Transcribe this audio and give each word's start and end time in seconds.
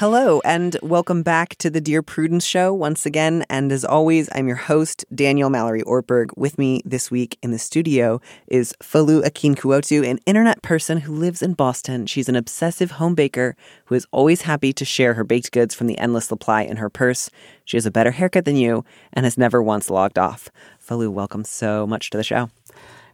Hello, 0.00 0.40
and 0.46 0.78
welcome 0.82 1.22
back 1.22 1.56
to 1.56 1.68
the 1.68 1.78
Dear 1.78 2.00
Prudence 2.00 2.46
Show 2.46 2.72
once 2.72 3.04
again. 3.04 3.44
And 3.50 3.70
as 3.70 3.84
always, 3.84 4.30
I'm 4.34 4.48
your 4.48 4.56
host, 4.56 5.04
Daniel 5.14 5.50
Mallory 5.50 5.82
Ortberg. 5.82 6.30
With 6.38 6.56
me 6.56 6.80
this 6.86 7.10
week 7.10 7.36
in 7.42 7.50
the 7.50 7.58
studio 7.58 8.18
is 8.46 8.74
Folu 8.82 9.22
Akinkuotu, 9.22 10.08
an 10.08 10.18
internet 10.24 10.62
person 10.62 11.00
who 11.00 11.12
lives 11.14 11.42
in 11.42 11.52
Boston. 11.52 12.06
She's 12.06 12.30
an 12.30 12.34
obsessive 12.34 12.92
home 12.92 13.14
baker 13.14 13.56
who 13.84 13.94
is 13.94 14.06
always 14.10 14.40
happy 14.40 14.72
to 14.72 14.86
share 14.86 15.12
her 15.12 15.22
baked 15.22 15.52
goods 15.52 15.74
from 15.74 15.86
the 15.86 15.98
endless 15.98 16.24
supply 16.24 16.62
in 16.62 16.78
her 16.78 16.88
purse. 16.88 17.28
She 17.66 17.76
has 17.76 17.84
a 17.84 17.90
better 17.90 18.12
haircut 18.12 18.46
than 18.46 18.56
you 18.56 18.86
and 19.12 19.26
has 19.26 19.36
never 19.36 19.62
once 19.62 19.90
logged 19.90 20.18
off. 20.18 20.48
Folu, 20.82 21.10
welcome 21.10 21.44
so 21.44 21.86
much 21.86 22.08
to 22.08 22.16
the 22.16 22.24
show. 22.24 22.48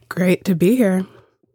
Great 0.09 0.45
to 0.45 0.54
be 0.54 0.76
here. 0.76 1.04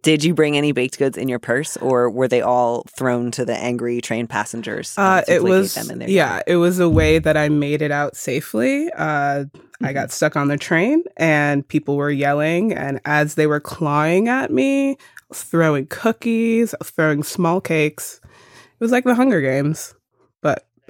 Did 0.03 0.23
you 0.23 0.33
bring 0.33 0.57
any 0.57 0.71
baked 0.71 0.97
goods 0.97 1.17
in 1.17 1.27
your 1.27 1.37
purse, 1.37 1.77
or 1.77 2.09
were 2.09 2.27
they 2.27 2.41
all 2.41 2.83
thrown 2.97 3.29
to 3.31 3.45
the 3.45 3.55
angry 3.55 4.01
train 4.01 4.25
passengers? 4.25 4.95
Uh, 4.97 5.21
it 5.27 5.43
was 5.43 5.75
them 5.75 5.91
in 5.91 5.99
their 5.99 6.09
yeah, 6.09 6.41
it 6.47 6.55
was 6.55 6.79
a 6.79 6.89
way 6.89 7.19
that 7.19 7.37
I 7.37 7.49
made 7.49 7.83
it 7.83 7.91
out 7.91 8.15
safely. 8.15 8.91
Uh, 8.93 9.45
I 9.83 9.93
got 9.93 10.11
stuck 10.11 10.35
on 10.35 10.47
the 10.47 10.57
train, 10.57 11.03
and 11.17 11.67
people 11.67 11.97
were 11.97 12.09
yelling, 12.09 12.73
and 12.73 12.99
as 13.05 13.35
they 13.35 13.45
were 13.45 13.59
clawing 13.59 14.27
at 14.27 14.51
me, 14.51 14.97
throwing 15.33 15.85
cookies, 15.87 16.73
throwing 16.83 17.23
small 17.23 17.61
cakes. 17.61 18.19
It 18.23 18.83
was 18.83 18.91
like 18.91 19.03
the 19.03 19.15
Hunger 19.15 19.41
Games, 19.41 19.93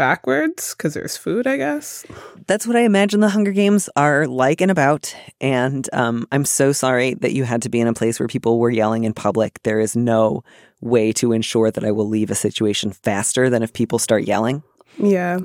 backwards 0.02 0.74
because 0.74 0.96
there's 0.96 1.16
food, 1.16 1.46
I 1.46 1.58
guess. 1.58 2.04
That's 2.48 2.66
what 2.66 2.76
I 2.76 2.80
imagine 2.80 3.20
the 3.20 3.30
Hunger 3.30 3.52
Games 3.52 3.88
are 3.96 4.26
like 4.26 4.60
and 4.60 4.72
about. 4.72 5.16
And 5.40 5.88
um, 5.94 6.28
I'm 6.32 6.44
so 6.44 6.72
sorry 6.72 7.14
that 7.14 7.34
you 7.34 7.44
had 7.44 7.62
to 7.62 7.70
be 7.70 7.80
in 7.80 7.86
a 7.88 7.94
place 7.94 8.20
where 8.20 8.28
people 8.28 8.58
were 8.58 8.72
yelling 8.72 9.04
in 9.04 9.14
public. 9.14 9.62
There 9.62 9.80
is 9.80 9.96
no 9.96 10.44
way 10.80 11.12
to 11.14 11.34
ensure 11.34 11.70
that 11.70 11.84
I 11.84 11.92
will 11.92 12.08
leave 12.08 12.32
a 12.32 12.36
situation 12.36 12.92
faster 12.92 13.48
than 13.48 13.62
if 13.62 13.74
people 13.74 14.00
start 14.00 14.24
yelling. 14.24 14.64
Yeah, 14.98 15.42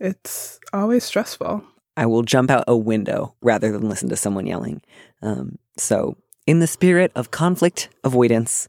it's 0.00 0.58
always 0.72 1.04
stressful. 1.04 1.62
I 1.96 2.06
will 2.06 2.22
jump 2.22 2.50
out 2.50 2.64
a 2.66 2.76
window 2.76 3.36
rather 3.42 3.70
than 3.70 3.88
listen 3.88 4.08
to 4.08 4.16
someone 4.16 4.44
yelling. 4.44 4.82
Um, 5.22 5.56
so, 5.76 6.16
in 6.48 6.58
the 6.58 6.66
spirit 6.66 7.12
of 7.14 7.30
conflict 7.30 7.90
avoidance 8.02 8.68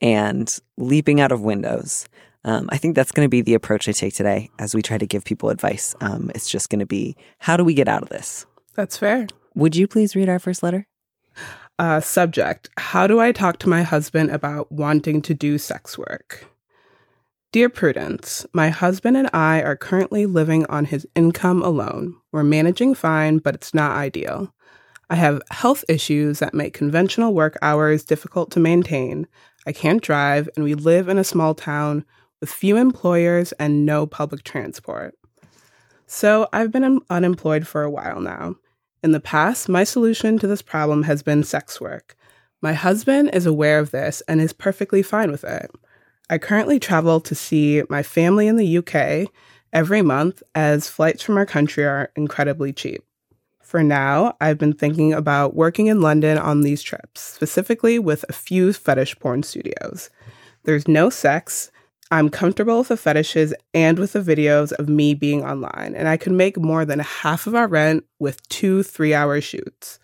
and 0.00 0.52
leaping 0.76 1.20
out 1.20 1.30
of 1.30 1.42
windows, 1.42 2.08
um, 2.44 2.68
I 2.70 2.78
think 2.78 2.96
that's 2.96 3.12
going 3.12 3.26
to 3.26 3.30
be 3.30 3.42
the 3.42 3.54
approach 3.54 3.88
I 3.88 3.92
take 3.92 4.14
today 4.14 4.50
as 4.58 4.74
we 4.74 4.82
try 4.82 4.98
to 4.98 5.06
give 5.06 5.24
people 5.24 5.50
advice. 5.50 5.94
Um, 6.00 6.30
it's 6.34 6.48
just 6.48 6.70
going 6.70 6.80
to 6.80 6.86
be 6.86 7.16
how 7.38 7.56
do 7.56 7.64
we 7.64 7.74
get 7.74 7.88
out 7.88 8.02
of 8.02 8.08
this? 8.08 8.46
That's 8.74 8.96
fair. 8.96 9.26
Would 9.54 9.76
you 9.76 9.86
please 9.86 10.16
read 10.16 10.28
our 10.28 10.38
first 10.38 10.62
letter? 10.62 10.86
Uh, 11.78 12.00
subject 12.00 12.68
How 12.76 13.06
do 13.06 13.20
I 13.20 13.32
talk 13.32 13.58
to 13.60 13.68
my 13.68 13.82
husband 13.82 14.30
about 14.30 14.70
wanting 14.70 15.22
to 15.22 15.34
do 15.34 15.56
sex 15.58 15.96
work? 15.96 16.44
Dear 17.52 17.68
Prudence, 17.68 18.46
my 18.52 18.68
husband 18.68 19.16
and 19.16 19.28
I 19.32 19.62
are 19.62 19.76
currently 19.76 20.24
living 20.24 20.66
on 20.66 20.84
his 20.84 21.06
income 21.16 21.62
alone. 21.62 22.14
We're 22.32 22.44
managing 22.44 22.94
fine, 22.94 23.38
but 23.38 23.54
it's 23.54 23.74
not 23.74 23.96
ideal. 23.96 24.54
I 25.08 25.16
have 25.16 25.42
health 25.50 25.84
issues 25.88 26.38
that 26.38 26.54
make 26.54 26.74
conventional 26.74 27.34
work 27.34 27.58
hours 27.60 28.04
difficult 28.04 28.52
to 28.52 28.60
maintain. 28.60 29.26
I 29.66 29.72
can't 29.72 30.02
drive, 30.02 30.48
and 30.54 30.64
we 30.64 30.74
live 30.74 31.08
in 31.08 31.18
a 31.18 31.24
small 31.24 31.54
town 31.54 32.04
with 32.40 32.50
few 32.50 32.76
employers 32.76 33.52
and 33.52 33.84
no 33.86 34.06
public 34.06 34.42
transport. 34.42 35.14
So 36.06 36.48
I've 36.52 36.72
been 36.72 36.84
un- 36.84 37.00
unemployed 37.08 37.66
for 37.66 37.82
a 37.82 37.90
while 37.90 38.20
now. 38.20 38.56
In 39.02 39.12
the 39.12 39.20
past, 39.20 39.68
my 39.68 39.84
solution 39.84 40.38
to 40.38 40.46
this 40.46 40.62
problem 40.62 41.04
has 41.04 41.22
been 41.22 41.44
sex 41.44 41.80
work. 41.80 42.16
My 42.60 42.72
husband 42.72 43.30
is 43.32 43.46
aware 43.46 43.78
of 43.78 43.90
this 43.90 44.22
and 44.28 44.40
is 44.40 44.52
perfectly 44.52 45.02
fine 45.02 45.30
with 45.30 45.44
it. 45.44 45.70
I 46.28 46.38
currently 46.38 46.78
travel 46.78 47.20
to 47.20 47.34
see 47.34 47.82
my 47.88 48.02
family 48.02 48.46
in 48.46 48.56
the 48.56 48.78
UK 48.78 49.30
every 49.72 50.02
month 50.02 50.42
as 50.54 50.88
flights 50.88 51.22
from 51.22 51.36
our 51.36 51.46
country 51.46 51.84
are 51.84 52.10
incredibly 52.16 52.72
cheap. 52.72 53.02
For 53.62 53.82
now, 53.82 54.36
I've 54.40 54.58
been 54.58 54.72
thinking 54.72 55.12
about 55.12 55.54
working 55.54 55.86
in 55.86 56.00
London 56.00 56.38
on 56.38 56.62
these 56.62 56.82
trips, 56.82 57.20
specifically 57.20 57.98
with 57.98 58.24
a 58.28 58.32
few 58.32 58.72
fetish 58.72 59.18
porn 59.20 59.44
studios. 59.44 60.10
There's 60.64 60.88
no 60.88 61.08
sex. 61.08 61.70
I'm 62.10 62.28
comfortable 62.28 62.78
with 62.78 62.88
the 62.88 62.96
fetishes 62.96 63.54
and 63.72 63.98
with 63.98 64.14
the 64.14 64.20
videos 64.20 64.72
of 64.72 64.88
me 64.88 65.14
being 65.14 65.44
online, 65.44 65.94
and 65.94 66.08
I 66.08 66.16
could 66.16 66.32
make 66.32 66.58
more 66.58 66.84
than 66.84 66.98
half 66.98 67.46
of 67.46 67.54
our 67.54 67.68
rent 67.68 68.04
with 68.18 68.46
two 68.48 68.82
three 68.82 69.14
hour 69.14 69.40
shoots. 69.40 69.98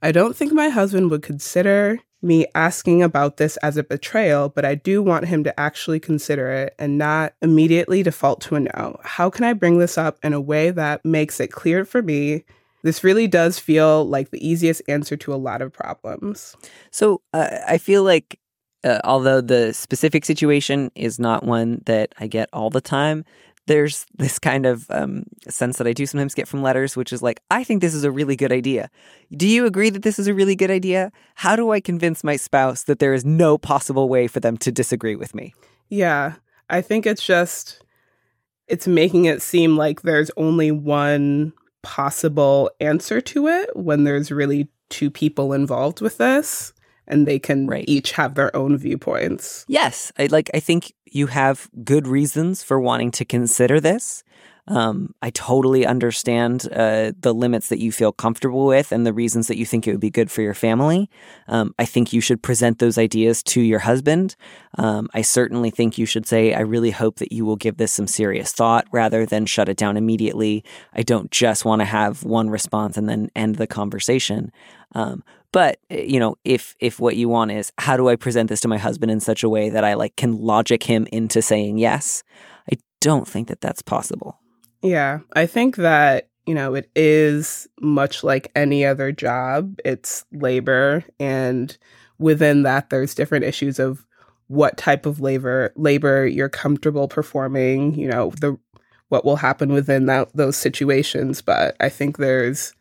I 0.00 0.12
don't 0.12 0.34
think 0.34 0.52
my 0.52 0.68
husband 0.68 1.10
would 1.10 1.22
consider 1.22 2.00
me 2.22 2.46
asking 2.54 3.02
about 3.02 3.36
this 3.36 3.56
as 3.58 3.76
a 3.76 3.82
betrayal, 3.82 4.48
but 4.48 4.64
I 4.64 4.74
do 4.76 5.02
want 5.02 5.26
him 5.26 5.44
to 5.44 5.60
actually 5.60 6.00
consider 6.00 6.50
it 6.52 6.74
and 6.78 6.96
not 6.96 7.34
immediately 7.42 8.02
default 8.02 8.40
to 8.42 8.54
a 8.54 8.60
no. 8.60 8.98
How 9.02 9.28
can 9.28 9.44
I 9.44 9.52
bring 9.52 9.78
this 9.78 9.98
up 9.98 10.18
in 10.22 10.32
a 10.32 10.40
way 10.40 10.70
that 10.70 11.04
makes 11.04 11.40
it 11.40 11.48
clear 11.52 11.84
for 11.84 12.00
me? 12.00 12.44
This 12.84 13.04
really 13.04 13.28
does 13.28 13.58
feel 13.58 14.04
like 14.04 14.30
the 14.30 14.44
easiest 14.46 14.82
answer 14.88 15.16
to 15.18 15.34
a 15.34 15.36
lot 15.36 15.62
of 15.62 15.72
problems. 15.72 16.56
So 16.90 17.22
uh, 17.32 17.58
I 17.66 17.78
feel 17.78 18.02
like, 18.02 18.38
uh, 18.84 19.00
although 19.04 19.40
the 19.40 19.72
specific 19.72 20.24
situation 20.24 20.90
is 20.94 21.18
not 21.18 21.44
one 21.44 21.82
that 21.86 22.14
I 22.18 22.26
get 22.26 22.48
all 22.52 22.70
the 22.70 22.80
time, 22.80 23.24
there's 23.66 24.06
this 24.16 24.38
kind 24.38 24.66
of 24.66 24.86
um, 24.90 25.24
sense 25.48 25.78
that 25.78 25.86
I 25.86 25.92
do 25.92 26.06
sometimes 26.06 26.34
get 26.34 26.48
from 26.48 26.62
letters, 26.62 26.96
which 26.96 27.12
is 27.12 27.22
like, 27.22 27.40
I 27.50 27.64
think 27.64 27.80
this 27.80 27.94
is 27.94 28.04
a 28.04 28.10
really 28.10 28.36
good 28.36 28.52
idea. 28.52 28.90
Do 29.36 29.46
you 29.46 29.66
agree 29.66 29.90
that 29.90 30.02
this 30.02 30.18
is 30.18 30.26
a 30.26 30.34
really 30.34 30.56
good 30.56 30.70
idea? 30.70 31.12
How 31.36 31.56
do 31.56 31.70
I 31.70 31.80
convince 31.80 32.24
my 32.24 32.36
spouse 32.36 32.84
that 32.84 32.98
there 32.98 33.14
is 33.14 33.24
no 33.24 33.58
possible 33.58 34.08
way 34.08 34.26
for 34.26 34.40
them 34.40 34.56
to 34.58 34.72
disagree 34.72 35.16
with 35.16 35.34
me? 35.34 35.54
Yeah, 35.88 36.34
I 36.70 36.80
think 36.80 37.06
it's 37.06 37.24
just, 37.24 37.84
it's 38.66 38.86
making 38.86 39.26
it 39.26 39.42
seem 39.42 39.76
like 39.76 40.02
there's 40.02 40.30
only 40.36 40.70
one 40.70 41.52
possible 41.82 42.70
answer 42.80 43.20
to 43.20 43.48
it 43.48 43.76
when 43.76 44.04
there's 44.04 44.30
really 44.30 44.68
two 44.88 45.10
people 45.10 45.52
involved 45.52 46.00
with 46.00 46.18
this 46.18 46.71
and 47.06 47.26
they 47.26 47.38
can 47.38 47.66
Right. 47.66 47.84
each 47.88 48.12
have 48.12 48.34
their 48.34 48.54
own 48.54 48.76
viewpoints. 48.76 49.64
Yes, 49.68 50.12
I 50.18 50.26
like. 50.26 50.50
I 50.54 50.60
think 50.60 50.92
you 51.06 51.26
have 51.28 51.68
good 51.84 52.06
reasons 52.06 52.62
for 52.62 52.80
wanting 52.80 53.10
to 53.12 53.24
consider 53.24 53.80
this. 53.80 54.24
Um, 54.68 55.12
I 55.20 55.30
totally 55.30 55.84
understand 55.84 56.68
uh, 56.72 57.10
the 57.20 57.34
limits 57.34 57.68
that 57.68 57.80
you 57.80 57.90
feel 57.90 58.12
comfortable 58.12 58.64
with 58.64 58.92
and 58.92 59.04
the 59.04 59.12
reasons 59.12 59.48
that 59.48 59.56
you 59.56 59.66
think 59.66 59.88
it 59.88 59.90
would 59.90 59.98
be 60.00 60.08
good 60.08 60.30
for 60.30 60.40
your 60.40 60.54
family. 60.54 61.10
Um, 61.48 61.74
I 61.80 61.84
think 61.84 62.12
you 62.12 62.20
should 62.20 62.42
present 62.44 62.78
those 62.78 62.96
ideas 62.96 63.42
to 63.44 63.60
your 63.60 63.80
husband. 63.80 64.36
Um, 64.78 65.08
I 65.14 65.22
certainly 65.22 65.70
think 65.70 65.98
you 65.98 66.06
should 66.06 66.26
say, 66.28 66.54
I 66.54 66.60
really 66.60 66.92
hope 66.92 67.16
that 67.16 67.32
you 67.32 67.44
will 67.44 67.56
give 67.56 67.76
this 67.76 67.90
some 67.90 68.06
serious 68.06 68.52
thought 68.52 68.86
rather 68.92 69.26
than 69.26 69.46
shut 69.46 69.68
it 69.68 69.76
down 69.76 69.96
immediately. 69.96 70.62
I 70.94 71.02
don't 71.02 71.32
just 71.32 71.64
want 71.64 71.80
to 71.80 71.86
have 71.86 72.22
one 72.22 72.48
response 72.48 72.96
and 72.96 73.08
then 73.08 73.30
end 73.34 73.56
the 73.56 73.66
conversation. 73.66 74.52
But 75.52 75.78
eh, 75.90 76.02
you 76.02 76.18
know, 76.18 76.36
if 76.44 76.74
if 76.80 76.98
what 76.98 77.16
you 77.16 77.28
want 77.28 77.52
is 77.52 77.72
how 77.78 77.96
do 77.96 78.08
I 78.08 78.16
present 78.16 78.48
this 78.48 78.60
to 78.62 78.68
my 78.68 78.78
husband 78.78 79.12
in 79.12 79.20
such 79.20 79.42
a 79.42 79.48
way 79.48 79.70
that 79.70 79.84
I 79.84 79.94
like 79.94 80.16
can 80.16 80.38
logic 80.38 80.82
him 80.82 81.06
into 81.12 81.42
saying 81.42 81.78
yes, 81.78 82.22
I 82.70 82.78
don't 83.00 83.28
think 83.28 83.48
that 83.48 83.60
that's 83.60 83.82
possible. 83.82 84.38
Yeah, 84.82 85.20
I 85.34 85.46
think 85.46 85.76
that, 85.76 86.28
you 86.46 86.54
know, 86.54 86.74
it 86.74 86.90
is 86.96 87.68
much 87.80 88.24
like 88.24 88.50
any 88.56 88.84
other 88.84 89.12
job. 89.12 89.78
It's 89.84 90.24
labor 90.32 91.04
and 91.20 91.76
within 92.18 92.62
that 92.62 92.90
there's 92.90 93.14
different 93.14 93.44
issues 93.44 93.78
of 93.78 94.04
what 94.48 94.76
type 94.76 95.06
of 95.06 95.20
labor 95.20 95.72
labor 95.76 96.26
you're 96.26 96.48
comfortable 96.48 97.08
performing, 97.08 97.94
you 97.94 98.08
know, 98.08 98.30
the 98.40 98.58
what 99.08 99.24
will 99.26 99.36
happen 99.36 99.72
within 99.72 100.06
that 100.06 100.34
those 100.34 100.56
situations, 100.56 101.42
but 101.42 101.76
I 101.80 101.88
think 101.88 102.16
there's 102.16 102.72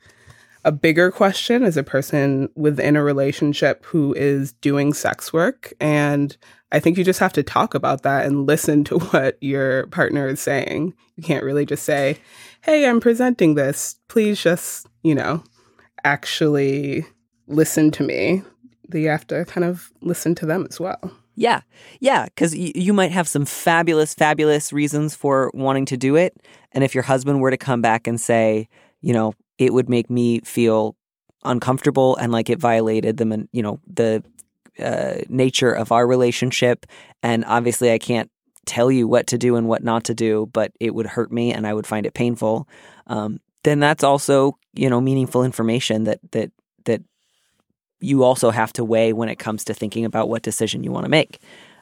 a 0.63 0.71
bigger 0.71 1.11
question 1.11 1.63
as 1.63 1.77
a 1.77 1.83
person 1.83 2.49
within 2.55 2.95
a 2.95 3.03
relationship 3.03 3.83
who 3.85 4.13
is 4.13 4.53
doing 4.53 4.93
sex 4.93 5.33
work 5.33 5.73
and 5.79 6.37
I 6.71 6.79
think 6.79 6.97
you 6.97 7.03
just 7.03 7.19
have 7.19 7.33
to 7.33 7.43
talk 7.43 7.73
about 7.73 8.03
that 8.03 8.25
and 8.25 8.47
listen 8.47 8.83
to 8.85 8.99
what 9.11 9.37
your 9.41 9.87
partner 9.87 10.27
is 10.27 10.39
saying. 10.39 10.93
You 11.17 11.23
can't 11.23 11.43
really 11.43 11.65
just 11.65 11.83
say, 11.83 12.17
"Hey, 12.61 12.87
I'm 12.87 12.99
presenting 12.99 13.55
this. 13.55 13.97
Please 14.07 14.41
just, 14.41 14.87
you 15.03 15.13
know, 15.13 15.43
actually 16.03 17.05
listen 17.47 17.91
to 17.91 18.03
me." 18.03 18.43
You 18.93 19.07
have 19.09 19.27
to 19.27 19.45
kind 19.45 19.63
of 19.63 19.91
listen 20.01 20.35
to 20.35 20.45
them 20.45 20.67
as 20.69 20.79
well. 20.79 20.99
Yeah. 21.35 21.61
Yeah. 22.01 22.25
Because 22.25 22.53
y- 22.53 22.73
you 22.75 22.91
might 22.91 23.11
have 23.11 23.27
some 23.27 23.45
fabulous, 23.45 24.13
fabulous 24.13 24.73
reasons 24.73 25.15
for 25.15 25.49
wanting 25.53 25.85
to 25.85 25.97
do 25.97 26.17
it. 26.17 26.35
And 26.73 26.83
if 26.83 26.93
your 26.93 27.03
husband 27.03 27.39
were 27.39 27.51
to 27.51 27.57
come 27.57 27.81
back 27.81 28.05
and 28.05 28.19
say, 28.19 28.67
you 28.99 29.13
know, 29.13 29.33
it 29.61 29.73
would 29.73 29.89
make 29.89 30.09
me 30.09 30.39
feel 30.41 30.95
uncomfortable 31.43 32.15
and 32.17 32.31
like 32.31 32.49
it 32.49 32.59
violated 32.59 33.17
the, 33.17 33.47
you 33.51 33.61
know, 33.61 33.79
the 33.87 34.23
uh, 34.79 35.15
nature 35.29 35.71
of 35.71 35.91
our 35.91 36.07
relationship. 36.07 36.85
And 37.21 37.45
obviously, 37.45 37.91
I 37.91 37.97
can't 37.97 38.29
tell 38.65 38.91
you 38.91 39.07
what 39.07 39.27
to 39.27 39.37
do 39.37 39.55
and 39.55 39.67
what 39.67 39.83
not 39.83 40.03
to 40.05 40.13
do, 40.13 40.49
but 40.53 40.71
it 40.79 40.93
would 40.93 41.07
hurt 41.07 41.31
me 41.31 41.53
and 41.53 41.65
I 41.65 41.73
would 41.73 41.87
find 41.87 42.05
it 42.05 42.13
painful. 42.13 42.67
Um, 43.07 43.39
then 43.63 43.79
that's 43.79 44.03
also, 44.03 44.57
you 44.73 44.89
know, 44.89 45.01
meaningful 45.01 45.43
information 45.43 46.05
that 46.05 46.19
that 46.31 46.51
that 46.85 47.01
you 47.99 48.23
also 48.23 48.49
have 48.49 48.73
to 48.73 48.83
weigh 48.83 49.13
when 49.13 49.29
it 49.29 49.37
comes 49.37 49.63
to 49.65 49.73
thinking 49.73 50.05
about 50.05 50.29
what 50.29 50.41
decision 50.41 50.83
you 50.83 50.91
want 50.91 51.05
to 51.05 51.09
make. 51.09 51.39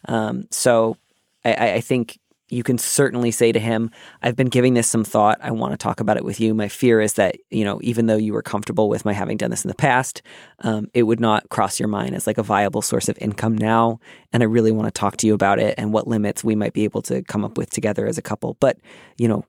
Um, 0.08 0.48
so 0.52 0.98
I, 1.46 1.74
I 1.74 1.82
think 1.82 2.20
you 2.52 2.64
can 2.64 2.78
certainly 2.78 3.32
say 3.32 3.52
to 3.52 3.60
him, 3.60 3.92
I've 4.22 4.36
been 4.36 4.48
giving 4.48 4.74
this 4.74 4.88
some 4.88 5.04
thought. 5.04 5.38
I 5.42 5.52
want 5.52 5.74
to 5.74 5.78
talk 5.78 6.00
about 6.00 6.18
it 6.18 6.26
with 6.26 6.40
you. 6.40 6.54
My 6.54 6.68
fear 6.68 7.00
is 7.02 7.14
that, 7.14 7.38
you 7.50 7.64
know, 7.64 7.80
even 7.84 8.08
though 8.08 8.18
you 8.18 8.34
were 8.34 8.42
comfortable 8.42 8.90
with 8.90 9.06
my 9.06 9.14
having 9.14 9.38
done 9.38 9.52
this 9.52 9.64
in 9.64 9.70
the 9.70 9.76
past, 9.76 10.22
um, 10.60 10.88
it 10.94 11.04
would 11.04 11.20
not 11.20 11.50
cross 11.50 11.80
your 11.80 11.90
mind 11.90 12.16
as 12.16 12.28
like 12.28 12.38
a 12.38 12.44
viable 12.44 12.82
source 12.82 13.10
of 13.10 13.18
income 13.20 13.58
now. 13.58 14.00
And 14.34 14.44
I 14.44 14.48
really 14.48 14.72
want 14.72 14.88
to 14.88 15.00
talk 15.00 15.18
to 15.18 15.28
you 15.28 15.34
about 15.34 15.60
it 15.60 15.76
and 15.78 15.94
what 15.94 16.08
limits 16.08 16.44
we 16.44 16.56
might 16.56 16.74
be 16.74 16.84
able 16.84 17.02
to 17.04 17.22
come 17.24 17.46
up 17.46 17.58
with 17.58 17.70
together 17.70 18.08
as 18.08 18.18
a 18.18 18.24
couple. 18.24 18.58
But, 18.60 18.78
you 19.18 19.28
know, 19.28 19.46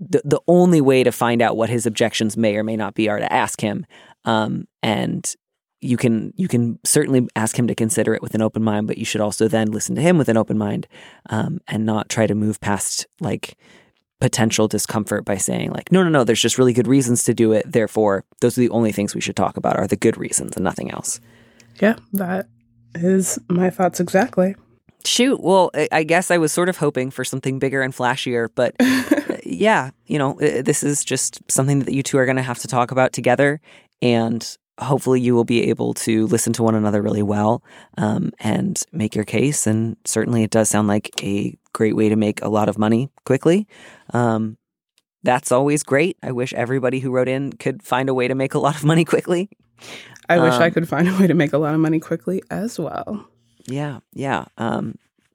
the, 0.00 0.22
the 0.24 0.40
only 0.48 0.80
way 0.80 1.04
to 1.04 1.12
find 1.12 1.40
out 1.40 1.56
what 1.56 1.70
his 1.70 1.86
objections 1.86 2.36
may 2.36 2.56
or 2.56 2.64
may 2.64 2.76
not 2.76 2.94
be 2.94 3.08
are 3.08 3.18
to 3.18 3.32
ask 3.32 3.60
him. 3.60 3.86
Um, 4.24 4.66
and 4.82 5.32
you 5.82 5.96
can 5.96 6.32
you 6.36 6.48
can 6.48 6.78
certainly 6.84 7.26
ask 7.36 7.58
him 7.58 7.66
to 7.66 7.74
consider 7.74 8.14
it 8.14 8.22
with 8.22 8.34
an 8.34 8.42
open 8.42 8.62
mind, 8.62 8.86
but 8.86 8.98
you 8.98 9.04
should 9.04 9.20
also 9.20 9.48
then 9.48 9.70
listen 9.70 9.94
to 9.96 10.02
him 10.02 10.16
with 10.18 10.28
an 10.28 10.36
open 10.36 10.56
mind, 10.56 10.86
um, 11.30 11.60
and 11.68 11.84
not 11.84 12.08
try 12.08 12.26
to 12.26 12.34
move 12.34 12.60
past 12.60 13.06
like 13.20 13.56
potential 14.20 14.68
discomfort 14.68 15.24
by 15.24 15.36
saying 15.36 15.72
like 15.72 15.90
no 15.90 16.00
no 16.04 16.08
no 16.08 16.22
there's 16.22 16.40
just 16.40 16.56
really 16.56 16.72
good 16.72 16.86
reasons 16.86 17.24
to 17.24 17.34
do 17.34 17.50
it 17.50 17.64
therefore 17.72 18.24
those 18.40 18.56
are 18.56 18.60
the 18.60 18.70
only 18.70 18.92
things 18.92 19.16
we 19.16 19.20
should 19.20 19.34
talk 19.34 19.56
about 19.56 19.76
are 19.76 19.88
the 19.88 19.96
good 19.96 20.16
reasons 20.16 20.54
and 20.54 20.62
nothing 20.62 20.92
else 20.92 21.18
Yeah, 21.80 21.96
that 22.12 22.46
is 22.94 23.36
my 23.48 23.68
thoughts 23.68 23.98
exactly. 23.98 24.54
shoot 25.04 25.40
well 25.42 25.72
I- 25.90 26.04
guess 26.04 26.30
i 26.30 26.38
was 26.38 26.52
sort 26.52 26.68
of 26.68 26.76
hoping 26.76 27.10
for 27.10 27.24
something 27.24 27.58
bigger 27.58 27.82
and 27.82 27.92
flashier 27.92 28.48
but 28.54 28.76
yeah 29.44 29.90
you 30.06 30.18
know 30.20 30.34
this 30.38 30.84
is 30.84 31.04
just 31.04 31.40
something 31.50 31.80
that 31.80 31.92
you 31.92 32.04
two 32.04 32.16
are 32.18 32.24
going 32.24 32.36
to 32.36 32.42
have 32.44 32.60
to 32.60 32.68
talk 32.68 32.92
about 32.92 33.12
together 33.12 33.60
and 34.02 34.56
hopefully 34.82 35.20
you 35.20 35.34
will 35.34 35.44
be 35.44 35.68
able 35.70 35.94
to 35.94 36.26
listen 36.26 36.52
to 36.52 36.62
one 36.62 36.74
another 36.74 37.00
really 37.02 37.22
well 37.22 37.62
um, 37.98 38.32
and 38.40 38.82
make 38.92 39.14
your 39.14 39.24
case 39.24 39.66
and 39.66 39.96
certainly 40.04 40.42
it 40.42 40.50
does 40.50 40.68
sound 40.68 40.88
like 40.88 41.10
a 41.22 41.56
great 41.72 41.96
way 41.96 42.08
to 42.08 42.16
make 42.16 42.42
a 42.42 42.48
lot 42.48 42.68
of 42.68 42.76
money 42.78 43.10
quickly 43.24 43.66
um, 44.12 44.56
that's 45.22 45.52
always 45.52 45.82
great 45.82 46.16
i 46.22 46.30
wish 46.32 46.52
everybody 46.54 46.98
who 47.00 47.10
wrote 47.10 47.28
in 47.28 47.52
could 47.52 47.82
find 47.82 48.08
a 48.08 48.14
way 48.14 48.28
to 48.28 48.34
make 48.34 48.54
a 48.54 48.58
lot 48.58 48.76
of 48.76 48.84
money 48.84 49.04
quickly 49.04 49.48
I 50.28 50.38
wish 50.38 50.54
I 50.54 50.66
Um, 50.66 50.72
could 50.72 50.88
find 50.88 51.08
a 51.08 51.18
way 51.18 51.26
to 51.26 51.34
make 51.34 51.52
a 51.52 51.58
lot 51.58 51.74
of 51.74 51.80
money 51.80 51.98
quickly 51.98 52.40
as 52.50 52.78
well. 52.78 53.26
Yeah, 53.66 53.98
yeah. 54.14 54.44
Um, 54.56 54.94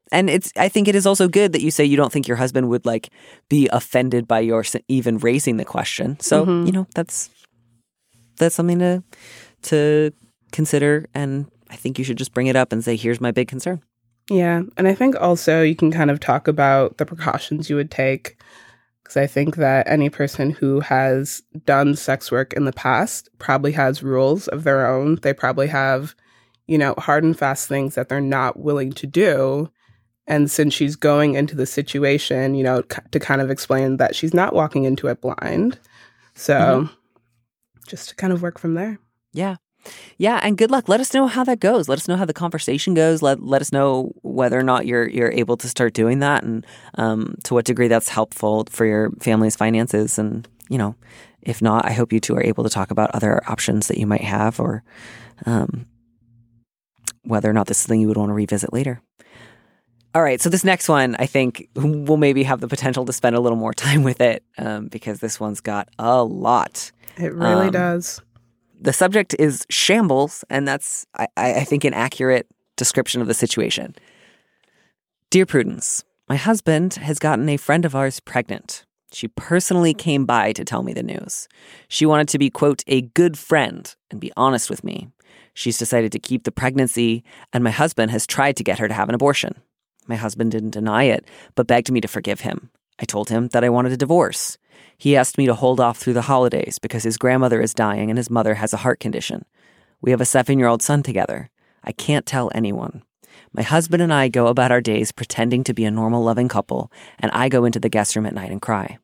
and 0.10 0.30
it's. 0.30 0.54
I 0.56 0.70
think 0.70 0.88
it 0.88 0.96
is 0.96 1.06
also 1.06 1.28
good 1.28 1.52
that 1.52 1.62
you 1.62 1.70
say 1.70 1.84
you 1.84 1.98
don't 1.98 2.14
think 2.14 2.30
your 2.30 2.38
husband 2.38 2.70
would 2.70 2.86
like 2.86 3.10
be 3.50 3.68
offended 3.74 4.26
by 4.26 4.40
your 4.40 4.64
even 4.88 5.18
raising 5.18 5.58
the 5.58 5.66
question. 5.66 6.18
So 6.22 6.46
Mhm. 6.46 6.66
you 6.66 6.72
know 6.72 6.88
that's 6.96 7.30
that's 8.38 8.56
something 8.56 8.80
to 8.80 9.04
to 9.64 10.12
consider, 10.52 11.06
and 11.14 11.50
I 11.70 11.76
think 11.76 12.00
you 12.00 12.06
should 12.06 12.18
just 12.18 12.34
bring 12.34 12.48
it 12.48 12.56
up 12.56 12.72
and 12.72 12.84
say, 12.84 12.96
"Here's 12.96 13.22
my 13.22 13.32
big 13.32 13.48
concern." 13.48 13.82
Yeah. 14.30 14.64
And 14.76 14.88
I 14.88 14.94
think 14.94 15.16
also 15.20 15.62
you 15.62 15.76
can 15.76 15.92
kind 15.92 16.12
of 16.12 16.20
talk 16.20 16.48
about 16.48 16.98
the 16.98 17.06
precautions 17.06 17.70
you 17.70 17.76
would 17.76 17.92
take. 17.92 18.42
Because 19.04 19.18
I 19.18 19.28
think 19.28 19.56
that 19.56 19.88
any 19.88 20.10
person 20.10 20.52
who 20.52 20.82
has 20.82 21.42
done 21.66 21.96
sex 21.96 22.30
work 22.30 22.52
in 22.54 22.66
the 22.66 22.74
past 22.74 23.30
probably 23.40 23.72
has 23.72 24.04
rules 24.04 24.50
of 24.50 24.66
their 24.66 24.86
own. 24.86 25.16
They 25.22 25.32
probably 25.32 25.68
have, 25.68 26.14
you 26.68 26.78
know, 26.78 26.94
hard 26.98 27.24
and 27.24 27.38
fast 27.38 27.70
things 27.70 27.96
that 27.96 28.10
they're 28.10 28.20
not 28.20 28.60
willing 28.60 28.92
to 28.94 29.08
do. 29.08 29.70
And 30.28 30.52
since 30.52 30.74
she's 30.74 30.98
going 30.98 31.36
into 31.36 31.56
the 31.56 31.66
situation, 31.66 32.54
you 32.54 32.66
know, 32.66 32.84
k- 32.84 33.02
to 33.12 33.20
kind 33.20 33.40
of 33.40 33.50
explain 33.50 33.96
that 33.96 34.14
she's 34.14 34.34
not 34.34 34.54
walking 34.54 34.84
into 34.84 35.08
it 35.08 35.22
blind. 35.22 35.80
So 36.34 36.54
mm-hmm. 36.60 36.94
Just 37.88 38.10
to 38.10 38.16
kind 38.16 38.32
of 38.32 38.42
work 38.42 38.60
from 38.60 38.76
there. 38.76 39.00
Yeah. 39.34 39.56
Yeah, 40.18 40.40
and 40.44 40.58
good 40.58 40.72
luck. 40.72 40.90
Let 40.90 41.00
us 41.00 41.14
know 41.14 41.28
how 41.28 41.44
that 41.46 41.60
goes. 41.60 41.88
Let 41.88 41.98
us 41.98 42.08
know 42.08 42.18
how 42.18 42.26
the 42.26 42.34
conversation 42.34 42.94
goes. 42.94 43.22
Let 43.22 43.42
let 43.42 43.62
us 43.62 43.72
know 43.72 44.12
whether 44.22 44.60
or 44.60 44.64
not 44.64 44.86
you're 44.86 45.08
you're 45.08 45.32
able 45.32 45.56
to 45.58 45.68
start 45.70 45.94
doing 45.94 46.20
that, 46.20 46.44
and 46.44 46.66
um, 46.96 47.36
to 47.44 47.54
what 47.54 47.66
degree 47.66 47.88
that's 47.88 48.10
helpful 48.10 48.66
for 48.70 48.86
your 48.86 49.12
family's 49.20 49.56
finances. 49.56 50.20
And 50.20 50.48
you 50.70 50.78
know, 50.78 50.96
if 51.42 51.62
not, 51.62 51.86
I 51.86 51.94
hope 51.94 52.12
you 52.12 52.20
two 52.20 52.36
are 52.36 52.44
able 52.44 52.64
to 52.64 52.70
talk 52.70 52.92
about 52.92 53.12
other 53.14 53.42
options 53.50 53.88
that 53.88 53.98
you 53.98 54.08
might 54.08 54.24
have, 54.24 54.60
or 54.60 54.84
um, 55.46 55.86
whether 57.24 57.50
or 57.50 57.54
not 57.54 57.68
this 57.68 57.78
is 57.78 57.84
something 57.84 58.02
you 58.02 58.08
would 58.08 58.18
want 58.18 58.30
to 58.30 58.34
revisit 58.34 58.74
later. 58.74 59.02
All 60.16 60.24
right, 60.24 60.42
so 60.42 60.50
this 60.50 60.64
next 60.64 60.90
one, 60.90 61.16
I 61.20 61.28
think 61.28 61.70
we'll 61.76 62.18
maybe 62.18 62.42
have 62.44 62.60
the 62.60 62.68
potential 62.68 63.06
to 63.06 63.14
spend 63.14 63.36
a 63.36 63.40
little 63.40 63.58
more 63.58 63.74
time 63.86 64.04
with 64.04 64.20
it 64.20 64.44
um, 64.58 64.88
because 64.88 65.20
this 65.20 65.40
one's 65.40 65.62
got 65.62 65.90
a 66.00 66.24
lot. 66.24 66.92
It 67.18 67.34
really 67.34 67.68
Um, 67.68 67.72
does. 67.72 68.22
The 68.80 68.94
subject 68.94 69.36
is 69.40 69.66
shambles, 69.70 70.44
and 70.50 70.68
that's, 70.68 71.06
I, 71.18 71.28
I 71.36 71.54
I 71.56 71.64
think, 71.64 71.84
an 71.84 71.94
accurate 71.94 72.48
description 72.76 73.22
of 73.22 73.28
the 73.28 73.34
situation. 73.34 73.96
Dear 75.30 75.46
Prudence, 75.46 76.04
my 76.30 76.36
husband 76.36 76.96
has 76.96 77.20
gotten 77.20 77.50
a 77.50 77.58
friend 77.58 77.86
of 77.86 77.96
ours 77.96 78.20
pregnant. 78.20 78.86
She 79.12 79.30
personally 79.30 79.94
came 79.94 80.26
by 80.26 80.52
to 80.54 80.64
tell 80.66 80.84
me 80.84 80.94
the 80.94 81.02
news. 81.04 81.48
She 81.88 82.06
wanted 82.06 82.28
to 82.30 82.38
be, 82.38 82.50
quote, 82.50 82.84
a 82.88 83.02
good 83.02 83.38
friend 83.38 83.94
and 84.12 84.20
be 84.20 84.32
honest 84.38 84.70
with 84.70 84.84
me. 84.84 85.08
She's 85.54 85.78
decided 85.78 86.12
to 86.12 86.20
keep 86.20 86.44
the 86.44 86.52
pregnancy, 86.52 87.24
and 87.52 87.64
my 87.64 87.72
husband 87.72 88.12
has 88.12 88.28
tried 88.28 88.58
to 88.58 88.64
get 88.64 88.80
her 88.80 88.88
to 88.88 88.94
have 88.94 89.10
an 89.10 89.16
abortion. 89.16 89.56
My 90.08 90.16
husband 90.16 90.52
didn't 90.52 90.72
deny 90.72 91.06
it, 91.06 91.26
but 91.56 91.68
begged 91.68 91.92
me 91.92 92.00
to 92.02 92.08
forgive 92.08 92.42
him. 92.42 92.70
I 93.00 93.06
told 93.06 93.30
him 93.30 93.48
that 93.50 93.64
I 93.64 93.70
wanted 93.70 93.92
a 93.92 93.98
divorce. 93.98 94.58
He 94.98 95.16
asked 95.16 95.38
me 95.38 95.46
to 95.46 95.54
hold 95.54 95.80
off 95.80 95.98
through 95.98 96.14
the 96.14 96.24
holidays 96.24 96.80
because 96.80 97.04
his 97.04 97.18
grandmother 97.18 97.62
is 97.62 97.74
dying 97.74 98.10
and 98.10 98.18
his 98.18 98.30
mother 98.30 98.56
has 98.56 98.74
a 98.74 98.78
heart 98.78 99.00
condition. 99.00 99.46
We 100.02 100.12
have 100.12 100.22
a 100.22 100.26
seven 100.26 100.60
year 100.60 100.68
old 100.68 100.82
son 100.82 101.04
together. 101.04 101.50
I 101.84 101.92
can't 101.92 102.26
tell 102.26 102.52
anyone. 102.54 103.04
My 103.54 103.62
husband 103.62 104.02
and 104.02 104.14
I 104.14 104.28
go 104.28 104.48
about 104.48 104.72
our 104.72 104.82
days 104.82 105.12
pretending 105.12 105.64
to 105.66 105.74
be 105.74 105.86
a 105.86 105.92
normal, 105.92 106.24
loving 106.24 106.48
couple, 106.48 106.92
and 107.20 107.32
I 107.32 107.50
go 107.50 107.66
into 107.66 107.80
the 107.80 107.90
guest 107.90 108.16
room 108.16 108.26
at 108.26 108.34
night 108.34 108.52
and 108.52 108.62
cry. 108.62 108.98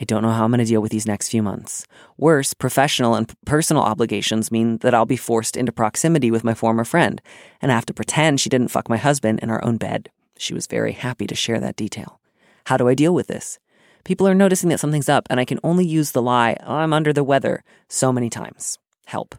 I 0.00 0.04
don't 0.04 0.22
know 0.22 0.30
how 0.30 0.44
I'm 0.44 0.50
going 0.50 0.58
to 0.58 0.64
deal 0.64 0.80
with 0.80 0.92
these 0.92 1.06
next 1.06 1.28
few 1.28 1.42
months. 1.42 1.86
Worse, 2.16 2.54
professional 2.54 3.14
and 3.14 3.32
personal 3.44 3.82
obligations 3.82 4.50
mean 4.50 4.78
that 4.78 4.94
I'll 4.94 5.06
be 5.06 5.16
forced 5.16 5.56
into 5.56 5.72
proximity 5.72 6.30
with 6.30 6.44
my 6.44 6.54
former 6.54 6.84
friend, 6.84 7.20
and 7.60 7.70
I 7.70 7.74
have 7.74 7.86
to 7.86 7.94
pretend 7.94 8.40
she 8.40 8.48
didn't 8.48 8.70
fuck 8.70 8.88
my 8.88 8.96
husband 8.96 9.40
in 9.40 9.50
our 9.50 9.64
own 9.64 9.76
bed. 9.76 10.10
She 10.38 10.54
was 10.54 10.66
very 10.66 10.92
happy 10.92 11.26
to 11.26 11.34
share 11.34 11.60
that 11.60 11.76
detail. 11.76 12.20
How 12.66 12.76
do 12.76 12.88
I 12.88 12.94
deal 12.94 13.14
with 13.14 13.26
this? 13.26 13.58
People 14.04 14.26
are 14.28 14.34
noticing 14.34 14.68
that 14.70 14.80
something's 14.80 15.08
up, 15.08 15.26
and 15.30 15.38
I 15.38 15.44
can 15.44 15.60
only 15.62 15.86
use 15.86 16.12
the 16.12 16.22
lie, 16.22 16.56
"Oh, 16.66 16.74
I'm 16.74 16.92
under 16.92 17.12
the 17.12 17.24
weather, 17.24 17.62
so 17.88 18.12
many 18.12 18.28
times. 18.30 18.78
Help. 19.06 19.34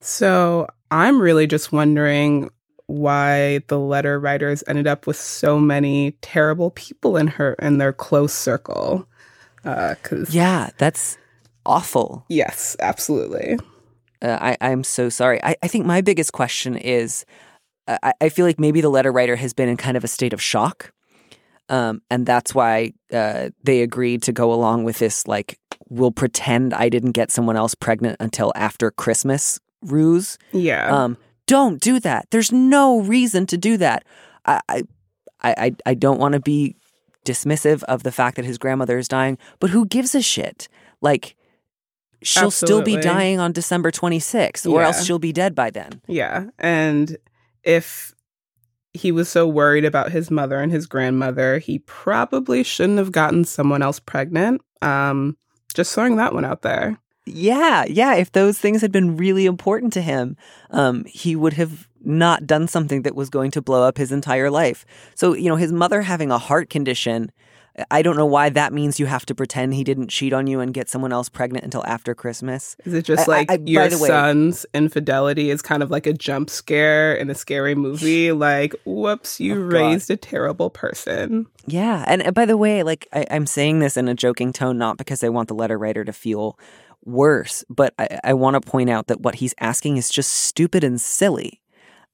So 0.00 0.66
I'm 0.90 1.20
really 1.20 1.46
just 1.46 1.72
wondering 1.72 2.50
why 2.86 3.60
the 3.66 3.78
letter 3.80 4.20
writers 4.20 4.62
ended 4.68 4.86
up 4.86 5.06
with 5.06 5.16
so 5.16 5.58
many 5.58 6.12
terrible 6.22 6.70
people 6.70 7.16
in 7.16 7.26
her 7.26 7.54
in 7.54 7.78
their 7.78 7.92
close 7.92 8.32
circle. 8.32 9.08
Because 9.64 10.32
Yeah, 10.32 10.70
that's 10.78 11.18
awful. 11.64 12.24
yes, 12.28 12.76
absolutely. 12.78 13.58
Uh, 14.22 14.38
I, 14.40 14.56
I'm 14.60 14.84
so 14.84 15.08
sorry. 15.08 15.42
I, 15.42 15.56
I 15.62 15.68
think 15.68 15.84
my 15.84 16.00
biggest 16.00 16.32
question 16.32 16.76
is 16.76 17.24
uh, 17.88 17.98
I, 18.02 18.12
I 18.20 18.28
feel 18.28 18.46
like 18.46 18.60
maybe 18.60 18.80
the 18.80 18.88
letter 18.88 19.10
writer 19.10 19.34
has 19.36 19.52
been 19.52 19.68
in 19.68 19.76
kind 19.76 19.96
of 19.96 20.04
a 20.04 20.08
state 20.08 20.32
of 20.32 20.40
shock. 20.40 20.92
Um, 21.68 22.00
and 22.10 22.24
that's 22.26 22.54
why 22.54 22.92
uh, 23.12 23.50
they 23.64 23.82
agreed 23.82 24.22
to 24.24 24.32
go 24.32 24.52
along 24.52 24.84
with 24.84 24.98
this, 24.98 25.26
like, 25.26 25.58
we'll 25.88 26.12
pretend 26.12 26.72
I 26.74 26.88
didn't 26.88 27.12
get 27.12 27.30
someone 27.30 27.56
else 27.56 27.74
pregnant 27.74 28.16
until 28.20 28.52
after 28.54 28.90
Christmas 28.90 29.58
ruse. 29.82 30.38
Yeah. 30.52 30.86
Um, 30.94 31.16
don't 31.46 31.80
do 31.80 31.98
that. 32.00 32.26
There's 32.30 32.52
no 32.52 33.00
reason 33.00 33.46
to 33.46 33.56
do 33.56 33.76
that. 33.78 34.04
I, 34.44 34.60
I, 34.68 34.82
I, 35.42 35.74
I 35.86 35.94
don't 35.94 36.18
want 36.20 36.34
to 36.34 36.40
be 36.40 36.76
dismissive 37.24 37.82
of 37.84 38.02
the 38.04 38.12
fact 38.12 38.36
that 38.36 38.44
his 38.44 38.58
grandmother 38.58 38.98
is 38.98 39.08
dying, 39.08 39.36
but 39.60 39.70
who 39.70 39.86
gives 39.86 40.14
a 40.14 40.22
shit? 40.22 40.68
Like, 41.00 41.36
she'll 42.22 42.50
still 42.50 42.82
be 42.82 42.96
dying 42.96 43.38
on 43.40 43.52
December 43.52 43.90
26th, 43.90 44.66
or 44.70 44.80
Yeah. 44.80 44.86
else 44.86 45.04
she'll 45.04 45.18
be 45.18 45.32
dead 45.32 45.54
by 45.54 45.70
then. 45.70 46.00
yeah. 46.06 46.46
And 46.58 47.16
if 47.62 48.14
he 48.96 49.12
was 49.12 49.28
so 49.28 49.46
worried 49.46 49.84
about 49.84 50.10
his 50.10 50.30
mother 50.30 50.58
and 50.58 50.72
his 50.72 50.86
grandmother, 50.86 51.58
he 51.58 51.78
probably 51.80 52.62
shouldn't 52.62 52.98
have 52.98 53.12
gotten 53.12 53.44
someone 53.44 53.82
else 53.82 54.00
pregnant. 54.00 54.62
Um, 54.82 55.36
just 55.74 55.94
throwing 55.94 56.16
that 56.16 56.34
one 56.34 56.44
out 56.44 56.62
there. 56.62 56.98
Yeah, 57.26 57.84
yeah. 57.88 58.14
If 58.14 58.32
those 58.32 58.58
things 58.58 58.80
had 58.80 58.92
been 58.92 59.16
really 59.16 59.46
important 59.46 59.92
to 59.94 60.00
him, 60.00 60.36
um, 60.70 61.04
he 61.04 61.34
would 61.34 61.54
have 61.54 61.88
not 62.04 62.46
done 62.46 62.68
something 62.68 63.02
that 63.02 63.16
was 63.16 63.28
going 63.28 63.50
to 63.50 63.62
blow 63.62 63.82
up 63.82 63.98
his 63.98 64.12
entire 64.12 64.48
life. 64.48 64.86
So, 65.16 65.34
you 65.34 65.48
know, 65.48 65.56
his 65.56 65.72
mother 65.72 66.02
having 66.02 66.30
a 66.30 66.38
heart 66.38 66.70
condition, 66.70 67.32
I 67.90 68.00
don't 68.02 68.16
know 68.16 68.26
why 68.26 68.48
that 68.50 68.72
means 68.72 68.98
you 68.98 69.06
have 69.06 69.26
to 69.26 69.34
pretend 69.34 69.74
he 69.74 69.84
didn't 69.84 70.08
cheat 70.08 70.32
on 70.32 70.46
you 70.46 70.60
and 70.60 70.72
get 70.72 70.88
someone 70.88 71.12
else 71.12 71.28
pregnant 71.28 71.64
until 71.64 71.84
after 71.86 72.14
Christmas. 72.14 72.74
Is 72.84 72.94
it 72.94 73.04
just 73.04 73.28
I- 73.28 73.32
like 73.32 73.50
I- 73.50 73.54
I- 73.54 73.58
your 73.64 73.82
way- 73.82 74.08
son's 74.08 74.64
infidelity 74.72 75.50
is 75.50 75.60
kind 75.62 75.82
of 75.82 75.90
like 75.90 76.06
a 76.06 76.12
jump 76.12 76.48
scare 76.48 77.14
in 77.14 77.28
a 77.30 77.34
scary 77.34 77.74
movie? 77.74 78.32
Like, 78.46 78.74
whoops, 78.84 79.40
you 79.40 79.54
Oh, 79.54 79.58
raised 79.58 80.10
a 80.10 80.16
terrible 80.16 80.70
person. 80.70 81.46
Yeah, 81.66 82.04
and, 82.06 82.22
and 82.22 82.34
by 82.34 82.44
the 82.46 82.56
way, 82.56 82.82
like 82.82 83.06
I, 83.12 83.26
I'm 83.30 83.46
saying 83.46 83.80
this 83.80 83.96
in 83.96 84.08
a 84.08 84.14
joking 84.14 84.52
tone, 84.52 84.78
not 84.78 84.96
because 84.98 85.22
I 85.24 85.28
want 85.28 85.48
the 85.48 85.54
letter 85.54 85.78
writer 85.78 86.04
to 86.04 86.12
feel 86.12 86.58
worse, 87.04 87.64
but 87.68 87.94
I, 87.98 88.18
I 88.24 88.34
want 88.34 88.54
to 88.54 88.60
point 88.60 88.90
out 88.90 89.06
that 89.08 89.20
what 89.20 89.36
he's 89.36 89.54
asking 89.60 89.96
is 89.96 90.08
just 90.10 90.32
stupid 90.32 90.82
and 90.84 91.00
silly. 91.00 91.60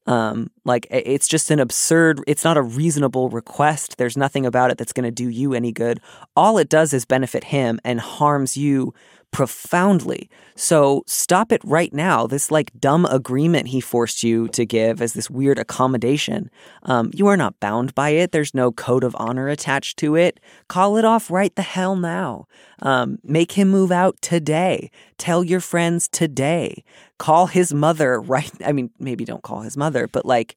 Um, 0.07 0.51
like 0.65 0.87
it's 0.91 1.29
just 1.29 1.51
an 1.51 1.61
absurd. 1.61 2.23
It's 2.27 2.45
not 2.45 2.57
a 2.57 2.63
reasonable 2.63 3.29
request. 3.29 3.99
There's 3.99 4.17
nothing 4.17 4.45
about 4.45 4.71
it 4.71 4.79
that's 4.79 4.93
going 4.93 5.05
to 5.05 5.11
do 5.11 5.29
you 5.29 5.55
any 5.55 5.73
good. 5.73 6.01
All 6.35 6.59
it 6.59 6.69
does 6.69 6.93
is 6.93 7.05
benefit 7.05 7.45
him 7.45 7.81
and 7.85 8.01
harms 8.01 8.57
you 8.57 8.95
profoundly. 9.33 10.29
So 10.55 11.03
stop 11.07 11.51
it 11.51 11.63
right 11.65 11.93
now. 11.93 12.27
This 12.27 12.51
like 12.51 12.71
dumb 12.79 13.07
agreement 13.07 13.69
he 13.69 13.81
forced 13.81 14.23
you 14.23 14.47
to 14.49 14.67
give 14.67 15.01
as 15.01 15.15
this 15.15 15.31
weird 15.31 15.59
accommodation. 15.59 16.51
Um, 16.83 17.11
you 17.15 17.27
are 17.27 17.37
not 17.37 17.59
bound 17.59 17.95
by 17.95 18.11
it. 18.11 18.31
There's 18.31 18.55
no 18.55 18.71
code 18.71 19.03
of 19.03 19.17
honor 19.19 19.49
attached 19.49 19.99
to 20.01 20.15
it. 20.15 20.39
Call 20.69 20.99
it 20.99 21.05
off 21.05 21.31
right 21.31 21.55
the 21.57 21.63
hell 21.63 21.97
now. 21.97 22.47
Um, 22.83 23.19
make 23.25 23.53
him 23.53 23.71
move 23.71 23.91
out 23.91 24.21
today. 24.21 24.91
Tell 25.17 25.43
your 25.43 25.61
friends 25.61 26.09
today. 26.09 26.85
Call 27.23 27.47
his 27.47 27.73
mother 27.73 28.21
right. 28.21 28.50
I 28.64 28.73
mean, 28.73 28.91
maybe 28.99 29.25
don't 29.25 29.45
call 29.45 29.61
his 29.61 29.76
mother, 29.76 30.09
but 30.09 30.26
like 30.26 30.57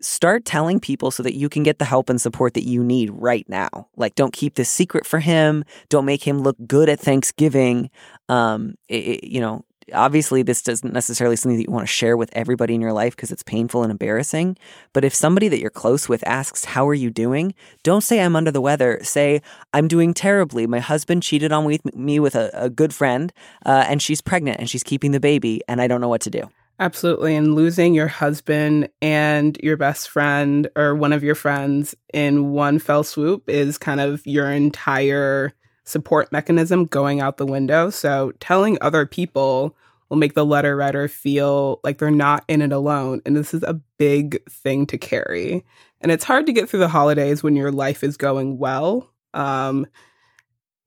start 0.00 0.46
telling 0.46 0.80
people 0.80 1.10
so 1.10 1.22
that 1.22 1.34
you 1.34 1.48
can 1.50 1.62
get 1.62 1.78
the 1.78 1.84
help 1.84 2.08
and 2.08 2.18
support 2.18 2.54
that 2.54 2.64
you 2.66 2.82
need 2.82 3.10
right 3.10 3.46
now. 3.48 3.88
Like, 3.96 4.14
don't 4.14 4.32
keep 4.32 4.54
this 4.54 4.70
secret 4.70 5.04
for 5.04 5.18
him. 5.18 5.64
Don't 5.90 6.06
make 6.06 6.26
him 6.26 6.38
look 6.38 6.56
good 6.66 6.88
at 6.88 6.98
Thanksgiving. 6.98 7.90
Um, 8.28 8.76
it- 8.88 9.06
it- 9.06 9.24
you 9.24 9.40
know, 9.40 9.64
obviously, 9.92 10.42
this 10.42 10.62
doesn't 10.62 10.92
necessarily 10.92 11.36
something 11.36 11.58
that 11.58 11.66
you 11.68 11.72
want 11.72 11.84
to 11.84 11.92
share 11.92 12.16
with 12.16 12.30
everybody 12.32 12.74
in 12.74 12.80
your 12.80 12.92
life 12.92 13.16
because 13.16 13.30
it's 13.30 13.42
painful 13.42 13.82
and 13.82 13.90
embarrassing. 13.90 14.56
But 14.92 15.04
if 15.04 15.14
somebody 15.14 15.48
that 15.48 15.60
you're 15.60 15.70
close 15.70 16.08
with 16.08 16.26
asks, 16.26 16.64
"How 16.64 16.88
are 16.88 16.94
you 16.94 17.10
doing?" 17.10 17.54
Don't 17.82 18.02
say 18.02 18.20
I'm 18.20 18.36
under 18.36 18.50
the 18.50 18.60
weather. 18.60 19.00
Say 19.02 19.42
I'm 19.72 19.88
doing 19.88 20.14
terribly. 20.14 20.66
My 20.66 20.80
husband 20.80 21.22
cheated 21.22 21.52
on 21.52 21.64
with 21.64 21.84
me 21.94 22.20
with 22.20 22.34
a, 22.34 22.50
a 22.52 22.70
good 22.70 22.94
friend, 22.94 23.32
uh, 23.66 23.84
and 23.88 24.00
she's 24.00 24.20
pregnant 24.20 24.60
and 24.60 24.68
she's 24.68 24.82
keeping 24.82 25.12
the 25.12 25.20
baby, 25.20 25.62
and 25.68 25.80
I 25.80 25.86
don't 25.86 26.00
know 26.00 26.08
what 26.08 26.22
to 26.22 26.30
do. 26.30 26.48
Absolutely. 26.80 27.34
And 27.34 27.56
losing 27.56 27.92
your 27.92 28.06
husband 28.06 28.88
and 29.02 29.58
your 29.60 29.76
best 29.76 30.08
friend 30.08 30.68
or 30.76 30.94
one 30.94 31.12
of 31.12 31.24
your 31.24 31.34
friends 31.34 31.96
in 32.14 32.52
one 32.52 32.78
fell 32.78 33.02
swoop 33.02 33.48
is 33.48 33.78
kind 33.78 34.00
of 34.00 34.24
your 34.24 34.48
entire 34.50 35.52
support 35.88 36.30
mechanism 36.30 36.84
going 36.84 37.20
out 37.20 37.38
the 37.38 37.46
window. 37.46 37.88
So 37.90 38.32
telling 38.40 38.76
other 38.80 39.06
people 39.06 39.74
will 40.08 40.18
make 40.18 40.34
the 40.34 40.44
letter 40.44 40.76
writer 40.76 41.08
feel 41.08 41.80
like 41.82 41.98
they're 41.98 42.10
not 42.10 42.44
in 42.46 42.62
it 42.62 42.72
alone. 42.72 43.22
And 43.24 43.36
this 43.36 43.54
is 43.54 43.62
a 43.62 43.80
big 43.98 44.42
thing 44.50 44.86
to 44.86 44.98
carry. 44.98 45.64
And 46.00 46.12
it's 46.12 46.24
hard 46.24 46.46
to 46.46 46.52
get 46.52 46.68
through 46.68 46.80
the 46.80 46.88
holidays 46.88 47.42
when 47.42 47.56
your 47.56 47.72
life 47.72 48.04
is 48.04 48.16
going 48.16 48.58
well. 48.58 49.10
Um, 49.34 49.86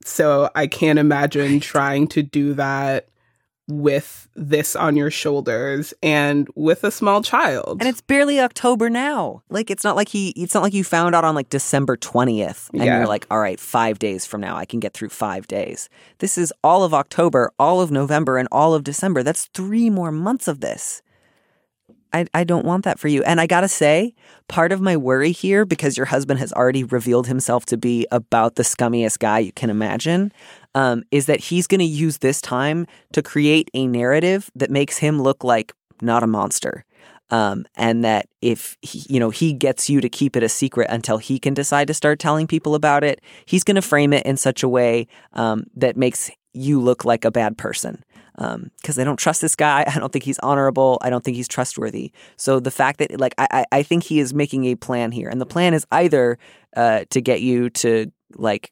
so 0.04 0.50
I 0.56 0.68
can't 0.68 1.00
imagine 1.00 1.60
trying 1.60 2.08
to 2.10 2.24
do 2.24 2.54
that 2.56 3.10
with 3.80 4.28
this 4.36 4.76
on 4.76 4.96
your 4.96 5.12
shoulders 5.12 5.94
and 6.04 6.48
with 6.56 6.84
a 6.84 6.92
small 6.92 7.22
child. 7.22 7.78
And 7.80 7.88
it's 7.90 8.02
barely 8.02 8.40
October 8.40 8.90
now. 8.90 9.44
Like 9.50 9.70
it's 9.70 9.84
not 9.84 9.96
like 9.96 10.10
he 10.10 10.30
it's 10.36 10.54
not 10.54 10.64
like 10.64 10.74
you 10.74 10.84
found 10.84 11.16
out 11.16 11.24
on 11.26 11.36
like 11.36 11.50
December 11.50 11.98
20th 11.98 12.70
and 12.74 12.84
Yeah. 12.84 12.98
you're 12.98 13.08
like, 13.08 13.26
"All 13.32 13.40
right, 13.40 13.60
5 13.60 14.00
days 14.00 14.26
from 14.26 14.42
now 14.42 14.56
I 14.56 14.66
can 14.66 14.80
get 14.80 14.94
through 14.94 15.10
5 15.10 15.48
days." 15.48 15.90
This 16.20 16.38
is 16.38 16.54
all 16.64 16.84
of 16.84 16.94
October, 16.94 17.52
all 17.60 17.82
of 17.82 17.92
November 17.92 18.38
and 18.38 18.48
all 18.52 18.74
of 18.74 18.84
December. 18.84 19.24
That's 19.24 19.46
3 19.54 19.90
more 19.90 20.12
months 20.12 20.48
of 20.48 20.60
this. 20.62 21.02
I, 22.14 22.26
I 22.34 22.44
don't 22.44 22.66
want 22.66 22.84
that 22.86 23.00
for 23.00 23.08
you. 23.08 23.24
And 23.24 23.40
I 23.40 23.48
gotta 23.48 23.68
say, 23.68 24.14
part 24.48 24.72
of 24.72 24.82
my 24.82 24.98
worry 24.98 25.32
here, 25.32 25.66
because 25.66 25.98
your 25.98 26.08
husband 26.08 26.40
has 26.40 26.52
already 26.54 26.84
revealed 26.84 27.28
himself 27.28 27.66
to 27.68 27.78
be 27.78 28.06
about 28.12 28.56
the 28.56 28.64
scummiest 28.64 29.20
guy 29.20 29.40
you 29.40 29.52
can 29.52 29.70
imagine, 29.70 30.32
um, 30.76 31.04
is 31.12 31.26
that 31.28 31.40
he's 31.40 31.68
gonna 31.68 31.84
use 31.84 32.18
this 32.18 32.42
time 32.42 32.88
to 33.14 33.22
create 33.22 33.70
a 33.74 33.88
narrative 33.88 34.52
that 34.56 34.72
makes 34.72 34.98
him 34.98 35.22
look 35.22 35.44
like 35.44 35.74
not 36.02 36.24
a 36.24 36.28
monster. 36.28 36.86
Um, 37.30 37.66
and 37.78 38.04
that 38.04 38.28
if 38.42 38.78
he, 38.82 39.06
you 39.08 39.18
know 39.18 39.30
he 39.30 39.54
gets 39.54 39.90
you 39.90 40.02
to 40.02 40.10
keep 40.10 40.36
it 40.36 40.44
a 40.44 40.50
secret 40.50 40.88
until 40.90 41.18
he 41.18 41.40
can 41.40 41.54
decide 41.54 41.88
to 41.88 41.94
start 41.94 42.20
telling 42.20 42.46
people 42.46 42.76
about 42.76 43.06
it, 43.06 43.22
he's 43.46 43.64
going 43.64 43.76
to 43.76 43.82
frame 43.82 44.12
it 44.12 44.26
in 44.26 44.36
such 44.36 44.64
a 44.64 44.68
way 44.68 45.08
um, 45.32 45.64
that 45.78 45.96
makes 45.96 46.30
you 46.54 46.82
look 46.82 47.06
like 47.06 47.24
a 47.24 47.32
bad 47.32 47.58
person. 47.58 48.04
Because 48.82 48.98
I 48.98 49.04
don't 49.04 49.18
trust 49.18 49.42
this 49.42 49.56
guy. 49.56 49.84
I 49.94 50.00
don't 50.00 50.12
think 50.12 50.26
he's 50.26 50.40
honorable. 50.40 50.98
I 51.02 51.10
don't 51.10 51.24
think 51.24 51.38
he's 51.38 51.48
trustworthy. 51.48 52.12
So 52.38 52.60
the 52.60 52.72
fact 52.72 53.00
that 53.00 53.20
like 53.20 53.34
I, 53.38 53.48
I 53.52 53.66
I 53.80 53.84
think 53.84 54.04
he 54.04 54.20
is 54.20 54.34
making 54.34 54.66
a 54.66 54.76
plan 54.76 55.12
here, 55.12 55.30
and 55.30 55.40
the 55.40 55.46
plan 55.46 55.74
is 55.74 55.86
either 55.92 56.38
uh, 56.76 57.06
to 57.10 57.22
get 57.22 57.42
you 57.42 57.70
to 57.70 58.12
like 58.36 58.72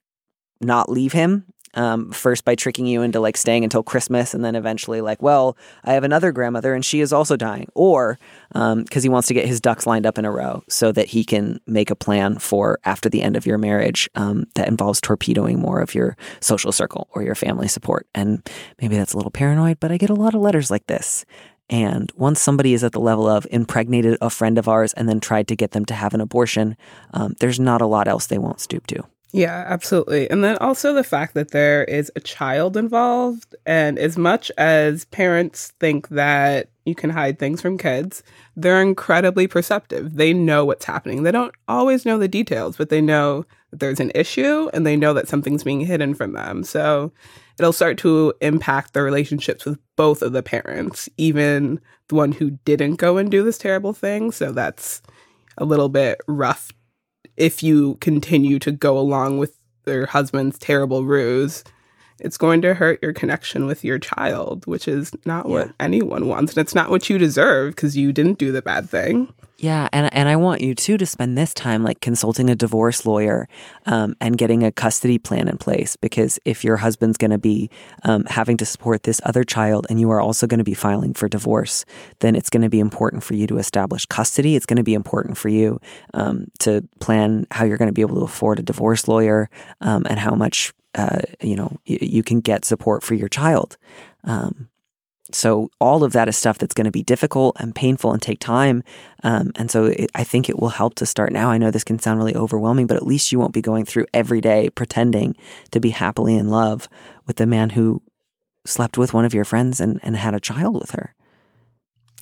not 0.62 0.90
leave 0.90 1.14
him 1.14 1.46
um, 1.74 2.12
first 2.12 2.46
by 2.46 2.56
tricking 2.56 2.86
you 2.86 3.02
into 3.02 3.20
like 3.20 3.38
staying 3.38 3.64
until 3.64 3.84
Christmas, 3.84 4.34
and 4.34 4.44
then 4.44 4.56
eventually 4.56 5.02
like, 5.02 5.22
well, 5.22 5.58
I 5.84 5.94
have 5.94 6.04
another 6.04 6.32
grandmother 6.32 6.74
and 6.74 6.84
she 6.84 7.02
is 7.02 7.14
also 7.14 7.36
dying, 7.36 7.70
or 7.76 8.20
because 8.54 9.04
he 9.04 9.10
wants 9.10 9.28
to 9.28 9.34
get 9.34 9.46
his 9.46 9.62
ducks 9.62 9.86
lined 9.86 10.06
up 10.06 10.18
in 10.18 10.26
a 10.26 10.32
row 10.32 10.64
so 10.68 10.92
that 10.92 11.08
he 11.08 11.24
can 11.24 11.60
make 11.68 11.92
a 11.92 11.96
plan 11.96 12.40
for 12.40 12.80
after 12.84 13.10
the 13.10 13.22
end 13.22 13.36
of 13.36 13.46
your 13.46 13.58
marriage 13.58 14.10
um, 14.16 14.46
that 14.56 14.68
involves 14.68 15.00
torpedoing 15.00 15.60
more 15.60 15.80
of 15.82 15.94
your 15.94 16.18
social 16.42 16.72
circle 16.72 17.08
or 17.14 17.22
your 17.22 17.36
family 17.36 17.68
support. 17.68 18.08
And 18.16 18.48
maybe 18.82 18.98
that's 18.98 19.14
a 19.14 19.18
little 19.18 19.32
paranoid, 19.32 19.80
but 19.80 19.92
I 19.92 19.98
get 19.98 20.10
a 20.10 20.16
lot 20.16 20.34
of 20.36 20.42
letters 20.42 20.72
like 20.72 20.88
this. 20.88 21.26
And 21.70 22.12
once 22.16 22.42
somebody 22.42 22.74
is 22.74 22.84
at 22.84 22.94
the 22.94 23.00
level 23.00 23.28
of 23.28 23.46
impregnated 23.52 24.18
a 24.22 24.32
friend 24.32 24.58
of 24.58 24.68
ours 24.68 24.92
and 24.94 25.08
then 25.08 25.20
tried 25.20 25.48
to 25.50 25.56
get 25.56 25.72
them 25.72 25.86
to 25.86 25.94
have 25.94 26.16
an 26.16 26.22
abortion, 26.22 26.76
um, 27.14 27.36
there's 27.40 27.60
not 27.60 27.82
a 27.82 27.86
lot 27.86 28.08
else 28.08 28.26
they 28.26 28.40
won't 28.40 28.60
stoop 28.60 28.88
to. 28.88 29.04
Yeah, 29.32 29.64
absolutely. 29.68 30.30
And 30.30 30.44
then 30.44 30.58
also 30.58 30.94
the 30.94 31.04
fact 31.04 31.36
that 31.36 31.52
there 31.52 31.84
is 31.84 32.12
a 32.16 32.20
child 32.20 32.76
involved. 32.76 33.56
And 33.66 34.00
as 34.00 34.18
much 34.18 34.52
as 34.58 35.06
parents 35.06 35.72
think 35.80 36.10
that 36.10 36.70
you 36.86 36.96
can 36.96 37.12
hide 37.12 37.38
things 37.38 37.62
from 37.62 37.78
kids, 37.78 38.24
they're 38.56 38.82
incredibly 38.82 39.46
perceptive. 39.46 40.16
They 40.16 40.34
know 40.34 40.66
what's 40.66 40.86
happening. 40.86 41.22
They 41.22 41.32
don't 41.32 41.54
always 41.68 42.06
know 42.06 42.18
the 42.18 42.28
details, 42.28 42.76
but 42.76 42.90
they 42.90 43.02
know 43.02 43.46
that 43.70 43.80
there's 43.80 44.00
an 44.00 44.12
issue 44.16 44.68
and 44.74 44.86
they 44.86 44.96
know 44.96 45.14
that 45.14 45.28
something's 45.28 45.64
being 45.64 45.82
hidden 45.82 46.16
from 46.16 46.34
them. 46.34 46.64
So 46.64 47.12
it'll 47.60 47.72
start 47.72 48.00
to 48.00 48.34
impact 48.42 48.94
the 48.94 49.04
relationships 49.04 49.64
with 49.64 49.78
both 49.96 50.24
of 50.24 50.32
the 50.34 50.42
parents, 50.42 51.08
even 51.18 51.80
the 52.08 52.16
one 52.16 52.32
who 52.32 52.52
didn't 52.66 52.96
go 52.96 53.18
and 53.18 53.30
do 53.30 53.44
this 53.44 53.60
terrible 53.60 53.94
thing. 53.94 54.32
So 54.32 54.52
that's 54.52 55.04
a 55.60 55.66
little 55.66 55.90
bit 55.90 56.20
rough 56.28 56.72
if 57.40 57.64
you 57.64 57.96
continue 57.96 58.60
to 58.60 58.72
go 58.72 59.00
along 59.00 59.40
with 59.40 59.58
their 59.86 60.06
husband's 60.06 60.60
terrible 60.60 61.06
ruse, 61.06 61.64
it's 62.22 62.38
going 62.38 62.62
to 62.62 62.74
hurt 62.74 63.00
your 63.02 63.14
connection 63.14 63.66
with 63.66 63.84
your 63.84 64.00
child, 64.00 64.66
which 64.66 64.88
is 64.88 65.12
not 65.26 65.48
what 65.48 65.72
anyone 65.80 66.28
wants. 66.28 66.54
And 66.54 66.62
it's 66.62 66.76
not 66.76 66.90
what 66.90 67.10
you 67.10 67.18
deserve 67.18 67.76
because 67.76 67.98
you 67.98 68.12
didn't 68.12 68.38
do 68.38 68.52
the 68.52 68.62
bad 68.62 68.90
thing. 68.90 69.34
Yeah, 69.62 69.90
and 69.92 70.12
and 70.14 70.30
I 70.30 70.38
want 70.38 70.62
you 70.62 70.74
too 70.74 70.98
to 70.98 71.06
spend 71.06 71.38
this 71.38 71.54
time 71.54 71.84
like 71.84 72.00
consulting 72.00 72.50
a 72.50 72.56
divorce 72.56 73.06
lawyer 73.06 73.50
um, 73.86 74.16
and 74.22 74.38
getting 74.38 74.64
a 74.64 74.72
custody 74.72 75.18
plan 75.18 75.50
in 75.50 75.58
place 75.58 75.98
because 75.98 76.40
if 76.46 76.64
your 76.64 76.78
husband's 76.78 77.18
going 77.18 77.32
to 77.32 77.38
be 77.38 77.70
um, 78.04 78.24
having 78.26 78.56
to 78.58 78.66
support 78.66 79.04
this 79.04 79.20
other 79.26 79.44
child 79.44 79.86
and 79.90 80.00
you 80.00 80.10
are 80.12 80.22
also 80.22 80.48
going 80.48 80.60
to 80.60 80.64
be 80.64 80.74
filing 80.74 81.14
for 81.14 81.28
divorce, 81.28 81.84
then 82.20 82.38
it's 82.38 82.50
going 82.50 82.64
to 82.64 82.70
be 82.70 82.80
important 82.80 83.22
for 83.22 83.34
you 83.34 83.48
to 83.48 83.58
establish 83.58 84.06
custody. 84.06 84.56
It's 84.56 84.66
going 84.66 84.78
to 84.78 84.84
be 84.84 84.94
important 84.94 85.38
for 85.38 85.50
you 85.50 85.82
um, 86.14 86.46
to 86.60 86.88
plan 87.02 87.46
how 87.52 87.66
you're 87.66 87.78
going 87.78 87.90
to 87.90 87.94
be 87.94 88.02
able 88.02 88.16
to 88.16 88.24
afford 88.24 88.60
a 88.60 88.64
divorce 88.64 89.10
lawyer 89.10 89.50
um, 89.82 90.06
and 90.10 90.20
how 90.20 90.36
much 90.36 90.72
uh, 90.96 91.20
you 91.42 91.56
know 91.56 91.78
y- 91.88 92.00
you 92.02 92.24
can 92.24 92.40
get 92.40 92.66
support 92.66 93.04
for 93.04 93.14
your 93.14 93.30
child. 93.30 93.78
Um, 94.24 94.70
so 95.32 95.70
all 95.80 96.04
of 96.04 96.14
that 96.14 96.28
is 96.28 96.38
stuff 96.38 96.58
that's 96.58 96.74
going 96.74 96.86
to 96.86 96.92
be 96.92 97.04
difficult 97.04 97.56
and 97.60 97.76
painful 97.76 98.12
and 98.12 98.22
take 98.22 98.40
time. 98.40 98.84
Um, 99.24 99.52
and 99.56 99.70
so 99.70 99.86
it, 99.86 100.10
I 100.16 100.24
think 100.24 100.50
it 100.50 100.58
will 100.58 100.70
help 100.70 100.96
to 100.96 101.06
start 101.06 101.32
now. 101.32 101.52
I 101.52 101.58
know 101.58 101.70
this 101.70 101.84
can 101.84 102.00
sound 102.00 102.20
really 102.20 102.36
overwhelming, 102.36 102.88
but 102.88 102.98
at 102.98 103.06
least 103.06 103.32
you 103.32 103.40
won't 103.40 103.54
be 103.54 103.62
going 103.62 103.86
through 103.86 104.08
every 104.14 104.42
day 104.42 104.70
pretending 104.70 105.36
to 105.72 105.80
be 105.80 105.92
happily 105.92 106.36
in 106.36 106.50
love 106.50 106.90
with 107.28 107.36
the 107.36 107.46
man 107.46 107.72
who 107.72 108.02
slept 108.66 108.98
with 108.98 109.14
one 109.14 109.26
of 109.26 109.34
your 109.34 109.46
friends 109.46 109.80
and, 109.80 110.00
and 110.04 110.16
had 110.16 110.34
a 110.34 110.40
child 110.40 110.80
with 110.80 110.92
her. 110.92 111.14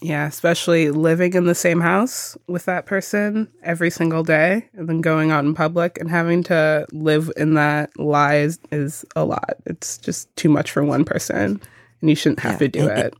Yeah, 0.01 0.27
especially 0.27 0.91
living 0.91 1.33
in 1.33 1.45
the 1.45 1.55
same 1.55 1.81
house 1.81 2.37
with 2.47 2.65
that 2.65 2.85
person 2.85 3.47
every 3.63 3.89
single 3.89 4.21
day 4.23 4.69
and 4.73 4.87
then 4.87 5.01
going 5.01 5.31
out 5.31 5.43
in 5.43 5.55
public 5.55 5.97
and 5.99 6.07
having 6.09 6.43
to 6.43 6.85
live 6.91 7.31
in 7.35 7.55
that 7.55 7.89
lie 7.99 8.35
is, 8.35 8.59
is 8.71 9.03
a 9.15 9.25
lot. 9.25 9.55
It's 9.65 9.97
just 9.97 10.33
too 10.35 10.49
much 10.49 10.69
for 10.71 10.83
one 10.83 11.03
person. 11.03 11.59
and 12.01 12.09
you 12.11 12.15
shouldn't 12.15 12.41
have 12.41 12.53
Yeah, 12.53 12.57
to 12.59 12.67
do 12.67 12.89
and- 12.89 12.99
it. 12.99 13.13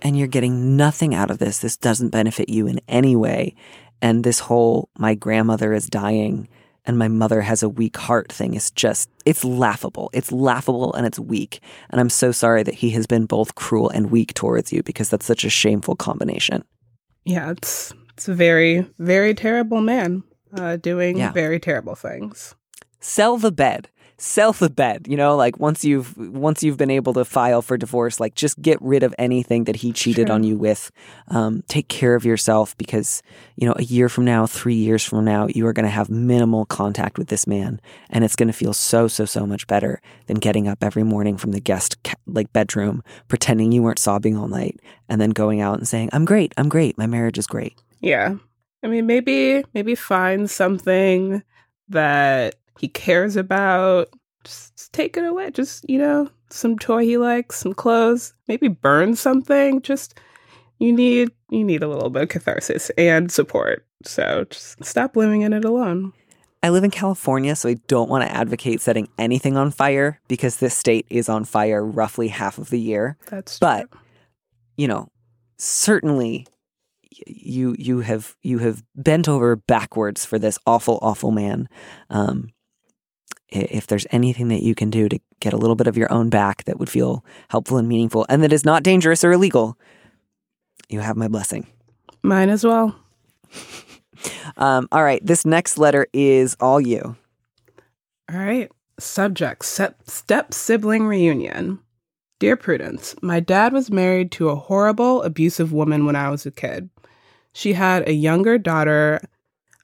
and 0.00 0.18
you're 0.18 0.28
getting 0.28 0.78
nothing 0.78 1.14
out 1.14 1.30
of 1.30 1.38
this. 1.38 1.58
This 1.58 1.76
doesn't 1.76 2.08
benefit 2.08 2.48
you 2.48 2.66
in 2.66 2.80
any 2.88 3.14
way. 3.14 3.54
And 4.00 4.24
this 4.24 4.38
whole 4.40 4.88
my 4.98 5.14
grandmother 5.14 5.74
is 5.74 5.88
dying 5.88 6.48
and 6.84 6.98
my 6.98 7.08
mother 7.08 7.40
has 7.42 7.62
a 7.62 7.68
weak 7.68 7.96
heart 7.96 8.32
thing 8.32 8.54
is 8.54 8.70
just, 8.72 9.08
it's 9.24 9.44
laughable. 9.44 10.10
It's 10.12 10.32
laughable 10.32 10.92
and 10.94 11.06
it's 11.06 11.18
weak. 11.18 11.60
And 11.90 12.00
I'm 12.00 12.10
so 12.10 12.32
sorry 12.32 12.62
that 12.64 12.74
he 12.74 12.90
has 12.90 13.06
been 13.06 13.26
both 13.26 13.54
cruel 13.54 13.88
and 13.90 14.10
weak 14.10 14.34
towards 14.34 14.72
you 14.72 14.82
because 14.82 15.08
that's 15.08 15.26
such 15.26 15.44
a 15.44 15.50
shameful 15.50 15.94
combination. 15.96 16.64
Yeah, 17.24 17.50
it's 17.52 17.92
it's 18.14 18.28
a 18.28 18.34
very 18.34 18.84
very 18.98 19.32
terrible 19.34 19.80
man 19.80 20.22
uh, 20.56 20.76
doing 20.76 21.18
Yeah. 21.18 21.32
very 21.32 21.60
terrible 21.60 21.94
things. 21.94 22.54
Sell 23.00 23.36
the 23.38 23.52
bed. 23.52 23.88
Sell 24.24 24.52
the 24.52 24.70
bed. 24.70 25.08
You 25.08 25.16
know, 25.16 25.34
like 25.34 25.58
once 25.58 25.84
you've 25.84 26.16
once 26.16 26.62
you've 26.62 26.76
been 26.76 26.92
able 26.92 27.12
to 27.14 27.24
file 27.24 27.60
for 27.60 27.76
divorce, 27.76 28.20
like 28.20 28.36
just 28.36 28.62
get 28.62 28.80
rid 28.80 29.02
of 29.02 29.12
anything 29.18 29.64
that 29.64 29.74
he 29.74 29.92
cheated 29.92 30.28
Sure. 30.28 30.34
on 30.34 30.44
you 30.44 30.56
with. 30.56 30.92
Um, 31.26 31.64
take 31.66 31.88
care 31.88 32.14
of 32.14 32.24
yourself 32.24 32.76
because 32.76 33.20
you 33.56 33.66
know 33.66 33.74
a 33.76 33.82
year 33.82 34.08
from 34.08 34.24
now, 34.24 34.46
three 34.46 34.76
years 34.76 35.02
from 35.02 35.24
now, 35.24 35.48
you 35.48 35.66
are 35.66 35.72
going 35.72 35.86
to 35.86 35.90
have 35.90 36.08
minimal 36.08 36.66
contact 36.66 37.18
with 37.18 37.28
this 37.28 37.48
man, 37.48 37.80
and 38.10 38.22
it's 38.24 38.36
going 38.36 38.46
to 38.46 38.52
feel 38.52 38.72
so 38.72 39.08
so 39.08 39.24
so 39.24 39.44
much 39.44 39.66
better 39.66 40.00
than 40.26 40.36
getting 40.36 40.68
up 40.68 40.84
every 40.84 41.02
morning 41.02 41.36
from 41.36 41.50
the 41.50 41.60
guest 41.60 41.96
like 42.24 42.52
bedroom, 42.52 43.02
pretending 43.26 43.72
you 43.72 43.82
weren't 43.82 43.98
sobbing 43.98 44.36
all 44.36 44.46
night, 44.46 44.78
and 45.08 45.20
then 45.20 45.30
going 45.30 45.60
out 45.60 45.78
and 45.78 45.88
saying, 45.88 46.10
"I'm 46.12 46.24
great, 46.24 46.54
I'm 46.56 46.68
great, 46.68 46.96
my 46.96 47.08
marriage 47.08 47.38
is 47.38 47.48
great." 47.48 47.74
Yeah, 48.00 48.36
I 48.84 48.86
mean 48.86 49.04
maybe 49.06 49.64
maybe 49.74 49.96
find 49.96 50.48
something 50.48 51.42
that 51.88 52.54
he 52.78 52.88
cares 52.88 53.36
about. 53.36 54.08
Just 54.44 54.92
take 54.92 55.16
it 55.16 55.24
away. 55.24 55.50
Just 55.50 55.88
you 55.88 55.98
know 55.98 56.28
some 56.50 56.78
toy 56.78 57.04
he 57.04 57.16
likes, 57.16 57.56
some 57.58 57.74
clothes. 57.74 58.34
Maybe 58.48 58.68
burn 58.68 59.14
something. 59.14 59.80
Just 59.82 60.18
you 60.78 60.92
need 60.92 61.30
you 61.50 61.62
need 61.64 61.82
a 61.82 61.88
little 61.88 62.10
bit 62.10 62.24
of 62.24 62.28
catharsis 62.28 62.90
and 62.98 63.30
support. 63.30 63.86
So 64.04 64.44
just 64.50 64.84
stop 64.84 65.16
living 65.16 65.42
in 65.42 65.52
it 65.52 65.64
alone. 65.64 66.12
I 66.64 66.68
live 66.70 66.84
in 66.84 66.90
California, 66.92 67.56
so 67.56 67.68
I 67.68 67.74
don't 67.88 68.08
want 68.08 68.22
to 68.24 68.32
advocate 68.32 68.80
setting 68.80 69.08
anything 69.18 69.56
on 69.56 69.70
fire 69.72 70.20
because 70.28 70.56
this 70.58 70.76
state 70.76 71.06
is 71.10 71.28
on 71.28 71.44
fire 71.44 71.84
roughly 71.84 72.28
half 72.28 72.56
of 72.58 72.70
the 72.70 72.78
year. 72.80 73.16
That's 73.28 73.58
But- 73.58 73.90
true. 73.90 74.00
You 74.76 74.88
know, 74.88 75.08
certainly 75.58 76.46
you 77.26 77.76
you 77.78 78.00
have 78.00 78.34
you 78.42 78.58
have 78.58 78.82
bent 78.96 79.28
over 79.28 79.56
backwards 79.56 80.24
for 80.24 80.38
this 80.38 80.58
awful 80.66 80.98
awful 81.02 81.30
man. 81.30 81.68
Um, 82.10 82.48
if 83.52 83.86
there's 83.86 84.06
anything 84.10 84.48
that 84.48 84.62
you 84.62 84.74
can 84.74 84.90
do 84.90 85.08
to 85.08 85.18
get 85.40 85.52
a 85.52 85.56
little 85.56 85.76
bit 85.76 85.86
of 85.86 85.96
your 85.96 86.12
own 86.12 86.30
back 86.30 86.64
that 86.64 86.78
would 86.78 86.90
feel 86.90 87.24
helpful 87.48 87.78
and 87.78 87.88
meaningful 87.88 88.26
and 88.28 88.42
that 88.42 88.52
is 88.52 88.64
not 88.64 88.82
dangerous 88.82 89.22
or 89.24 89.32
illegal, 89.32 89.78
you 90.88 91.00
have 91.00 91.16
my 91.16 91.28
blessing. 91.28 91.66
mine 92.22 92.48
as 92.50 92.64
well. 92.64 92.96
Um, 94.56 94.86
all 94.92 95.02
right, 95.02 95.24
this 95.24 95.44
next 95.44 95.78
letter 95.78 96.06
is 96.12 96.56
all 96.60 96.80
you. 96.80 97.16
All 98.30 98.38
right. 98.38 98.70
Subject 98.98 99.64
step, 99.64 99.98
step 100.06 100.54
sibling 100.54 101.06
reunion. 101.06 101.80
Dear 102.38 102.56
Prudence, 102.56 103.14
my 103.22 103.40
dad 103.40 103.72
was 103.72 103.90
married 103.90 104.30
to 104.32 104.48
a 104.48 104.56
horrible, 104.56 105.22
abusive 105.22 105.72
woman 105.72 106.06
when 106.06 106.16
I 106.16 106.28
was 106.30 106.44
a 106.46 106.50
kid. 106.50 106.90
She 107.52 107.72
had 107.72 108.08
a 108.08 108.12
younger 108.12 108.58
daughter 108.58 109.20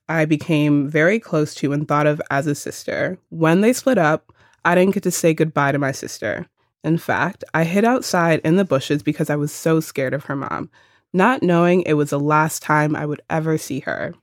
I 0.08 0.24
became 0.24 0.88
very 0.88 1.20
close 1.20 1.54
to 1.56 1.72
and 1.72 1.86
thought 1.86 2.06
of 2.06 2.22
as 2.30 2.46
a 2.46 2.54
sister. 2.54 3.18
When 3.28 3.60
they 3.60 3.72
split 3.72 3.98
up, 3.98 4.32
I 4.64 4.74
didn't 4.74 4.94
get 4.94 5.02
to 5.04 5.10
say 5.10 5.34
goodbye 5.34 5.72
to 5.72 5.78
my 5.78 5.92
sister. 5.92 6.46
In 6.84 6.98
fact, 6.98 7.44
I 7.54 7.64
hid 7.64 7.84
outside 7.84 8.40
in 8.44 8.56
the 8.56 8.64
bushes 8.64 9.02
because 9.02 9.30
I 9.30 9.36
was 9.36 9.52
so 9.52 9.80
scared 9.80 10.14
of 10.14 10.24
her 10.24 10.36
mom, 10.36 10.70
not 11.12 11.42
knowing 11.42 11.82
it 11.82 11.94
was 11.94 12.10
the 12.10 12.20
last 12.20 12.62
time 12.62 12.94
I 12.94 13.04
would 13.04 13.20
ever 13.28 13.58
see 13.58 13.80
her. 13.80 14.14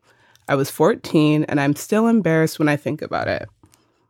I 0.47 0.55
was 0.55 0.71
14 0.71 1.43
and 1.45 1.59
I'm 1.59 1.75
still 1.75 2.07
embarrassed 2.07 2.59
when 2.59 2.69
I 2.69 2.77
think 2.77 3.01
about 3.01 3.27
it. 3.27 3.47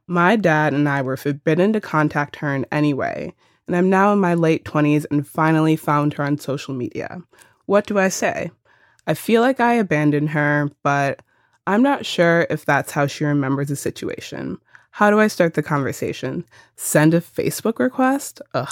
My 0.08 0.36
dad 0.36 0.74
and 0.74 0.88
I 0.88 1.02
were 1.02 1.18
forbidden 1.18 1.74
to 1.74 1.82
contact 1.82 2.36
her 2.38 2.54
in 2.54 2.66
any 2.72 2.94
way, 2.94 3.34
and 3.66 3.76
I'm 3.76 3.90
now 3.90 4.14
in 4.14 4.20
my 4.20 4.36
late 4.36 4.64
20s 4.64 5.06
and 5.10 5.28
finally 5.28 5.76
found 5.76 6.14
her 6.14 6.24
on 6.24 6.38
social 6.38 6.76
media. 6.76 7.24
What 7.66 7.88
do 7.88 7.98
I 7.98 8.10
say? 8.10 8.52
I 9.08 9.16
feel 9.16 9.42
like 9.42 9.60
I 9.60 9.74
abandoned 9.74 10.30
her, 10.32 10.70
but 10.84 11.22
I'm 11.68 11.82
not 11.82 12.06
sure 12.06 12.46
if 12.50 12.66
that's 12.66 12.92
how 12.92 13.08
she 13.08 13.26
remembers 13.26 13.70
the 13.70 13.76
situation. 13.76 14.60
How 14.92 15.10
do 15.10 15.20
I 15.20 15.28
start 15.28 15.56
the 15.56 15.64
conversation? 15.64 16.46
Send 16.76 17.14
a 17.14 17.22
Facebook 17.22 17.80
request? 17.80 18.42
Ugh. 18.54 18.70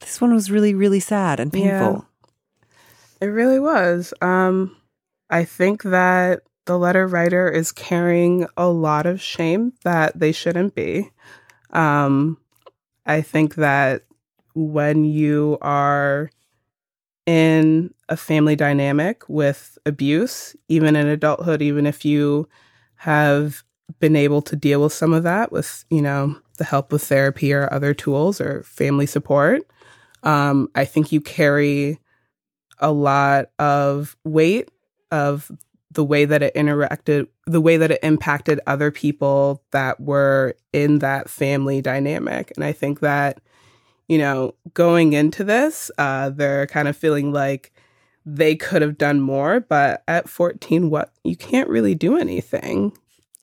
This 0.00 0.20
one 0.20 0.32
was 0.34 0.50
really 0.50 0.74
really 0.74 1.00
sad 1.00 1.40
and 1.40 1.52
Yeah. 1.54 1.78
painful. 1.80 2.06
It 3.20 3.26
really 3.26 3.58
was. 3.60 4.12
Um, 4.20 4.76
I 5.30 5.44
think 5.44 5.82
that 5.84 6.42
the 6.66 6.78
letter 6.78 7.06
writer 7.06 7.48
is 7.48 7.72
carrying 7.72 8.46
a 8.56 8.68
lot 8.68 9.06
of 9.06 9.20
shame 9.20 9.72
that 9.84 10.18
they 10.18 10.32
shouldn't 10.32 10.74
be. 10.74 11.10
Um, 11.70 12.38
I 13.06 13.22
think 13.22 13.54
that 13.56 14.02
when 14.54 15.04
you 15.04 15.58
are 15.60 16.30
in 17.26 17.92
a 18.08 18.16
family 18.16 18.56
dynamic 18.56 19.24
with 19.28 19.76
abuse, 19.84 20.56
even 20.68 20.96
in 20.96 21.08
adulthood, 21.08 21.60
even 21.60 21.84
if 21.86 22.04
you 22.04 22.48
have 22.96 23.62
been 23.98 24.16
able 24.16 24.42
to 24.42 24.56
deal 24.56 24.82
with 24.82 24.92
some 24.92 25.12
of 25.12 25.24
that 25.24 25.52
with, 25.52 25.84
you 25.90 26.02
know, 26.02 26.36
the 26.58 26.64
help 26.64 26.92
of 26.92 27.02
therapy 27.02 27.52
or 27.52 27.72
other 27.72 27.92
tools 27.92 28.40
or 28.40 28.62
family 28.62 29.06
support, 29.06 29.62
um, 30.22 30.68
I 30.74 30.84
think 30.84 31.12
you 31.12 31.20
carry 31.20 31.98
a 32.78 32.92
lot 32.92 33.46
of 33.58 34.16
weight 34.24 34.70
of 35.10 35.50
the 35.90 36.04
way 36.04 36.24
that 36.24 36.42
it 36.42 36.54
interacted, 36.54 37.26
the 37.46 37.60
way 37.60 37.76
that 37.76 37.90
it 37.90 38.00
impacted 38.02 38.60
other 38.66 38.90
people 38.90 39.62
that 39.72 40.00
were 40.00 40.54
in 40.72 40.98
that 40.98 41.30
family 41.30 41.80
dynamic. 41.80 42.52
And 42.54 42.64
I 42.64 42.72
think 42.72 43.00
that, 43.00 43.40
you 44.08 44.18
know, 44.18 44.54
going 44.74 45.12
into 45.12 45.44
this, 45.44 45.90
uh, 45.98 46.30
they're 46.30 46.66
kind 46.66 46.88
of 46.88 46.96
feeling 46.96 47.32
like 47.32 47.72
they 48.24 48.56
could 48.56 48.82
have 48.82 48.98
done 48.98 49.20
more, 49.20 49.60
but 49.60 50.02
at 50.08 50.28
14, 50.28 50.90
what 50.90 51.12
you 51.24 51.36
can't 51.36 51.68
really 51.68 51.94
do 51.94 52.16
anything. 52.16 52.96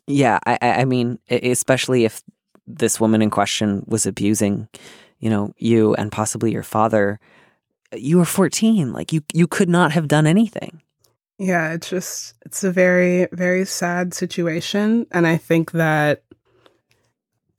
Yeah, 0.07 0.39
I, 0.45 0.57
I 0.61 0.85
mean, 0.85 1.19
especially 1.29 2.03
if 2.03 2.21
this 2.67 2.99
woman 2.99 3.21
in 3.21 3.29
question 3.29 3.83
was 3.87 4.05
abusing, 4.05 4.67
you 5.19 5.29
know, 5.29 5.53
you 5.57 5.95
and 5.95 6.11
possibly 6.11 6.51
your 6.51 6.63
father. 6.63 7.19
You 7.93 8.17
were 8.17 8.25
14. 8.25 8.91
Like 8.91 9.13
you, 9.13 9.21
you 9.33 9.47
could 9.47 9.69
not 9.69 9.91
have 9.93 10.07
done 10.07 10.27
anything. 10.27 10.81
Yeah, 11.37 11.73
it's 11.73 11.89
just 11.89 12.35
it's 12.45 12.63
a 12.63 12.71
very 12.71 13.27
very 13.31 13.65
sad 13.65 14.13
situation 14.13 15.07
and 15.11 15.25
I 15.25 15.37
think 15.37 15.71
that 15.71 16.23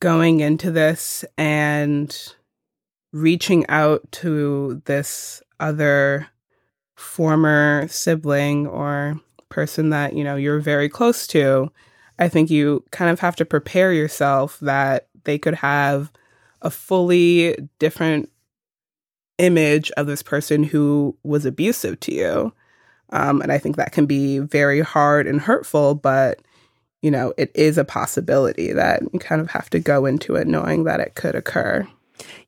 going 0.01 0.41
into 0.41 0.71
this 0.71 1.25
and 1.37 2.17
reaching 3.15 3.65
out 3.69 4.03
to 4.11 4.83
this 4.87 5.41
other 5.61 6.27
former 6.97 7.87
sibling 7.89 8.67
or 8.67 9.21
person 9.49 9.91
that, 9.91 10.15
you 10.15 10.25
know, 10.25 10.35
you're 10.35 10.59
very 10.59 10.89
close 10.89 11.29
to, 11.29 11.71
I 12.19 12.29
think 12.29 12.51
you 12.51 12.85
kind 12.91 13.13
of 13.13 13.21
have 13.21 13.37
to 13.37 13.45
prepare 13.45 13.93
yourself 13.93 14.59
that 14.61 15.07
they 15.23 15.39
could 15.39 15.55
have 15.55 16.11
a 16.61 16.71
fully 16.71 17.57
different 17.79 18.31
image 19.39 19.93
of 19.93 20.09
this 20.09 20.23
person 20.23 20.65
who 20.65 21.17
was 21.23 21.47
abusive 21.47 22.01
to 22.01 22.13
you. 22.13 22.53
Um, 23.11 23.41
and 23.43 23.53
I 23.53 23.59
think 23.59 23.77
that 23.77 23.93
can 23.93 24.07
be 24.07 24.41
very 24.41 24.81
hard 24.81 25.29
and 25.29 25.41
hurtful, 25.41 25.95
but 25.95 26.43
you 27.01 27.13
know, 27.13 27.33
it 27.37 27.53
is 27.55 27.79
a 27.79 27.85
possibility 27.85 28.73
that 28.73 29.03
you 29.13 29.21
kind 29.21 29.41
of 29.41 29.51
have 29.51 29.71
to 29.71 29.79
go 29.79 30.05
into 30.05 30.35
it 30.35 30.49
knowing 30.49 30.83
that 30.85 30.99
it 30.99 31.15
could 31.15 31.37
occur. 31.37 31.87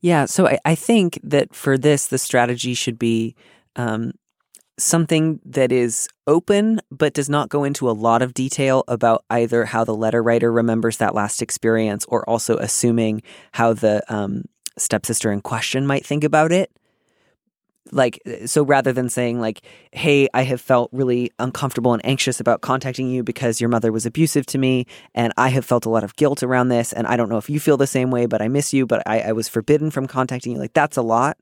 Yeah, 0.00 0.24
so 0.26 0.46
I, 0.46 0.58
I 0.64 0.74
think 0.74 1.18
that 1.22 1.54
for 1.54 1.78
this, 1.78 2.06
the 2.06 2.18
strategy 2.18 2.74
should 2.74 2.98
be 2.98 3.34
um, 3.76 4.12
something 4.78 5.40
that 5.44 5.72
is 5.72 6.08
open 6.26 6.80
but 6.90 7.14
does 7.14 7.28
not 7.28 7.48
go 7.48 7.64
into 7.64 7.88
a 7.88 7.92
lot 7.92 8.22
of 8.22 8.34
detail 8.34 8.84
about 8.88 9.24
either 9.30 9.64
how 9.64 9.84
the 9.84 9.94
letter 9.94 10.22
writer 10.22 10.52
remembers 10.52 10.98
that 10.98 11.14
last 11.14 11.40
experience 11.40 12.04
or 12.08 12.28
also 12.28 12.56
assuming 12.58 13.22
how 13.52 13.72
the 13.72 14.02
um, 14.12 14.44
stepsister 14.76 15.32
in 15.32 15.40
question 15.40 15.86
might 15.86 16.04
think 16.04 16.24
about 16.24 16.52
it. 16.52 16.70
Like, 17.92 18.20
so 18.46 18.64
rather 18.64 18.92
than 18.92 19.08
saying, 19.08 19.40
like, 19.40 19.62
hey, 19.92 20.28
I 20.34 20.42
have 20.42 20.60
felt 20.60 20.90
really 20.92 21.30
uncomfortable 21.38 21.92
and 21.92 22.04
anxious 22.04 22.40
about 22.40 22.60
contacting 22.60 23.08
you 23.08 23.22
because 23.22 23.60
your 23.60 23.70
mother 23.70 23.92
was 23.92 24.06
abusive 24.06 24.44
to 24.46 24.58
me, 24.58 24.86
and 25.14 25.32
I 25.36 25.48
have 25.48 25.64
felt 25.64 25.86
a 25.86 25.90
lot 25.90 26.04
of 26.04 26.16
guilt 26.16 26.42
around 26.42 26.68
this, 26.68 26.92
and 26.92 27.06
I 27.06 27.16
don't 27.16 27.28
know 27.28 27.38
if 27.38 27.48
you 27.48 27.60
feel 27.60 27.76
the 27.76 27.86
same 27.86 28.10
way, 28.10 28.26
but 28.26 28.42
I 28.42 28.48
miss 28.48 28.72
you, 28.74 28.86
but 28.86 29.02
I, 29.06 29.20
I 29.20 29.32
was 29.32 29.48
forbidden 29.48 29.90
from 29.90 30.06
contacting 30.06 30.52
you. 30.52 30.58
Like, 30.58 30.72
that's 30.72 30.96
a 30.96 31.02
lot. 31.02 31.36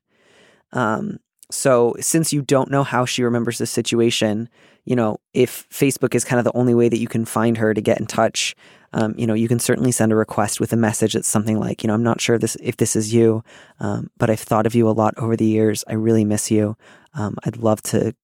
Um, 0.73 1.19
so 1.51 1.95
since 2.01 2.33
you 2.33 2.43
don't 2.43 2.71
know 2.71 2.83
how 2.83 3.05
she 3.05 3.23
remembers 3.23 3.59
the 3.59 3.67
situation, 3.67 4.49
you 4.85 4.97
know, 4.97 5.19
if 5.33 5.69
Facebook 5.71 6.15
is 6.15 6.25
kind 6.25 6.39
of 6.39 6.45
the 6.45 6.57
only 6.57 6.75
way 6.75 6.89
that 6.89 6.99
you 6.99 7.09
can 7.09 7.25
find 7.25 7.57
her 7.59 7.73
to 7.73 7.81
get 7.81 8.01
in 8.01 8.07
touch, 8.07 8.55
um, 8.95 9.13
you 9.19 9.27
know, 9.27 9.35
you 9.35 9.49
can 9.49 9.59
certainly 9.59 9.91
send 9.91 10.13
a 10.13 10.17
request 10.17 10.61
with 10.61 10.73
a 10.73 10.77
message 10.77 11.15
that's 11.15 11.29
something 11.29 11.59
like, 11.59 11.83
you 11.83 11.89
know, 11.89 11.95
I'm 11.95 12.05
not 12.05 12.21
sure 12.21 12.39
this 12.39 12.57
if 12.63 12.77
this 12.77 12.95
is 12.95 13.13
you, 13.13 13.43
um, 13.81 14.09
but 14.17 14.31
I've 14.31 14.41
thought 14.41 14.67
of 14.67 14.75
you 14.77 14.89
a 14.89 14.93
lot 14.93 15.15
over 15.19 15.37
the 15.37 15.45
years. 15.45 15.85
I 15.89 15.95
really 15.95 16.25
miss 16.25 16.49
you. 16.51 16.77
Um, 17.13 17.37
I'd 17.45 17.57
love 17.57 17.83
to 17.83 18.15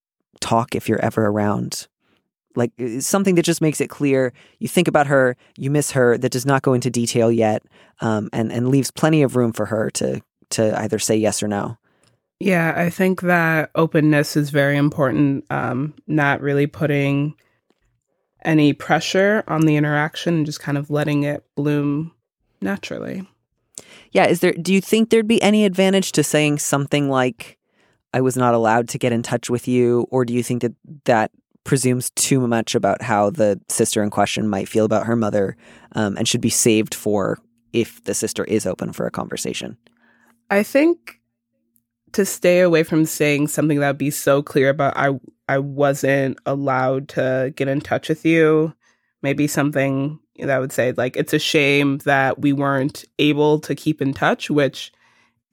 talk 0.41 0.77
if 0.77 0.89
you're 0.89 1.05
ever 1.05 1.27
around. 1.27 1.89
Like 2.55 2.71
something 3.01 3.35
that 3.35 3.43
just 3.43 3.61
makes 3.61 3.81
it 3.81 3.91
clear 3.91 4.33
you 4.61 4.69
think 4.69 4.87
about 4.87 5.09
her, 5.09 5.37
you 5.57 5.71
miss 5.71 5.91
her, 5.91 6.17
that 6.17 6.33
does 6.33 6.47
not 6.47 6.63
go 6.63 6.73
into 6.73 6.91
detail 6.91 7.33
yet, 7.33 7.65
um, 8.01 8.29
and 8.33 8.53
and 8.53 8.69
leaves 8.69 8.93
plenty 8.93 9.23
of 9.23 9.35
room 9.35 9.53
for 9.53 9.67
her 9.67 9.91
to 9.91 10.21
to 10.51 10.81
either 10.81 10.99
say 11.01 11.17
yes 11.17 11.43
or 11.43 11.49
no. 11.49 11.79
Yeah, 12.39 12.75
I 12.77 12.91
think 12.91 13.23
that 13.23 13.71
openness 13.75 14.37
is 14.37 14.51
very 14.51 14.77
important. 14.77 15.45
Um, 15.51 15.95
not 16.07 16.41
really 16.41 16.67
putting 16.67 17.35
any 18.42 18.72
pressure 18.72 19.44
on 19.48 19.62
the 19.62 19.76
interaction 19.76 20.35
and 20.35 20.46
just 20.46 20.61
kind 20.61 20.79
of 20.79 20.90
letting 20.90 21.22
it 21.22 21.44
bloom 21.55 22.12
naturally. 22.61 23.26
Yeah, 24.12 24.26
is 24.26 24.40
there 24.40 24.53
do 24.53 24.72
you 24.72 24.81
think 24.81 25.11
there'd 25.11 25.29
be 25.29 25.42
any 25.42 25.64
advantage 25.64 26.12
to 26.12 26.22
saying 26.22 26.59
something 26.59 27.09
like 27.09 27.59
I 28.12 28.20
was 28.20 28.37
not 28.37 28.55
allowed 28.55 28.88
to 28.88 28.98
get 28.98 29.12
in 29.12 29.22
touch 29.22 29.48
with 29.48 29.68
you 29.68 30.07
or 30.11 30.24
do 30.24 30.33
you 30.33 30.42
think 30.42 30.62
that 30.62 30.74
that 31.05 31.31
presumes 31.64 32.11
too 32.11 32.46
much 32.46 32.74
about 32.74 33.03
how 33.03 33.31
the 33.31 33.61
sister 33.68 34.03
in 34.03 34.11
question 34.11 34.48
might 34.48 34.68
feel 34.68 34.85
about 34.85 35.07
her 35.07 35.16
mother 35.16 35.57
um, 35.92 36.16
and 36.16 36.26
should 36.26 36.40
be 36.40 36.50
saved 36.50 36.94
for 36.94 37.38
if 37.72 38.03
the 38.05 38.14
sister 38.14 38.44
is 38.44 38.66
open 38.66 38.92
for 38.92 39.07
a 39.07 39.11
conversation? 39.11 39.76
I 40.50 40.62
think 40.62 41.20
to 42.12 42.24
stay 42.24 42.61
away 42.61 42.83
from 42.83 43.05
saying 43.05 43.48
something 43.48 43.79
that 43.79 43.88
would 43.88 43.98
be 43.98 44.11
so 44.11 44.42
clear 44.42 44.68
about 44.68 44.96
I 44.96 45.18
I 45.51 45.59
wasn't 45.59 46.39
allowed 46.47 47.09
to 47.11 47.53
get 47.57 47.67
in 47.67 47.81
touch 47.81 48.09
with 48.09 48.25
you. 48.25 48.73
Maybe 49.21 49.49
something 49.49 50.21
that 50.39 50.59
would 50.59 50.71
say 50.71 50.93
like 50.93 51.17
it's 51.17 51.33
a 51.33 51.41
shame 51.41 51.99
that 52.05 52.39
we 52.39 52.53
weren't 52.53 53.05
able 53.19 53.59
to 53.61 53.75
keep 53.75 54.01
in 54.01 54.15
touch, 54.15 54.49
which 54.49 54.93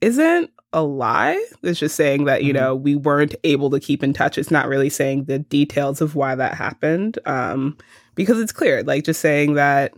isn't 0.00 0.50
a 0.72 0.82
lie. 0.84 1.44
It's 1.64 1.80
just 1.80 1.96
saying 1.96 2.26
that, 2.26 2.44
you 2.44 2.54
mm-hmm. 2.54 2.62
know, 2.62 2.76
we 2.76 2.94
weren't 2.94 3.34
able 3.42 3.70
to 3.70 3.80
keep 3.80 4.04
in 4.04 4.12
touch. 4.12 4.38
It's 4.38 4.52
not 4.52 4.68
really 4.68 4.88
saying 4.88 5.24
the 5.24 5.40
details 5.40 6.00
of 6.00 6.14
why 6.14 6.36
that 6.36 6.54
happened. 6.54 7.18
Um, 7.26 7.76
because 8.14 8.38
it's 8.38 8.52
clear, 8.52 8.84
like 8.84 9.02
just 9.02 9.20
saying 9.20 9.54
that 9.54 9.94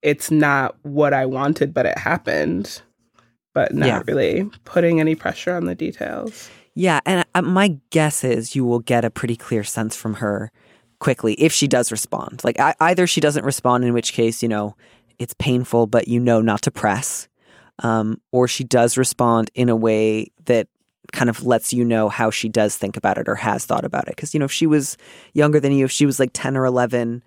it's 0.00 0.30
not 0.30 0.76
what 0.82 1.12
I 1.12 1.26
wanted, 1.26 1.74
but 1.74 1.84
it 1.84 1.98
happened 1.98 2.80
but 3.58 3.74
not 3.74 3.86
yeah. 3.86 4.02
really 4.06 4.48
putting 4.64 5.00
any 5.00 5.16
pressure 5.16 5.52
on 5.52 5.64
the 5.64 5.74
details. 5.74 6.48
Yeah, 6.78 7.00
and 7.04 7.24
uh, 7.34 7.42
my 7.42 7.80
guess 7.90 8.22
is 8.22 8.54
you 8.54 8.64
will 8.64 8.78
get 8.78 9.04
a 9.04 9.10
pretty 9.10 9.34
clear 9.34 9.64
sense 9.64 9.96
from 9.96 10.14
her 10.14 10.52
quickly 11.00 11.34
if 11.34 11.52
she 11.52 11.66
does 11.66 11.90
respond. 11.90 12.42
Like 12.44 12.56
either 12.78 13.04
she 13.08 13.20
doesn't 13.20 13.44
respond, 13.44 13.84
in 13.84 13.92
which 13.92 14.12
case 14.12 14.44
you 14.44 14.48
know 14.48 14.76
it's 15.18 15.34
painful, 15.34 15.88
but 15.88 16.06
you 16.06 16.20
know 16.20 16.40
not 16.40 16.62
to 16.62 16.70
press, 16.70 17.26
um, 17.80 18.20
or 18.30 18.46
she 18.46 18.62
does 18.62 18.96
respond 18.96 19.50
in 19.56 19.68
a 19.68 19.74
way 19.74 20.30
that 20.44 20.68
kind 21.12 21.28
of 21.28 21.44
lets 21.44 21.72
you 21.72 21.84
know 21.84 22.08
how 22.08 22.30
she 22.30 22.48
does 22.48 22.76
think 22.76 22.96
about 22.96 23.18
it 23.18 23.28
or 23.28 23.34
has 23.34 23.66
thought 23.66 23.84
about 23.84 24.06
it. 24.06 24.14
Because 24.14 24.32
you 24.32 24.38
know 24.38 24.46
if 24.46 24.52
she 24.52 24.68
was 24.68 24.96
younger 25.32 25.58
than 25.58 25.72
you, 25.72 25.84
if 25.84 25.90
she 25.90 26.06
was 26.06 26.20
like 26.20 26.30
ten 26.32 26.56
or 26.56 26.64
eleven, 26.64 27.24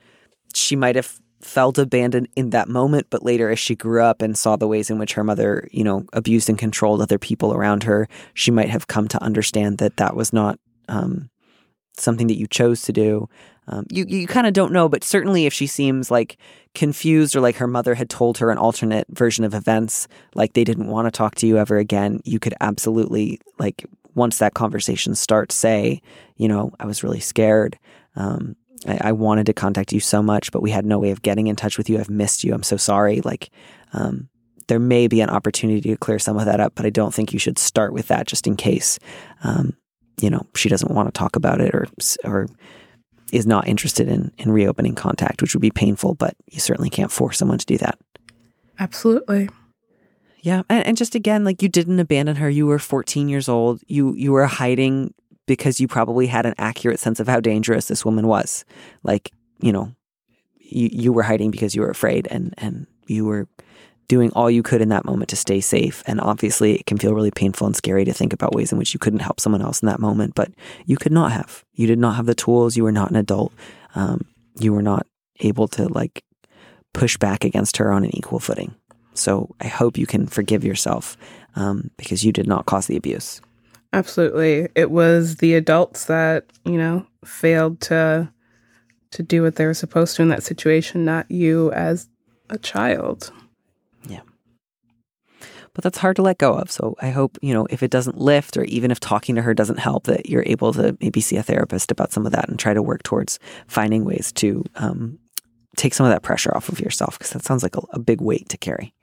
she 0.55 0.77
might 0.77 0.95
have 0.95 1.19
felt 1.41 1.77
abandoned 1.77 2.27
in 2.35 2.51
that 2.51 2.69
moment, 2.69 3.07
but 3.09 3.23
later 3.23 3.49
as 3.49 3.59
she 3.59 3.75
grew 3.75 4.01
up 4.01 4.21
and 4.21 4.37
saw 4.37 4.55
the 4.55 4.67
ways 4.67 4.89
in 4.89 4.97
which 4.99 5.13
her 5.13 5.23
mother, 5.23 5.67
you 5.71 5.83
know, 5.83 6.05
abused 6.13 6.49
and 6.49 6.57
controlled 6.57 7.01
other 7.01 7.17
people 7.17 7.53
around 7.53 7.83
her, 7.83 8.07
she 8.33 8.51
might 8.51 8.69
have 8.69 8.87
come 8.87 9.07
to 9.07 9.21
understand 9.23 9.77
that 9.79 9.97
that 9.97 10.15
was 10.15 10.31
not 10.33 10.59
um, 10.87 11.29
something 11.97 12.27
that 12.27 12.37
you 12.37 12.47
chose 12.47 12.81
to 12.83 12.93
do. 12.93 13.27
Um, 13.67 13.85
you 13.89 14.05
you 14.07 14.27
kind 14.27 14.47
of 14.47 14.53
don't 14.53 14.73
know, 14.73 14.89
but 14.89 15.03
certainly 15.03 15.45
if 15.45 15.53
she 15.53 15.67
seems 15.67 16.09
like 16.09 16.37
confused 16.73 17.35
or 17.35 17.41
like 17.41 17.57
her 17.57 17.67
mother 17.67 17.95
had 17.95 18.09
told 18.09 18.37
her 18.39 18.49
an 18.49 18.57
alternate 18.57 19.05
version 19.09 19.45
of 19.45 19.53
events, 19.53 20.07
like 20.33 20.53
they 20.53 20.63
didn't 20.63 20.87
want 20.87 21.05
to 21.05 21.11
talk 21.11 21.35
to 21.35 21.47
you 21.47 21.57
ever 21.57 21.77
again, 21.77 22.21
you 22.25 22.39
could 22.39 22.55
absolutely 22.59 23.39
like 23.59 23.85
once 24.15 24.39
that 24.39 24.53
conversation 24.53 25.15
starts, 25.15 25.55
say, 25.55 26.01
you 26.35 26.47
know, 26.47 26.71
I 26.79 26.85
was 26.85 27.03
really 27.03 27.19
scared. 27.19 27.77
Um, 28.15 28.55
I, 28.87 28.97
I, 29.01 29.11
wanted 29.11 29.45
to 29.45 29.53
contact 29.53 29.93
you 29.93 29.99
so 29.99 30.23
much, 30.23 30.51
but 30.51 30.61
we 30.61 30.71
had 30.71 30.85
no 30.85 30.99
way 30.99 31.11
of 31.11 31.21
getting 31.21 31.47
in 31.47 31.55
touch 31.55 31.77
with 31.77 31.89
you. 31.89 31.99
I've 31.99 32.09
missed 32.09 32.43
you. 32.43 32.53
I'm 32.53 32.63
so 32.63 32.77
sorry. 32.77 33.21
Like, 33.21 33.51
um, 33.93 34.29
there 34.67 34.79
may 34.79 35.07
be 35.07 35.21
an 35.21 35.29
opportunity 35.29 35.89
to 35.89 35.97
clear 35.97 36.19
some 36.19 36.37
of 36.37 36.45
that 36.45 36.59
up, 36.59 36.73
but 36.75 36.85
I 36.85 36.89
don't 36.89 37.13
think 37.13 37.33
you 37.33 37.39
should 37.39 37.59
start 37.59 37.93
with 37.93 38.07
that 38.07 38.27
just 38.27 38.47
in 38.47 38.55
case, 38.55 38.99
um, 39.43 39.73
you 40.21 40.29
know, 40.29 40.45
she 40.55 40.69
doesn't 40.69 40.93
want 40.93 41.07
to 41.07 41.17
talk 41.17 41.35
about 41.35 41.61
it 41.61 41.75
or 41.75 41.87
or 42.23 42.47
is 43.31 43.45
not 43.45 43.67
interested 43.67 44.07
in 44.07 44.31
in 44.37 44.51
reopening 44.51 44.95
contact, 44.95 45.41
which 45.41 45.53
would 45.53 45.61
be 45.61 45.71
painful. 45.71 46.15
But 46.15 46.35
you 46.47 46.59
certainly 46.59 46.89
can't 46.89 47.11
force 47.11 47.37
someone 47.37 47.57
to 47.57 47.65
do 47.65 47.77
that. 47.79 47.97
Absolutely. 48.79 49.49
Yeah, 50.41 50.63
and, 50.69 50.87
and 50.87 50.97
just 50.97 51.15
again, 51.15 51.43
like 51.43 51.61
you 51.61 51.69
didn't 51.69 51.99
abandon 51.99 52.37
her. 52.37 52.49
You 52.49 52.65
were 52.65 52.79
14 52.79 53.29
years 53.29 53.47
old. 53.47 53.81
You 53.87 54.13
you 54.15 54.31
were 54.31 54.45
hiding 54.45 55.13
because 55.51 55.81
you 55.81 55.87
probably 55.89 56.27
had 56.27 56.45
an 56.45 56.53
accurate 56.57 56.97
sense 56.97 57.19
of 57.19 57.27
how 57.27 57.41
dangerous 57.41 57.89
this 57.89 58.05
woman 58.05 58.25
was. 58.25 58.63
Like, 59.03 59.33
you 59.59 59.73
know, 59.73 59.93
you, 60.57 60.87
you 60.89 61.11
were 61.11 61.23
hiding 61.23 61.51
because 61.51 61.75
you 61.75 61.81
were 61.81 61.89
afraid 61.89 62.25
and, 62.31 62.53
and 62.57 62.87
you 63.05 63.25
were 63.25 63.49
doing 64.07 64.31
all 64.31 64.49
you 64.49 64.63
could 64.63 64.81
in 64.81 64.87
that 64.87 65.03
moment 65.03 65.29
to 65.31 65.35
stay 65.35 65.59
safe. 65.59 66.03
And 66.07 66.21
obviously, 66.21 66.75
it 66.75 66.85
can 66.85 66.97
feel 66.97 67.13
really 67.13 67.31
painful 67.31 67.67
and 67.67 67.75
scary 67.75 68.05
to 68.05 68.13
think 68.13 68.31
about 68.31 68.55
ways 68.55 68.71
in 68.71 68.77
which 68.77 68.93
you 68.93 68.99
couldn't 68.99 69.19
help 69.19 69.41
someone 69.41 69.61
else 69.61 69.81
in 69.81 69.87
that 69.87 69.99
moment, 69.99 70.35
but 70.35 70.53
you 70.85 70.95
could 70.95 71.11
not 71.11 71.33
have. 71.33 71.65
You 71.73 71.85
did 71.85 71.99
not 71.99 72.15
have 72.15 72.27
the 72.27 72.33
tools. 72.33 72.77
You 72.77 72.85
were 72.85 72.93
not 72.93 73.09
an 73.09 73.17
adult. 73.17 73.51
Um, 73.93 74.21
you 74.57 74.71
were 74.71 74.81
not 74.81 75.05
able 75.41 75.67
to 75.67 75.89
like 75.89 76.23
push 76.93 77.17
back 77.17 77.43
against 77.43 77.75
her 77.75 77.91
on 77.91 78.05
an 78.05 78.15
equal 78.15 78.39
footing. 78.39 78.73
So 79.15 79.53
I 79.59 79.67
hope 79.67 79.97
you 79.97 80.05
can 80.07 80.27
forgive 80.27 80.63
yourself 80.63 81.17
um, 81.57 81.91
because 81.97 82.23
you 82.23 82.31
did 82.31 82.47
not 82.47 82.67
cause 82.67 82.87
the 82.87 82.95
abuse. 82.95 83.41
Absolutely. 83.93 84.69
It 84.75 84.91
was 84.91 85.37
the 85.37 85.55
adults 85.55 86.05
that, 86.05 86.45
you 86.65 86.77
know, 86.77 87.05
failed 87.25 87.81
to 87.81 88.31
to 89.11 89.23
do 89.23 89.43
what 89.43 89.57
they 89.57 89.65
were 89.65 89.73
supposed 89.73 90.15
to 90.15 90.21
in 90.21 90.29
that 90.29 90.43
situation, 90.43 91.03
not 91.03 91.29
you 91.29 91.69
as 91.73 92.07
a 92.49 92.57
child. 92.57 93.31
Yeah. 94.07 94.21
But 95.73 95.83
that's 95.83 95.97
hard 95.97 96.15
to 96.15 96.21
let 96.21 96.37
go 96.37 96.53
of. 96.53 96.71
So 96.71 96.95
I 97.01 97.09
hope, 97.09 97.37
you 97.41 97.53
know, 97.53 97.67
if 97.69 97.83
it 97.83 97.91
doesn't 97.91 98.17
lift 98.17 98.55
or 98.55 98.63
even 98.63 98.89
if 98.89 99.01
talking 99.01 99.35
to 99.35 99.41
her 99.41 99.53
doesn't 99.53 99.79
help, 99.79 100.05
that 100.05 100.29
you're 100.29 100.45
able 100.45 100.71
to 100.73 100.97
maybe 101.01 101.19
see 101.19 101.35
a 101.35 101.43
therapist 101.43 101.91
about 101.91 102.13
some 102.13 102.25
of 102.25 102.31
that 102.31 102.47
and 102.47 102.57
try 102.57 102.73
to 102.73 102.81
work 102.81 103.03
towards 103.03 103.37
finding 103.67 104.05
ways 104.05 104.31
to 104.33 104.63
um, 104.75 105.19
take 105.75 105.93
some 105.93 106.05
of 106.05 106.11
that 106.11 106.23
pressure 106.23 106.55
off 106.55 106.69
of 106.69 106.79
yourself 106.79 107.17
because 107.17 107.31
that 107.31 107.43
sounds 107.43 107.63
like 107.63 107.75
a, 107.75 107.81
a, 107.91 107.99
big 107.99 108.21
weight 108.21 108.47
to 108.49 108.57
carry. 108.57 108.93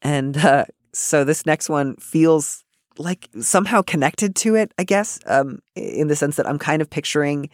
And 0.00 0.36
uh, 0.36 0.64
so 0.92 1.24
this 1.24 1.46
next 1.46 1.68
one 1.68 1.96
feels 1.96 2.64
like 2.98 3.28
somehow 3.40 3.82
connected 3.82 4.34
to 4.36 4.54
it, 4.54 4.72
I 4.78 4.84
guess, 4.84 5.18
um, 5.26 5.60
in 5.74 6.08
the 6.08 6.16
sense 6.16 6.36
that 6.36 6.46
I'm 6.46 6.58
kind 6.58 6.82
of 6.82 6.90
picturing 6.90 7.48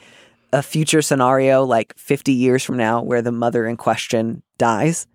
a 0.53 0.62
future 0.62 1.03
scenario 1.03 1.64
like 1.64 1.96
50 1.98 2.33
years 2.33 2.64
from 2.64 2.77
now 2.77 3.03
where 3.03 3.22
the 3.22 3.33
mother 3.33 3.66
in 3.66 3.77
question 3.77 4.42
dies. 4.57 5.07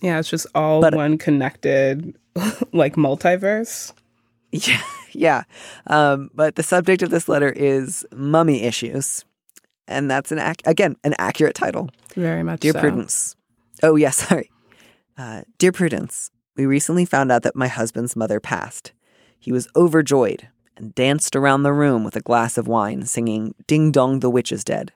Yeah, 0.00 0.18
it's 0.18 0.28
just 0.28 0.46
all 0.54 0.80
but, 0.80 0.94
one 0.94 1.16
connected, 1.16 2.16
like 2.72 2.96
multiverse. 2.96 3.92
Yeah, 4.50 4.82
yeah. 5.12 5.44
Um, 5.86 6.30
but 6.34 6.56
the 6.56 6.62
subject 6.62 7.02
of 7.02 7.10
this 7.10 7.28
letter 7.28 7.50
is 7.50 8.04
mummy 8.12 8.62
issues, 8.62 9.24
and 9.86 10.10
that's 10.10 10.32
an 10.32 10.40
ac- 10.40 10.56
again 10.66 10.96
an 11.04 11.14
accurate 11.18 11.54
title. 11.54 11.88
Very 12.14 12.42
much, 12.42 12.60
dear 12.60 12.72
so. 12.72 12.80
Prudence. 12.80 13.36
Oh 13.82 13.94
yes, 13.94 14.20
yeah, 14.20 14.26
sorry, 14.28 14.50
uh, 15.16 15.42
dear 15.58 15.72
Prudence. 15.72 16.30
We 16.56 16.66
recently 16.66 17.04
found 17.04 17.32
out 17.32 17.44
that 17.44 17.56
my 17.56 17.68
husband's 17.68 18.16
mother 18.16 18.40
passed. 18.40 18.92
He 19.42 19.50
was 19.50 19.66
overjoyed 19.74 20.46
and 20.76 20.94
danced 20.94 21.34
around 21.34 21.64
the 21.64 21.72
room 21.72 22.04
with 22.04 22.14
a 22.14 22.20
glass 22.20 22.56
of 22.56 22.68
wine, 22.68 23.06
singing 23.06 23.56
Ding 23.66 23.90
Dong, 23.90 24.20
the 24.20 24.30
Witch 24.30 24.52
is 24.52 24.62
Dead. 24.62 24.92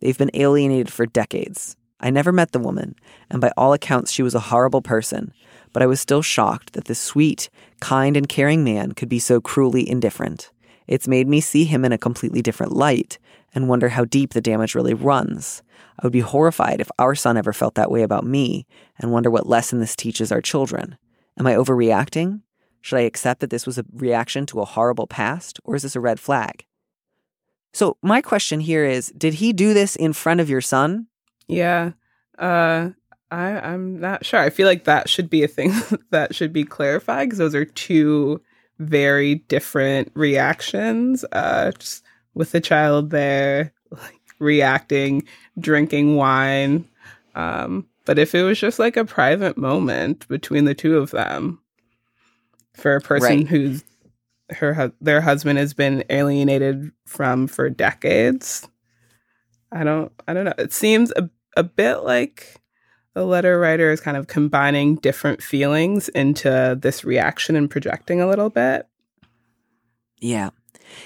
They've 0.00 0.18
been 0.18 0.32
alienated 0.34 0.92
for 0.92 1.06
decades. 1.06 1.76
I 2.00 2.10
never 2.10 2.32
met 2.32 2.50
the 2.50 2.58
woman, 2.58 2.96
and 3.30 3.40
by 3.40 3.52
all 3.56 3.72
accounts, 3.72 4.10
she 4.10 4.24
was 4.24 4.34
a 4.34 4.50
horrible 4.50 4.82
person, 4.82 5.32
but 5.72 5.84
I 5.84 5.86
was 5.86 6.00
still 6.00 6.20
shocked 6.20 6.72
that 6.72 6.86
this 6.86 6.98
sweet, 6.98 7.48
kind, 7.78 8.16
and 8.16 8.28
caring 8.28 8.64
man 8.64 8.90
could 8.90 9.08
be 9.08 9.20
so 9.20 9.40
cruelly 9.40 9.88
indifferent. 9.88 10.50
It's 10.88 11.06
made 11.06 11.28
me 11.28 11.40
see 11.40 11.64
him 11.64 11.84
in 11.84 11.92
a 11.92 11.98
completely 11.98 12.42
different 12.42 12.72
light 12.72 13.20
and 13.54 13.68
wonder 13.68 13.90
how 13.90 14.04
deep 14.04 14.32
the 14.32 14.40
damage 14.40 14.74
really 14.74 14.94
runs. 14.94 15.62
I 16.00 16.04
would 16.04 16.12
be 16.12 16.20
horrified 16.20 16.80
if 16.80 16.90
our 16.98 17.14
son 17.14 17.36
ever 17.36 17.52
felt 17.52 17.76
that 17.76 17.92
way 17.92 18.02
about 18.02 18.26
me 18.26 18.66
and 18.98 19.12
wonder 19.12 19.30
what 19.30 19.46
lesson 19.46 19.78
this 19.78 19.94
teaches 19.94 20.32
our 20.32 20.42
children. 20.42 20.98
Am 21.38 21.46
I 21.46 21.54
overreacting? 21.54 22.40
Should 22.86 23.00
I 23.00 23.02
accept 23.02 23.40
that 23.40 23.50
this 23.50 23.66
was 23.66 23.78
a 23.78 23.84
reaction 23.92 24.46
to 24.46 24.60
a 24.60 24.64
horrible 24.64 25.08
past, 25.08 25.58
or 25.64 25.74
is 25.74 25.82
this 25.82 25.96
a 25.96 26.00
red 26.00 26.20
flag? 26.20 26.66
So, 27.72 27.96
my 28.00 28.22
question 28.22 28.60
here 28.60 28.84
is 28.84 29.08
Did 29.18 29.34
he 29.34 29.52
do 29.52 29.74
this 29.74 29.96
in 29.96 30.12
front 30.12 30.38
of 30.38 30.48
your 30.48 30.60
son? 30.60 31.08
Yeah. 31.48 31.94
Uh, 32.38 32.90
I, 33.32 33.58
I'm 33.58 33.98
not 33.98 34.24
sure. 34.24 34.38
I 34.38 34.50
feel 34.50 34.68
like 34.68 34.84
that 34.84 35.08
should 35.08 35.28
be 35.28 35.42
a 35.42 35.48
thing 35.48 35.72
that 36.10 36.32
should 36.32 36.52
be 36.52 36.62
clarified 36.62 37.26
because 37.26 37.40
those 37.40 37.56
are 37.56 37.64
two 37.64 38.40
very 38.78 39.34
different 39.34 40.12
reactions. 40.14 41.24
Uh, 41.32 41.72
just 41.72 42.04
with 42.34 42.52
the 42.52 42.60
child 42.60 43.10
there, 43.10 43.72
like, 43.90 44.20
reacting, 44.38 45.24
drinking 45.58 46.14
wine. 46.14 46.88
Um, 47.34 47.88
but 48.04 48.20
if 48.20 48.32
it 48.32 48.44
was 48.44 48.60
just 48.60 48.78
like 48.78 48.96
a 48.96 49.04
private 49.04 49.58
moment 49.58 50.28
between 50.28 50.66
the 50.66 50.74
two 50.74 50.98
of 50.98 51.10
them, 51.10 51.58
for 52.76 52.96
a 52.96 53.00
person 53.00 53.38
Right. 53.38 53.46
who's 53.48 53.84
her 54.50 54.92
their 55.00 55.20
husband 55.20 55.58
has 55.58 55.74
been 55.74 56.04
alienated 56.08 56.92
from 57.06 57.48
for 57.48 57.68
decades, 57.68 58.68
I 59.72 59.82
don't 59.82 60.12
I 60.28 60.34
don't 60.34 60.44
know. 60.44 60.54
It 60.58 60.72
seems 60.72 61.12
a 61.16 61.28
a 61.56 61.62
bit 61.64 62.04
like 62.04 62.60
the 63.14 63.24
letter 63.24 63.58
writer 63.58 63.90
is 63.90 64.00
kind 64.00 64.16
of 64.16 64.26
combining 64.26 64.96
different 64.96 65.42
feelings 65.42 66.08
into 66.10 66.78
this 66.80 67.02
reaction 67.04 67.56
and 67.56 67.70
projecting 67.70 68.20
a 68.20 68.28
little 68.28 68.50
bit. 68.50 68.86
Yeah. 70.20 70.50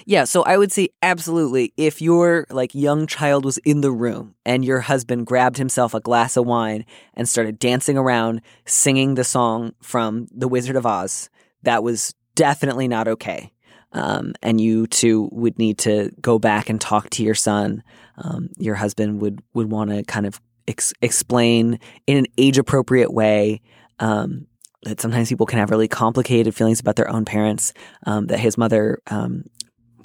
Yeah, 0.04 0.24
so 0.24 0.42
I 0.42 0.58
would 0.58 0.70
say 0.72 0.90
absolutely 1.02 1.72
if 1.78 2.02
your 2.02 2.46
like 2.50 2.74
young 2.74 3.06
child 3.06 3.44
was 3.46 3.56
in 3.58 3.80
the 3.80 3.90
room 3.90 4.34
and 4.44 4.62
your 4.64 4.80
husband 4.80 5.26
grabbed 5.26 5.56
himself 5.56 5.94
a 5.94 6.00
glass 6.00 6.36
of 6.36 6.46
wine 6.46 6.84
and 7.14 7.26
started 7.28 7.58
dancing 7.58 7.96
around 7.96 8.42
singing 8.66 9.14
the 9.14 9.24
song 9.24 9.72
from 9.80 10.26
The 10.32 10.48
Wizard 10.48 10.76
of 10.76 10.84
Oz, 10.84 11.30
that 11.62 11.82
was 11.82 12.14
definitely 12.34 12.88
not 12.88 13.08
okay. 13.08 13.52
Um, 13.92 14.34
and 14.42 14.60
you 14.60 14.86
two 14.86 15.28
would 15.32 15.58
need 15.58 15.78
to 15.78 16.10
go 16.20 16.38
back 16.38 16.70
and 16.70 16.80
talk 16.80 17.10
to 17.10 17.24
your 17.24 17.34
son. 17.34 17.82
Um, 18.16 18.50
your 18.56 18.76
husband 18.76 19.20
would 19.20 19.42
would 19.54 19.70
want 19.70 19.90
to 19.90 20.04
kind 20.04 20.26
of 20.26 20.40
ex- 20.68 20.94
explain 21.02 21.80
in 22.06 22.18
an 22.18 22.26
age 22.38 22.58
appropriate 22.58 23.12
way 23.12 23.60
um, 23.98 24.46
that 24.84 25.00
sometimes 25.00 25.28
people 25.28 25.46
can 25.46 25.58
have 25.58 25.70
really 25.70 25.88
complicated 25.88 26.54
feelings 26.54 26.80
about 26.80 26.96
their 26.96 27.10
own 27.10 27.24
parents. 27.24 27.72
Um, 28.06 28.28
that 28.28 28.38
his 28.38 28.56
mother 28.56 29.00
um, 29.08 29.44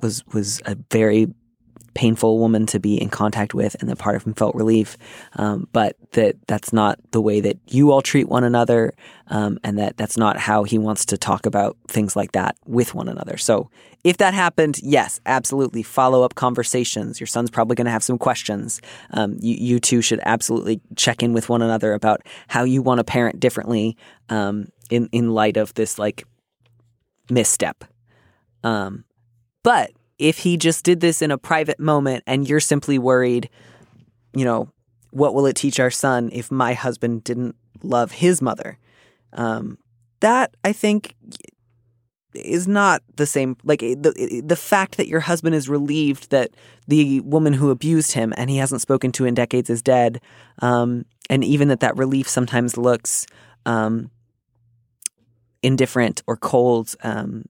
was 0.02 0.26
was 0.34 0.62
a 0.66 0.76
very 0.92 1.28
painful 1.96 2.38
woman 2.38 2.66
to 2.68 2.80
be 2.80 3.02
in 3.02 3.10
contact 3.10 3.54
with, 3.54 3.76
and 3.80 3.90
that 3.90 3.98
part 3.98 4.16
of 4.16 4.24
him 4.24 4.34
felt 4.34 4.54
relief. 4.54 4.98
Um, 5.38 5.68
but 5.72 5.96
that 6.12 6.36
that's 6.46 6.72
not 6.72 7.00
the 7.12 7.22
way 7.22 7.40
that 7.40 7.58
you 7.68 7.92
all 7.92 8.02
treat 8.02 8.30
one 8.30 8.44
another, 8.44 8.94
um, 9.28 9.58
and 9.64 9.80
that 9.80 9.98
that's 9.98 10.18
not 10.18 10.38
how 10.38 10.64
he 10.64 10.78
wants 10.78 11.06
to 11.08 11.18
talk 11.18 11.46
about 11.46 11.78
things 11.88 12.16
like 12.16 12.34
that 12.34 12.58
with 12.66 12.94
one 12.94 13.10
another. 13.10 13.38
So 13.38 13.72
if 14.04 14.18
that 14.18 14.36
happened, 14.36 14.80
yes, 14.84 15.20
absolutely, 15.26 15.82
follow 15.82 16.22
up 16.22 16.36
conversations. 16.36 17.20
Your 17.20 17.28
son's 17.28 17.50
probably 17.50 17.76
going 17.76 17.86
to 17.86 17.92
have 17.92 18.04
some 18.04 18.20
questions. 18.20 18.82
Um, 19.12 19.38
you 19.40 19.56
you 19.56 19.80
two 19.80 20.02
should 20.02 20.20
absolutely 20.24 20.82
check 20.96 21.24
in 21.24 21.34
with 21.34 21.50
one 21.50 21.64
another 21.64 21.94
about 21.94 22.22
how 22.48 22.66
you 22.66 22.84
want 22.84 23.00
to 23.00 23.04
parent 23.04 23.40
differently 23.40 23.98
um, 24.30 24.68
in 24.92 25.10
in 25.12 25.32
light 25.32 25.58
of 25.58 25.74
this 25.74 25.98
like 25.98 26.26
misstep. 27.30 27.86
Um, 28.64 29.06
but 29.64 29.92
if 30.18 30.40
he 30.40 30.58
just 30.58 30.84
did 30.84 31.00
this 31.00 31.22
in 31.22 31.32
a 31.32 31.38
private 31.38 31.80
moment 31.80 32.24
and 32.26 32.48
you're 32.48 32.60
simply 32.60 32.98
worried, 32.98 33.50
you 34.34 34.46
know, 34.46 34.70
what 35.12 35.34
will 35.34 35.46
it 35.46 35.56
teach 35.56 35.80
our 35.80 35.92
son 35.92 36.30
if 36.34 36.52
my 36.52 36.74
husband 36.74 37.24
didn't 37.24 37.56
love 37.84 38.12
his 38.12 38.42
mother? 38.42 38.78
Um, 39.34 39.78
that 40.20 40.56
I 40.64 40.72
think 40.74 41.16
is 42.34 42.68
not 42.68 43.02
the 43.16 43.26
same. 43.26 43.58
Like 43.64 43.80
the 43.80 44.42
the 44.46 44.56
fact 44.56 44.98
that 44.98 45.08
your 45.08 45.22
husband 45.22 45.56
is 45.56 45.70
relieved 45.70 46.32
that 46.32 46.52
the 46.88 47.22
woman 47.22 47.54
who 47.54 47.70
abused 47.70 48.12
him 48.14 48.34
and 48.38 48.50
he 48.50 48.58
hasn't 48.58 48.82
spoken 48.82 49.12
to 49.14 49.26
in 49.26 49.34
decades 49.34 49.70
is 49.70 49.82
dead, 49.82 50.22
um, 50.62 51.06
and 51.30 51.44
even 51.44 51.70
that 51.70 51.80
that 51.80 51.98
relief 51.98 52.28
sometimes 52.28 52.78
looks 52.78 53.26
um, 53.66 54.10
indifferent 55.64 56.24
or 56.28 56.38
cold. 56.38 56.96
Um, 57.04 57.46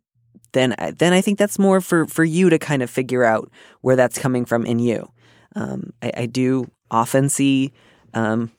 then 0.55 0.75
then 0.97 1.13
I 1.13 1.21
think 1.21 1.37
that's 1.37 1.59
more 1.59 1.81
for 1.81 2.07
for 2.07 2.23
you 2.23 2.49
to 2.49 2.57
kind 2.57 2.81
of 2.81 2.89
figure 2.89 3.23
out 3.23 3.51
where 3.81 3.95
that's 3.95 4.17
coming 4.17 4.45
from 4.45 4.65
in 4.65 4.79
you. 4.79 5.11
Um, 5.55 5.93
I, 6.01 6.11
I 6.17 6.25
do 6.25 6.71
often 6.89 7.29
see 7.29 7.71
um, 8.13 8.51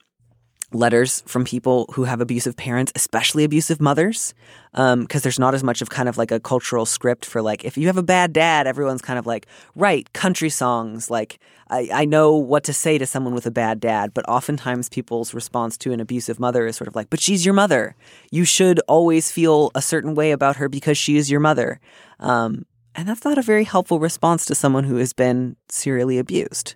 letters 0.72 1.22
from 1.26 1.44
people 1.44 1.88
who 1.94 2.04
have 2.04 2.20
abusive 2.20 2.56
parents, 2.56 2.92
especially 2.94 3.44
abusive 3.44 3.80
mothers, 3.80 4.34
because 4.72 5.22
there's 5.22 5.38
not 5.38 5.54
as 5.54 5.62
much 5.62 5.80
of 5.80 5.90
kind 5.90 6.08
of 6.08 6.18
like 6.18 6.30
a 6.30 6.40
cultural 6.40 6.84
script 6.84 7.24
for 7.24 7.40
like 7.40 7.64
if 7.64 7.78
you 7.78 7.86
have 7.86 7.96
a 7.96 8.02
bad 8.02 8.32
dad, 8.32 8.66
everyone's 8.66 9.02
kind 9.02 9.18
of 9.18 9.26
like 9.26 9.46
right 9.74 10.12
country 10.12 10.50
songs. 10.50 11.10
Like 11.10 11.38
I, 11.68 11.88
I 11.92 12.04
know 12.04 12.36
what 12.36 12.64
to 12.64 12.72
say 12.72 12.98
to 12.98 13.06
someone 13.06 13.34
with 13.34 13.46
a 13.46 13.50
bad 13.50 13.80
dad, 13.80 14.12
but 14.12 14.28
oftentimes 14.28 14.88
people's 14.88 15.34
response 15.34 15.76
to 15.78 15.92
an 15.92 16.00
abusive 16.00 16.38
mother 16.38 16.66
is 16.66 16.76
sort 16.76 16.88
of 16.88 16.96
like, 16.96 17.10
but 17.10 17.20
she's 17.20 17.44
your 17.44 17.54
mother. 17.54 17.94
You 18.30 18.44
should 18.44 18.80
always 18.88 19.30
feel 19.30 19.70
a 19.74 19.82
certain 19.82 20.14
way 20.14 20.32
about 20.32 20.56
her 20.56 20.68
because 20.68 20.98
she 20.98 21.16
is 21.16 21.30
your 21.30 21.40
mother. 21.40 21.80
Um, 22.18 22.66
and 22.94 23.08
that's 23.08 23.24
not 23.24 23.38
a 23.38 23.42
very 23.42 23.64
helpful 23.64 24.00
response 24.00 24.46
to 24.46 24.54
someone 24.54 24.84
who 24.84 24.96
has 24.96 25.12
been 25.12 25.56
serially 25.68 26.18
abused. 26.18 26.74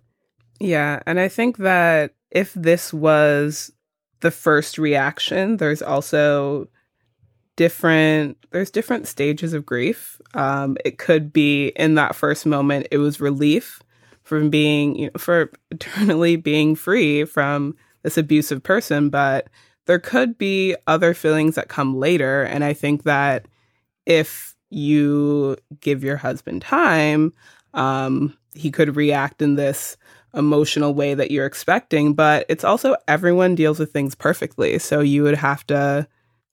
Yeah, 0.60 1.00
and 1.06 1.18
I 1.18 1.28
think 1.28 1.56
that 1.58 2.12
if 2.30 2.52
this 2.52 2.92
was 2.92 3.72
the 4.20 4.30
first 4.30 4.78
reaction, 4.78 5.56
there's 5.56 5.82
also 5.82 6.68
different 7.56 8.38
there's 8.52 8.70
different 8.70 9.06
stages 9.06 9.52
of 9.52 9.66
grief. 9.66 10.20
Um, 10.34 10.76
it 10.84 10.98
could 10.98 11.32
be 11.32 11.68
in 11.76 11.94
that 11.96 12.14
first 12.14 12.46
moment 12.46 12.86
it 12.90 12.98
was 12.98 13.20
relief 13.20 13.82
from 14.22 14.48
being 14.48 14.96
you 14.96 15.06
know, 15.06 15.18
for 15.18 15.50
eternally 15.70 16.36
being 16.36 16.74
free 16.74 17.24
from 17.24 17.76
this 18.02 18.16
abusive 18.16 18.62
person, 18.62 19.10
but 19.10 19.48
there 19.86 19.98
could 19.98 20.38
be 20.38 20.76
other 20.86 21.14
feelings 21.14 21.56
that 21.56 21.68
come 21.68 21.96
later. 21.96 22.44
And 22.44 22.64
I 22.64 22.72
think 22.72 23.02
that 23.02 23.46
if 24.06 24.54
you 24.70 25.56
give 25.80 26.04
your 26.04 26.16
husband 26.16 26.62
time, 26.62 27.32
um, 27.74 28.36
he 28.54 28.70
could 28.70 28.96
react 28.96 29.42
in 29.42 29.56
this 29.56 29.96
emotional 30.34 30.94
way 30.94 31.14
that 31.14 31.30
you're 31.30 31.46
expecting. 31.46 32.14
But 32.14 32.46
it's 32.48 32.64
also 32.64 32.96
everyone 33.08 33.54
deals 33.54 33.78
with 33.78 33.92
things 33.92 34.14
perfectly. 34.14 34.78
So 34.78 35.00
you 35.00 35.22
would 35.22 35.36
have 35.36 35.66
to 35.68 36.06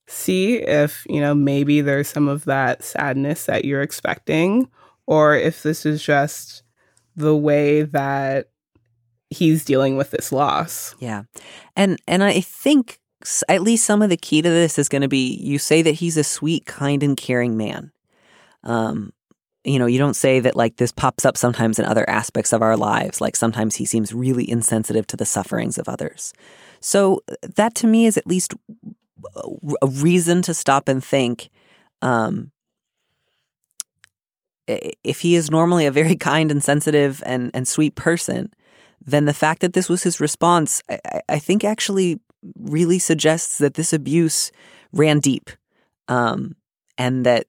see 0.06 0.56
if, 0.56 1.06
you 1.08 1.20
know, 1.20 1.34
maybe 1.34 1.80
there's 1.80 2.08
some 2.08 2.28
of 2.28 2.44
that 2.46 2.82
sadness 2.82 3.44
that 3.46 3.64
you're 3.64 3.82
expecting, 3.82 4.68
or 5.06 5.34
if 5.34 5.62
this 5.62 5.84
is 5.84 6.02
just 6.02 6.62
the 7.14 7.36
way 7.36 7.82
that 7.82 8.48
he's 9.30 9.64
dealing 9.64 9.96
with 9.96 10.10
this 10.10 10.32
loss. 10.32 10.94
Yeah. 10.98 11.24
And 11.76 12.00
and 12.08 12.24
I 12.24 12.40
think 12.40 12.98
at 13.48 13.62
least 13.62 13.84
some 13.84 14.00
of 14.00 14.10
the 14.10 14.16
key 14.16 14.40
to 14.40 14.48
this 14.48 14.78
is 14.78 14.88
going 14.88 15.02
to 15.02 15.08
be 15.08 15.36
you 15.36 15.58
say 15.58 15.82
that 15.82 15.92
he's 15.92 16.16
a 16.16 16.24
sweet, 16.24 16.66
kind 16.66 17.02
and 17.02 17.16
caring 17.16 17.56
man. 17.56 17.92
Um 18.64 19.12
you 19.68 19.78
know, 19.78 19.86
you 19.86 19.98
don't 19.98 20.14
say 20.14 20.40
that 20.40 20.56
like 20.56 20.76
this 20.76 20.92
pops 20.92 21.24
up 21.24 21.36
sometimes 21.36 21.78
in 21.78 21.84
other 21.84 22.08
aspects 22.08 22.52
of 22.52 22.62
our 22.62 22.76
lives, 22.76 23.20
like 23.20 23.36
sometimes 23.36 23.76
he 23.76 23.84
seems 23.84 24.12
really 24.14 24.48
insensitive 24.48 25.06
to 25.08 25.16
the 25.16 25.26
sufferings 25.26 25.78
of 25.78 25.88
others. 25.88 26.32
So 26.80 27.22
that 27.56 27.74
to 27.76 27.86
me 27.86 28.06
is 28.06 28.16
at 28.16 28.26
least 28.26 28.54
a 29.82 29.86
reason 29.86 30.42
to 30.42 30.54
stop 30.54 30.88
and 30.88 31.02
think 31.04 31.48
um 32.02 32.52
if 34.68 35.20
he 35.20 35.34
is 35.34 35.50
normally 35.50 35.86
a 35.86 35.90
very 35.90 36.16
kind 36.30 36.50
and 36.50 36.62
sensitive 36.62 37.22
and, 37.26 37.50
and 37.54 37.66
sweet 37.66 37.94
person, 37.94 38.52
then 39.04 39.24
the 39.24 39.34
fact 39.34 39.60
that 39.60 39.72
this 39.72 39.88
was 39.88 40.02
his 40.02 40.20
response, 40.20 40.82
I, 40.88 41.20
I- 41.28 41.38
think 41.38 41.64
actually 41.64 42.20
really 42.60 42.98
suggests 42.98 43.58
that 43.58 43.74
this 43.74 43.92
abuse 43.92 44.52
ran 44.92 45.20
deep. 45.20 45.50
Um, 46.08 46.56
and 46.96 47.24
that 47.26 47.46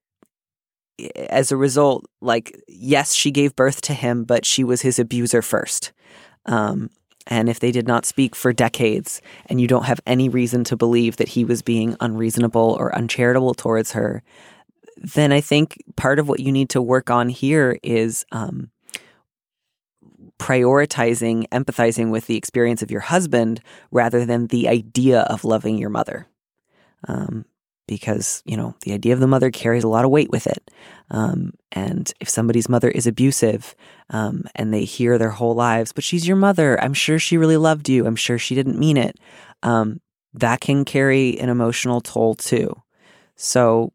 as 1.30 1.52
a 1.52 1.58
result, 1.58 2.06
like, 2.22 2.60
yes, 2.68 3.14
she 3.14 3.32
gave 3.32 3.56
birth 3.56 3.82
to 3.82 3.94
him, 3.94 4.24
but 4.24 4.46
she 4.46 4.64
was 4.64 4.82
his 4.82 5.00
abuser 5.00 5.42
first. 5.42 5.92
Um, 6.46 6.90
and 7.28 7.48
if 7.48 7.60
they 7.60 7.72
did 7.72 7.88
not 7.88 8.06
speak 8.06 8.36
for 8.36 8.52
decades 8.52 9.22
and 9.46 9.62
you 9.62 9.68
don't 9.68 9.86
have 9.86 10.02
any 10.08 10.30
reason 10.30 10.64
to 10.66 10.76
believe 10.76 11.18
that 11.18 11.30
he 11.30 11.46
was 11.46 11.62
being 11.62 11.96
unreasonable 12.00 12.76
or 12.80 12.96
uncharitable 12.96 13.54
towards 13.54 13.92
her, 13.92 14.24
then 14.98 15.32
I 15.32 15.40
think 15.42 15.82
part 15.96 16.20
of 16.20 16.28
what 16.28 16.40
you 16.40 16.52
need 16.52 16.70
to 16.72 16.82
work 16.82 17.10
on 17.10 17.30
here 17.30 17.78
is 17.84 18.26
um, 18.32 18.72
prioritizing, 20.40 21.48
empathizing 21.50 22.10
with 22.10 22.26
the 22.26 22.38
experience 22.38 22.82
of 22.82 22.92
your 22.92 23.02
husband 23.02 23.62
rather 23.92 24.26
than 24.26 24.48
the 24.48 24.68
idea 24.68 25.22
of 25.22 25.46
loving 25.46 25.78
your 25.78 25.90
mother. 25.90 26.28
Um, 27.08 27.46
because, 27.90 28.44
you 28.46 28.56
know, 28.56 28.76
the 28.82 28.94
idea 28.94 29.14
of 29.14 29.20
the 29.20 29.28
mother 29.28 29.50
carries 29.50 29.84
a 29.84 29.88
lot 29.88 30.06
of 30.06 30.12
weight 30.12 30.30
with 30.30 30.46
it. 30.46 30.72
Um, 31.10 31.54
and 31.72 32.14
if 32.20 32.30
somebody's 32.30 32.70
mother 32.70 32.90
is 32.90 33.08
abusive 33.08 33.76
um, 34.12 34.44
and 34.56 34.72
they 34.72 34.86
hear 34.86 35.18
their 35.18 35.32
whole 35.32 35.56
lives, 35.56 35.92
but 35.92 36.04
she's 36.04 36.28
your 36.28 36.38
mother, 36.38 36.80
I'm 36.82 36.94
sure 36.94 37.18
she 37.18 37.38
really 37.38 37.58
loved 37.58 37.90
you, 37.90 38.06
I'm 38.06 38.16
sure 38.16 38.38
she 38.38 38.54
didn't 38.54 38.78
mean 38.78 38.96
it, 38.96 39.18
um, 39.64 40.00
that 40.36 40.62
can 40.62 40.86
carry 40.86 41.40
an 41.40 41.50
emotional 41.50 42.00
toll 42.00 42.36
too. 42.36 42.80
So 43.36 43.92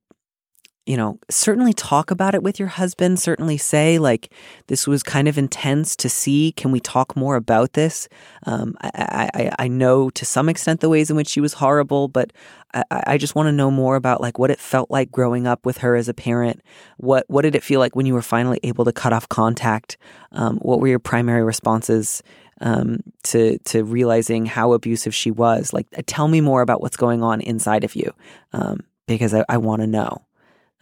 you 0.87 0.97
know, 0.99 1.19
certainly 1.31 1.73
talk 1.73 2.11
about 2.11 2.35
it 2.35 2.43
with 2.43 2.59
your 2.59 2.69
husband. 2.69 3.19
Certainly 3.19 3.57
say, 3.57 3.99
like, 3.99 4.31
this 4.67 4.87
was 4.87 5.03
kind 5.03 5.29
of 5.29 5.39
intense 5.39 5.97
to 5.97 6.09
see. 6.09 6.53
Can 6.53 6.73
we 6.73 6.81
talk 6.81 7.17
more 7.17 7.37
about 7.37 7.73
this? 7.73 8.09
Um, 8.45 8.77
I, 8.83 9.31
I, 9.35 9.51
I 9.65 9.69
know 9.69 10.11
to 10.11 10.25
some 10.27 10.49
extent 10.49 10.81
the 10.81 10.91
ways 10.91 11.09
in 11.09 11.17
which 11.17 11.29
she 11.29 11.41
was 11.41 11.55
horrible, 11.55 12.09
but 12.09 12.33
I, 12.75 12.85
I 12.91 13.19
just 13.19 13.35
want 13.35 13.47
to 13.47 13.53
know 13.53 13.71
more 13.71 13.97
about 13.97 14.21
like 14.21 14.39
what 14.39 14.51
it 14.51 14.61
felt 14.61 14.91
like 14.91 15.11
growing 15.11 15.47
up 15.47 15.65
with 15.65 15.79
her 15.79 15.97
as 15.97 16.09
a 16.09 16.15
parent. 16.15 16.61
What 16.99 17.25
what 17.29 17.43
did 17.43 17.55
it 17.55 17.63
feel 17.63 17.81
like 17.81 17.97
when 17.97 18.07
you 18.07 18.15
were 18.15 18.23
finally 18.23 18.61
able 18.63 18.85
to 18.85 18.93
cut 18.93 19.13
off 19.13 19.29
contact? 19.29 19.97
Um, 20.33 20.59
what 20.59 20.81
were 20.81 20.89
your 20.89 20.99
primary 20.99 21.43
responses 21.43 22.23
um, 22.61 22.99
to 23.25 23.59
to 23.59 23.85
realizing 23.85 24.45
how 24.45 24.75
abusive 24.75 25.15
she 25.15 25.31
was? 25.31 25.73
Like, 25.73 25.87
tell 26.07 26.29
me 26.29 26.43
more 26.43 26.61
about 26.61 26.83
what's 26.83 26.97
going 26.97 27.23
on 27.23 27.41
inside 27.41 27.85
of 27.85 27.97
you, 27.97 28.13
um, 28.53 28.81
because 29.07 29.33
I, 29.33 29.45
I 29.49 29.57
want 29.57 29.81
to 29.81 29.87
know. 29.87 30.23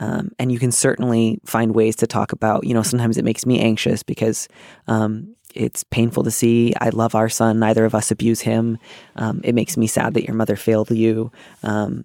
Um, 0.02 0.32
and 0.40 0.50
you 0.50 0.58
can 0.58 0.72
certainly 0.72 1.38
find 1.44 1.76
ways 1.76 1.94
to 1.96 2.08
talk 2.08 2.32
about, 2.32 2.64
you 2.66 2.74
know, 2.74 2.82
sometimes 2.82 3.18
it 3.18 3.24
makes 3.24 3.46
me 3.46 3.60
anxious 3.60 4.02
because 4.02 4.48
um, 4.88 5.36
it's 5.54 5.84
painful 5.84 6.24
to 6.24 6.30
see. 6.30 6.74
I 6.80 6.88
love 6.88 7.14
our 7.14 7.28
son. 7.28 7.60
Neither 7.60 7.84
of 7.84 7.94
us 7.94 8.10
abuse 8.10 8.40
him. 8.40 8.78
Um, 9.14 9.40
it 9.44 9.54
makes 9.54 9.76
me 9.76 9.86
sad 9.86 10.14
that 10.14 10.26
your 10.26 10.34
mother 10.34 10.56
failed 10.56 10.90
you. 10.90 11.30
Um, 11.62 12.04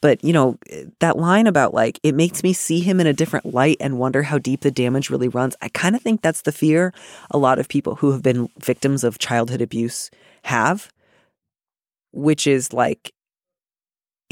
but, 0.00 0.24
you 0.24 0.32
know, 0.32 0.58
that 0.98 1.16
line 1.16 1.46
about 1.46 1.72
like, 1.72 2.00
it 2.02 2.16
makes 2.16 2.42
me 2.42 2.52
see 2.52 2.80
him 2.80 2.98
in 2.98 3.06
a 3.06 3.12
different 3.12 3.46
light 3.46 3.76
and 3.78 4.00
wonder 4.00 4.24
how 4.24 4.38
deep 4.38 4.62
the 4.62 4.72
damage 4.72 5.08
really 5.08 5.28
runs. 5.28 5.54
I 5.62 5.68
kind 5.68 5.94
of 5.94 6.02
think 6.02 6.22
that's 6.22 6.42
the 6.42 6.50
fear 6.50 6.92
a 7.30 7.38
lot 7.38 7.60
of 7.60 7.68
people 7.68 7.94
who 7.94 8.10
have 8.10 8.22
been 8.22 8.48
victims 8.58 9.04
of 9.04 9.20
childhood 9.20 9.62
abuse 9.62 10.10
have, 10.42 10.90
which 12.10 12.48
is 12.48 12.72
like, 12.72 13.12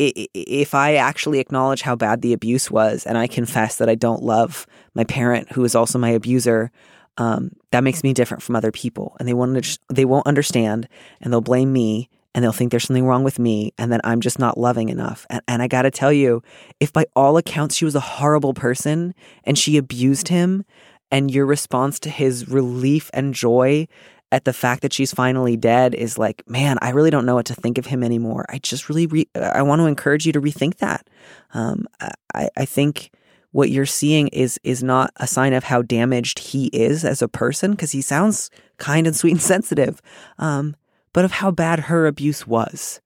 if 0.01 0.75
I 0.75 0.95
actually 0.95 1.39
acknowledge 1.39 1.83
how 1.83 1.97
bad 1.97 2.23
the 2.23 2.33
abuse 2.33 2.71
was 2.71 3.05
and 3.07 3.19
I 3.19 3.27
confess 3.27 3.77
that 3.77 3.89
I 3.89 3.95
don't 3.95 4.23
love 4.23 4.67
my 4.95 5.05
parent 5.05 5.53
who 5.53 5.65
is 5.65 5.75
also 5.75 5.99
my 5.99 6.11
abuser, 6.11 6.71
um, 7.19 7.51
that 7.71 7.85
makes 7.85 8.03
me 8.03 8.15
different 8.15 8.43
from 8.43 8.57
other 8.57 8.73
people. 8.73 9.17
And 9.19 9.29
they 9.29 9.35
won't, 9.35 9.79
they 9.93 10.05
won't 10.05 10.27
understand 10.27 10.89
and 11.21 11.33
they'll 11.33 11.41
blame 11.41 11.73
me 11.73 12.09
and 12.35 12.45
they'll 12.45 12.53
think 12.53 12.71
there's 12.71 12.85
something 12.85 13.07
wrong 13.07 13.25
with 13.25 13.39
me 13.39 13.73
and 13.77 13.93
that 13.93 14.01
I'm 14.05 14.21
just 14.21 14.39
not 14.39 14.57
loving 14.57 14.89
enough. 14.89 15.27
And, 15.29 15.43
and 15.49 15.63
I 15.63 15.69
got 15.69 15.83
to 15.83 15.91
tell 15.91 16.13
you, 16.13 16.43
if 16.79 16.93
by 16.93 17.07
all 17.15 17.37
accounts 17.37 17.77
she 17.77 17.85
was 17.85 17.95
a 17.95 18.01
horrible 18.01 18.55
person 18.55 19.15
and 19.45 19.59
she 19.59 19.77
abused 19.77 20.29
him, 20.29 20.65
and 21.11 21.31
your 21.31 21.47
response 21.47 21.99
to 22.01 22.11
his 22.11 22.49
relief 22.49 23.11
and 23.13 23.35
joy 23.35 23.87
at 24.33 24.45
the 24.45 24.53
fact 24.53 24.83
that 24.83 24.93
she's 24.93 25.12
finally 25.12 25.57
dead 25.57 25.95
is 25.95 26.19
like, 26.19 26.49
man, 26.49 26.79
I 26.81 26.90
really 26.90 27.11
don't 27.11 27.27
know 27.27 27.35
what 27.35 27.47
to 27.47 27.55
think 27.55 27.79
of 27.79 27.87
him 27.87 28.03
anymore. 28.03 28.47
I 28.49 28.59
just 28.59 28.88
really, 28.88 29.07
re- 29.07 29.29
I 29.35 29.62
want 29.62 29.81
to 29.81 29.87
encourage 29.87 30.27
you 30.27 30.33
to 30.33 30.40
rethink 30.40 30.77
that. 30.77 31.09
Um, 31.53 31.87
I, 32.35 32.49
I 32.57 32.64
think 32.64 33.11
what 33.53 33.71
you're 33.71 33.87
seeing 33.87 34.29
is 34.29 34.61
is 34.62 34.83
not 34.83 35.12
a 35.16 35.27
sign 35.27 35.53
of 35.53 35.64
how 35.64 35.83
damaged 35.83 36.38
he 36.38 36.66
is 36.66 37.05
as 37.05 37.21
a 37.21 37.29
person 37.29 37.73
because 37.73 37.90
he 37.90 38.01
sounds 38.01 38.51
kind 38.79 39.07
and 39.07 39.16
sweet 39.16 39.33
and 39.33 39.43
sensitive, 39.43 40.01
um, 40.38 40.77
but 41.12 41.25
of 41.25 41.33
how 41.33 41.51
bad 41.51 41.81
her 41.81 42.07
abuse 42.07 42.47
was. 42.47 43.01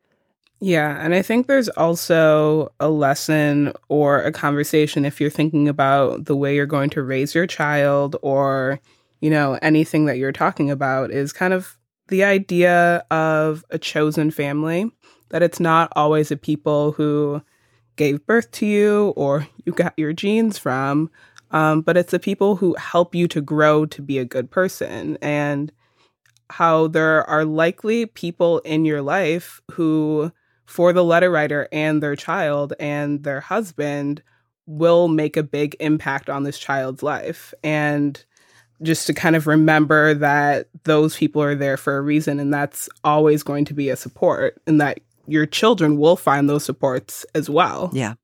Yeah, 0.61 0.99
and 0.99 1.15
I 1.15 1.21
think 1.21 1.47
there's 1.47 1.69
also 1.71 2.73
a 2.81 2.89
lesson 2.89 3.73
or 3.89 4.23
a 4.23 4.33
conversation 4.33 5.05
if 5.05 5.21
you're 5.21 5.29
thinking 5.29 5.69
about 5.69 6.25
the 6.25 6.37
way 6.37 6.55
you're 6.55 6.65
going 6.65 6.91
to 6.91 7.03
raise 7.03 7.35
your 7.35 7.47
child 7.47 8.17
or 8.23 8.81
you 9.25 9.31
know, 9.31 9.59
anything 9.63 10.05
that 10.05 10.19
you're 10.19 10.33
talking 10.33 10.71
about 10.71 11.11
is 11.11 11.33
kind 11.33 11.55
of 11.55 11.79
the 12.09 12.23
idea 12.23 13.03
of 13.11 13.65
a 13.71 13.79
chosen 13.79 14.31
family, 14.31 14.93
that 15.31 15.43
it's 15.43 15.59
not 15.59 15.91
always 15.97 16.31
a 16.31 16.37
people 16.37 16.93
who 16.93 17.41
gave 17.97 18.27
birth 18.27 18.51
to 18.51 18.67
you 18.67 19.15
or 19.17 19.49
you 19.65 19.73
got 19.73 19.95
your 19.97 20.13
genes 20.13 20.59
from, 20.59 21.11
um, 21.53 21.81
but 21.81 21.97
it's 21.97 22.11
the 22.11 22.19
people 22.19 22.57
who 22.57 22.75
help 22.75 23.15
you 23.15 23.27
to 23.29 23.41
grow 23.41 23.87
to 23.87 24.03
be 24.03 24.19
a 24.19 24.27
good 24.27 24.51
person. 24.51 25.17
And 25.23 25.73
how 26.51 26.89
there 26.89 27.25
are 27.25 27.47
likely 27.47 28.05
people 28.05 28.59
in 28.59 28.85
your 28.85 29.01
life 29.01 29.63
who, 29.71 30.33
for 30.67 30.93
the 30.93 31.03
letter 31.03 31.31
writer 31.31 31.67
and 31.73 32.03
their 32.03 32.15
child 32.15 32.75
and 32.79 33.25
their 33.25 33.41
husband, 33.41 34.23
will 34.67 35.09
make 35.09 35.39
a 35.39 35.43
big 35.43 35.77
impact 35.81 36.29
on 36.29 36.43
this 36.43 36.59
child's 36.59 37.03
life. 37.03 37.55
And 37.63 38.23
just 38.83 39.07
to 39.07 39.15
kind 39.15 39.37
of 39.37 39.47
remember 39.47 40.15
that 40.15 40.69
those 40.85 41.17
people 41.17 41.43
are 41.43 41.55
there 41.55 41.77
for 41.77 41.97
a 41.97 42.01
reason 42.01 42.41
and 42.41 42.53
that's 42.53 42.89
always 43.03 43.43
going 43.43 43.65
to 43.65 43.75
be 43.75 43.89
a 43.89 43.97
support 43.97 44.61
and 44.67 44.81
that 44.81 45.01
your 45.27 45.47
children 45.47 45.99
will 45.99 46.17
find 46.17 46.49
those 46.49 46.65
supports 46.65 47.25
as 47.35 47.49
well. 47.49 47.91
Yeah. 47.93 48.15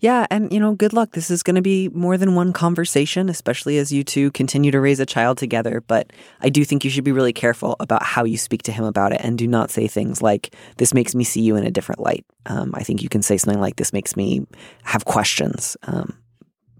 Yeah, 0.00 0.26
and 0.30 0.52
you 0.52 0.60
know, 0.60 0.74
good 0.74 0.92
luck. 0.92 1.12
This 1.12 1.30
is 1.30 1.42
going 1.42 1.56
to 1.56 1.62
be 1.62 1.88
more 1.88 2.18
than 2.18 2.34
one 2.34 2.52
conversation, 2.52 3.30
especially 3.30 3.78
as 3.78 3.90
you 3.90 4.04
two 4.04 4.30
continue 4.32 4.70
to 4.70 4.80
raise 4.80 5.00
a 5.00 5.06
child 5.06 5.38
together. 5.38 5.82
But 5.86 6.12
I 6.42 6.50
do 6.50 6.64
think 6.66 6.84
you 6.84 6.90
should 6.90 7.04
be 7.04 7.12
really 7.12 7.32
careful 7.32 7.76
about 7.80 8.02
how 8.02 8.24
you 8.24 8.36
speak 8.36 8.62
to 8.64 8.72
him 8.72 8.84
about 8.84 9.12
it 9.12 9.22
and 9.24 9.38
do 9.38 9.46
not 9.46 9.70
say 9.70 9.88
things 9.88 10.20
like, 10.20 10.54
This 10.76 10.92
makes 10.92 11.14
me 11.14 11.24
see 11.24 11.40
you 11.40 11.56
in 11.56 11.64
a 11.64 11.70
different 11.70 12.00
light. 12.00 12.26
Um, 12.44 12.72
I 12.74 12.82
think 12.82 13.02
you 13.02 13.08
can 13.08 13.22
say 13.22 13.38
something 13.38 13.60
like, 13.60 13.76
This 13.76 13.94
makes 13.94 14.16
me 14.16 14.46
have 14.82 15.06
questions. 15.06 15.78
Um, 15.84 16.18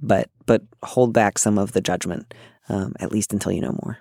but 0.03 0.29
but 0.45 0.63
hold 0.83 1.15
back 1.15 1.39
some 1.39 1.59
of 1.59 1.73
the 1.73 1.81
judgment 1.81 2.35
um, 2.69 2.95
at 3.01 3.13
least 3.13 3.33
until 3.33 3.53
you 3.53 3.61
know 3.61 3.79
more. 3.83 3.99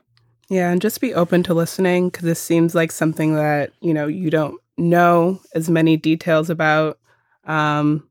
Yeah, 0.49 0.69
and 0.69 0.82
just 0.82 1.01
be 1.01 1.13
open 1.13 1.43
to 1.43 1.54
listening 1.54 2.10
because 2.10 2.23
this 2.23 2.39
seems 2.39 2.75
like 2.75 2.91
something 2.91 3.36
that 3.36 3.71
you 3.82 3.93
know 3.93 4.08
you 4.08 4.30
don't 4.30 4.60
know 4.78 5.41
as 5.54 5.69
many 5.69 5.97
details 5.97 6.49
about 6.49 6.99
um, 7.45 8.08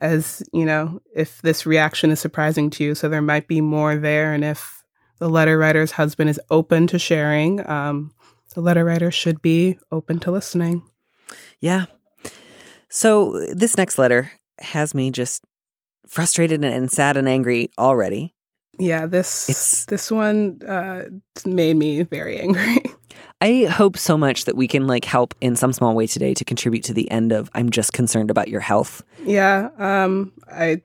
as 0.00 0.42
you 0.52 0.64
know 0.64 1.00
if 1.14 1.40
this 1.42 1.66
reaction 1.66 2.10
is 2.10 2.20
surprising 2.20 2.70
to 2.70 2.84
you. 2.84 2.94
So 2.94 3.08
there 3.08 3.22
might 3.22 3.48
be 3.48 3.60
more 3.60 3.96
there, 3.96 4.32
and 4.32 4.44
if 4.44 4.82
the 5.18 5.28
letter 5.28 5.56
writer's 5.56 5.92
husband 5.92 6.30
is 6.30 6.40
open 6.50 6.88
to 6.88 6.98
sharing, 6.98 7.68
um, 7.68 8.12
the 8.54 8.60
letter 8.60 8.84
writer 8.84 9.10
should 9.10 9.40
be 9.40 9.78
open 9.92 10.18
to 10.20 10.30
listening. 10.32 10.82
Yeah. 11.60 11.86
So 12.88 13.46
this 13.54 13.76
next 13.76 13.98
letter 13.98 14.32
has 14.58 14.94
me 14.94 15.10
just 15.10 15.44
frustrated 16.06 16.64
and 16.64 16.90
sad 16.90 17.16
and 17.16 17.28
angry 17.28 17.70
already. 17.78 18.34
Yeah, 18.78 19.06
this 19.06 19.48
it's, 19.48 19.84
this 19.86 20.10
one 20.10 20.60
uh, 20.66 21.04
made 21.44 21.76
me 21.76 22.02
very 22.02 22.40
angry. 22.40 22.82
I 23.40 23.64
hope 23.64 23.96
so 23.96 24.16
much 24.16 24.44
that 24.44 24.56
we 24.56 24.68
can 24.68 24.86
like 24.86 25.04
help 25.04 25.34
in 25.40 25.56
some 25.56 25.72
small 25.72 25.94
way 25.94 26.06
today 26.06 26.32
to 26.34 26.44
contribute 26.44 26.84
to 26.84 26.94
the 26.94 27.10
end 27.10 27.32
of 27.32 27.50
I'm 27.54 27.70
just 27.70 27.92
concerned 27.92 28.30
about 28.30 28.48
your 28.48 28.60
health. 28.60 29.02
Yeah, 29.24 29.70
um 29.78 30.32
I 30.50 30.82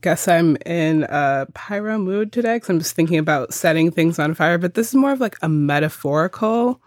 guess 0.00 0.28
I'm 0.28 0.56
in 0.64 1.02
a 1.04 1.46
pyro 1.52 1.98
mood 1.98 2.32
today 2.32 2.58
cuz 2.60 2.70
I'm 2.70 2.78
just 2.78 2.94
thinking 2.94 3.18
about 3.18 3.52
setting 3.52 3.90
things 3.90 4.18
on 4.18 4.34
fire, 4.34 4.56
but 4.56 4.74
this 4.74 4.88
is 4.88 4.94
more 4.94 5.12
of 5.12 5.20
like 5.20 5.36
a 5.42 5.48
metaphorical 5.48 6.80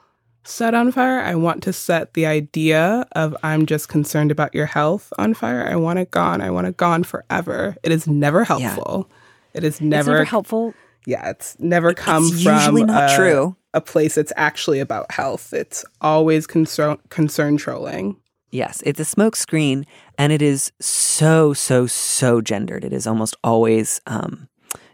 set 0.45 0.73
on 0.73 0.91
fire. 0.91 1.19
I 1.19 1.36
want 1.36 1.62
to 1.63 1.73
set 1.73 2.13
the 2.13 2.25
idea 2.25 3.06
of 3.12 3.36
I'm 3.43 3.65
just 3.65 3.89
concerned 3.89 4.32
about 4.32 4.56
your 4.56 4.65
health 4.65 5.12
on 5.17 5.34
fire. 5.34 5.67
I 5.67 5.75
want 5.75 5.99
it 5.99 6.12
gone. 6.12 6.41
I 6.41 6.49
want 6.49 6.67
it 6.67 6.77
gone 6.77 7.03
forever. 7.03 7.75
It 7.84 7.91
is 7.91 8.08
never 8.08 8.45
helpful. 8.45 9.08
Yeah. 9.10 9.16
It 9.58 9.63
is 9.63 9.82
never, 9.82 10.12
never 10.12 10.24
helpful. 10.26 10.74
Yeah, 11.06 11.30
it's 11.30 11.58
never 11.60 11.93
come 11.93 12.26
it's 12.26 12.43
from 12.43 12.76
not 12.76 13.12
a, 13.12 13.15
true. 13.15 13.56
a 13.74 13.82
place 13.82 14.15
that's 14.15 14.34
actually 14.36 14.80
about 14.80 15.12
health. 15.12 15.54
It's 15.54 15.86
always 16.02 16.46
concern 16.46 16.98
concern 17.10 17.58
trolling. 17.58 18.17
Yes, 18.52 18.82
it's 18.86 19.00
a 19.00 19.04
smokescreen, 19.04 19.86
and 20.17 20.32
it 20.32 20.41
is 20.41 20.72
so 20.80 21.54
so 21.54 21.88
so 21.88 22.41
gendered. 22.41 22.84
It 22.84 22.93
is 22.93 23.08
almost 23.08 23.36
always 23.43 24.02
um, 24.08 24.48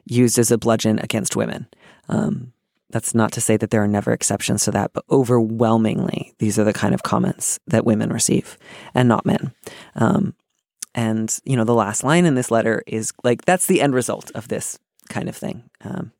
used 0.06 0.38
as 0.38 0.52
a 0.52 0.58
bludgeon 0.58 1.00
against 1.00 1.36
women. 1.36 1.68
Um, 2.10 2.54
that's 2.90 3.16
not 3.16 3.32
to 3.32 3.42
say 3.42 3.58
that 3.58 3.72
there 3.72 3.84
are 3.84 3.88
never 3.88 4.12
exceptions 4.12 4.66
to 4.66 4.72
that, 4.72 4.94
but 4.94 5.04
overwhelmingly, 5.10 6.36
these 6.38 6.60
are 6.60 6.64
the 6.64 6.74
kind 6.74 6.94
of 6.94 7.02
comments 7.02 7.60
that 7.66 7.86
women 7.86 8.14
receive 8.14 8.56
and 8.94 9.10
not 9.10 9.26
men. 9.26 9.52
Um, 9.96 10.36
and, 10.96 11.36
you 11.44 11.56
know, 11.56 11.64
the 11.64 11.74
last 11.74 12.04
line 12.04 12.26
in 12.26 12.36
this 12.36 12.52
letter 12.52 12.84
is 12.88 13.14
like, 13.24 13.46
that's 13.46 13.66
the 13.66 13.82
end 13.82 13.94
result 13.94 14.32
of 14.36 14.48
this 14.48 14.80
kind 15.10 15.28
of 15.28 15.36
thing. 15.36 15.64
Um, 15.84 16.12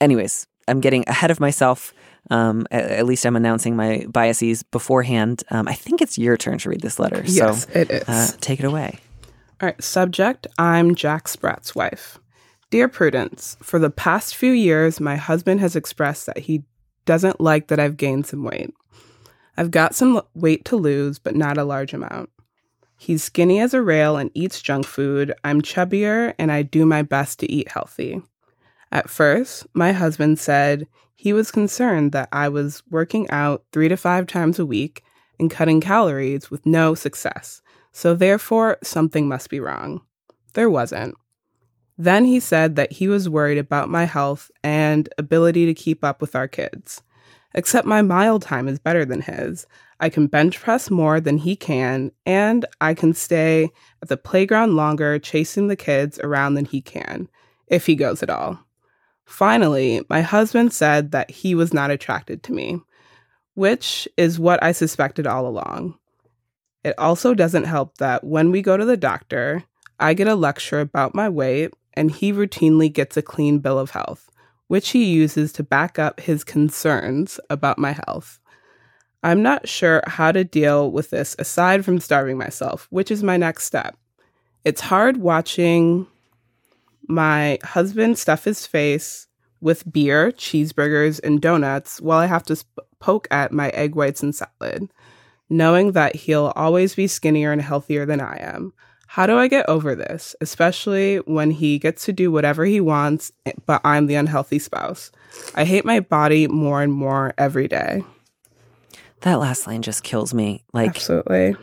anyways, 0.00 0.46
I'm 0.68 0.80
getting 0.80 1.04
ahead 1.06 1.30
of 1.30 1.40
myself. 1.40 1.92
Um, 2.30 2.66
at, 2.70 2.84
at, 2.84 3.06
least 3.06 3.24
I'm 3.24 3.34
announcing 3.34 3.76
my 3.76 4.04
biases 4.08 4.62
beforehand. 4.62 5.42
Um, 5.50 5.66
I 5.66 5.72
think 5.72 6.02
it's 6.02 6.18
your 6.18 6.36
turn 6.36 6.58
to 6.58 6.68
read 6.68 6.82
this 6.82 6.98
letter. 6.98 7.22
Yes, 7.24 7.64
so, 7.64 7.70
it 7.72 7.90
is. 7.90 8.08
Uh, 8.08 8.28
take 8.40 8.60
it 8.60 8.66
away. 8.66 8.98
All 9.60 9.66
right. 9.66 9.82
Subject 9.82 10.46
I'm 10.58 10.94
Jack 10.94 11.24
Sprat's 11.24 11.74
wife. 11.74 12.18
Dear 12.70 12.88
Prudence, 12.88 13.56
for 13.62 13.78
the 13.78 13.90
past 13.90 14.36
few 14.36 14.52
years, 14.52 15.00
my 15.00 15.16
husband 15.16 15.60
has 15.60 15.74
expressed 15.74 16.26
that 16.26 16.38
he 16.38 16.62
doesn't 17.04 17.40
like 17.40 17.68
that 17.68 17.80
I've 17.80 17.96
gained 17.96 18.26
some 18.26 18.44
weight. 18.44 18.72
I've 19.56 19.70
got 19.70 19.94
some 19.94 20.22
weight 20.34 20.64
to 20.66 20.76
lose, 20.76 21.18
but 21.18 21.34
not 21.34 21.58
a 21.58 21.64
large 21.64 21.92
amount. 21.92 22.30
He's 23.02 23.24
skinny 23.24 23.60
as 23.60 23.72
a 23.72 23.80
rail 23.80 24.18
and 24.18 24.30
eats 24.34 24.60
junk 24.60 24.84
food. 24.84 25.32
I'm 25.42 25.62
chubbier 25.62 26.34
and 26.38 26.52
I 26.52 26.60
do 26.60 26.84
my 26.84 27.00
best 27.00 27.38
to 27.38 27.50
eat 27.50 27.70
healthy. 27.70 28.20
At 28.92 29.08
first, 29.08 29.66
my 29.72 29.92
husband 29.92 30.38
said 30.38 30.86
he 31.16 31.32
was 31.32 31.50
concerned 31.50 32.12
that 32.12 32.28
I 32.30 32.50
was 32.50 32.82
working 32.90 33.26
out 33.30 33.64
three 33.72 33.88
to 33.88 33.96
five 33.96 34.26
times 34.26 34.58
a 34.58 34.66
week 34.66 35.02
and 35.38 35.50
cutting 35.50 35.80
calories 35.80 36.50
with 36.50 36.66
no 36.66 36.94
success, 36.94 37.62
so 37.90 38.14
therefore 38.14 38.76
something 38.82 39.26
must 39.26 39.48
be 39.48 39.60
wrong. 39.60 40.02
there 40.52 40.68
wasn't. 40.68 41.14
Then 41.96 42.26
he 42.26 42.38
said 42.38 42.76
that 42.76 42.92
he 42.92 43.08
was 43.08 43.30
worried 43.30 43.56
about 43.56 43.88
my 43.88 44.04
health 44.04 44.50
and 44.62 45.08
ability 45.16 45.64
to 45.64 45.72
keep 45.72 46.04
up 46.04 46.20
with 46.20 46.36
our 46.36 46.48
kids. 46.48 47.02
Except 47.54 47.86
my 47.86 48.02
mile 48.02 48.40
time 48.40 48.68
is 48.68 48.78
better 48.78 49.06
than 49.06 49.22
his. 49.22 49.66
I 50.00 50.08
can 50.08 50.26
bench 50.26 50.58
press 50.58 50.90
more 50.90 51.20
than 51.20 51.38
he 51.38 51.54
can, 51.54 52.10
and 52.24 52.64
I 52.80 52.94
can 52.94 53.12
stay 53.12 53.70
at 54.02 54.08
the 54.08 54.16
playground 54.16 54.74
longer 54.74 55.18
chasing 55.18 55.68
the 55.68 55.76
kids 55.76 56.18
around 56.20 56.54
than 56.54 56.64
he 56.64 56.80
can, 56.80 57.28
if 57.66 57.84
he 57.84 57.94
goes 57.94 58.22
at 58.22 58.30
all. 58.30 58.58
Finally, 59.26 60.02
my 60.08 60.22
husband 60.22 60.72
said 60.72 61.12
that 61.12 61.30
he 61.30 61.54
was 61.54 61.74
not 61.74 61.90
attracted 61.90 62.42
to 62.42 62.52
me, 62.52 62.80
which 63.54 64.08
is 64.16 64.40
what 64.40 64.62
I 64.62 64.72
suspected 64.72 65.26
all 65.26 65.46
along. 65.46 65.98
It 66.82 66.94
also 66.98 67.34
doesn't 67.34 67.64
help 67.64 67.98
that 67.98 68.24
when 68.24 68.50
we 68.50 68.62
go 68.62 68.76
to 68.76 68.84
the 68.84 68.96
doctor, 68.96 69.64
I 70.00 70.14
get 70.14 70.28
a 70.28 70.34
lecture 70.34 70.80
about 70.80 71.14
my 71.14 71.28
weight 71.28 71.74
and 71.92 72.10
he 72.10 72.32
routinely 72.32 72.90
gets 72.90 73.16
a 73.16 73.22
clean 73.22 73.58
bill 73.58 73.78
of 73.78 73.90
health, 73.90 74.30
which 74.68 74.90
he 74.90 75.04
uses 75.04 75.52
to 75.52 75.62
back 75.62 75.98
up 75.98 76.20
his 76.20 76.42
concerns 76.42 77.38
about 77.50 77.78
my 77.78 77.92
health. 77.92 78.39
I'm 79.22 79.42
not 79.42 79.68
sure 79.68 80.02
how 80.06 80.32
to 80.32 80.44
deal 80.44 80.90
with 80.90 81.10
this 81.10 81.36
aside 81.38 81.84
from 81.84 82.00
starving 82.00 82.38
myself, 82.38 82.86
which 82.90 83.10
is 83.10 83.22
my 83.22 83.36
next 83.36 83.64
step. 83.64 83.96
It's 84.64 84.80
hard 84.80 85.18
watching 85.18 86.06
my 87.06 87.58
husband 87.62 88.18
stuff 88.18 88.44
his 88.44 88.66
face 88.66 89.26
with 89.60 89.90
beer, 89.90 90.32
cheeseburgers, 90.32 91.20
and 91.22 91.40
donuts 91.40 92.00
while 92.00 92.18
I 92.18 92.26
have 92.26 92.44
to 92.44 92.56
sp- 92.56 92.88
poke 92.98 93.28
at 93.30 93.52
my 93.52 93.68
egg 93.70 93.94
whites 93.94 94.22
and 94.22 94.34
salad, 94.34 94.90
knowing 95.50 95.92
that 95.92 96.16
he'll 96.16 96.52
always 96.56 96.94
be 96.94 97.06
skinnier 97.06 97.52
and 97.52 97.60
healthier 97.60 98.06
than 98.06 98.20
I 98.20 98.38
am. 98.40 98.72
How 99.06 99.26
do 99.26 99.36
I 99.36 99.48
get 99.48 99.68
over 99.68 99.94
this, 99.94 100.36
especially 100.40 101.16
when 101.18 101.50
he 101.50 101.78
gets 101.78 102.04
to 102.04 102.12
do 102.12 102.30
whatever 102.30 102.64
he 102.64 102.80
wants, 102.80 103.32
eh, 103.44 103.52
but 103.66 103.80
I'm 103.84 104.06
the 104.06 104.14
unhealthy 104.14 104.60
spouse? 104.60 105.10
I 105.54 105.64
hate 105.64 105.84
my 105.84 106.00
body 106.00 106.46
more 106.46 106.80
and 106.80 106.92
more 106.92 107.34
every 107.36 107.66
day. 107.66 108.04
That 109.22 109.34
last 109.38 109.66
line 109.66 109.82
just 109.82 110.02
kills 110.02 110.32
me. 110.32 110.64
Like, 110.72 110.90
Absolutely. 110.90 111.56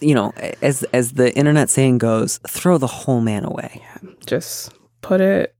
you 0.00 0.14
know, 0.14 0.32
as 0.62 0.82
as 0.94 1.12
the 1.12 1.34
internet 1.36 1.68
saying 1.70 1.98
goes, 1.98 2.38
throw 2.48 2.78
the 2.78 2.86
whole 2.86 3.20
man 3.20 3.44
away. 3.44 3.82
Yeah, 4.02 4.10
Just 4.26 4.72
put 5.02 5.20
it, 5.20 5.54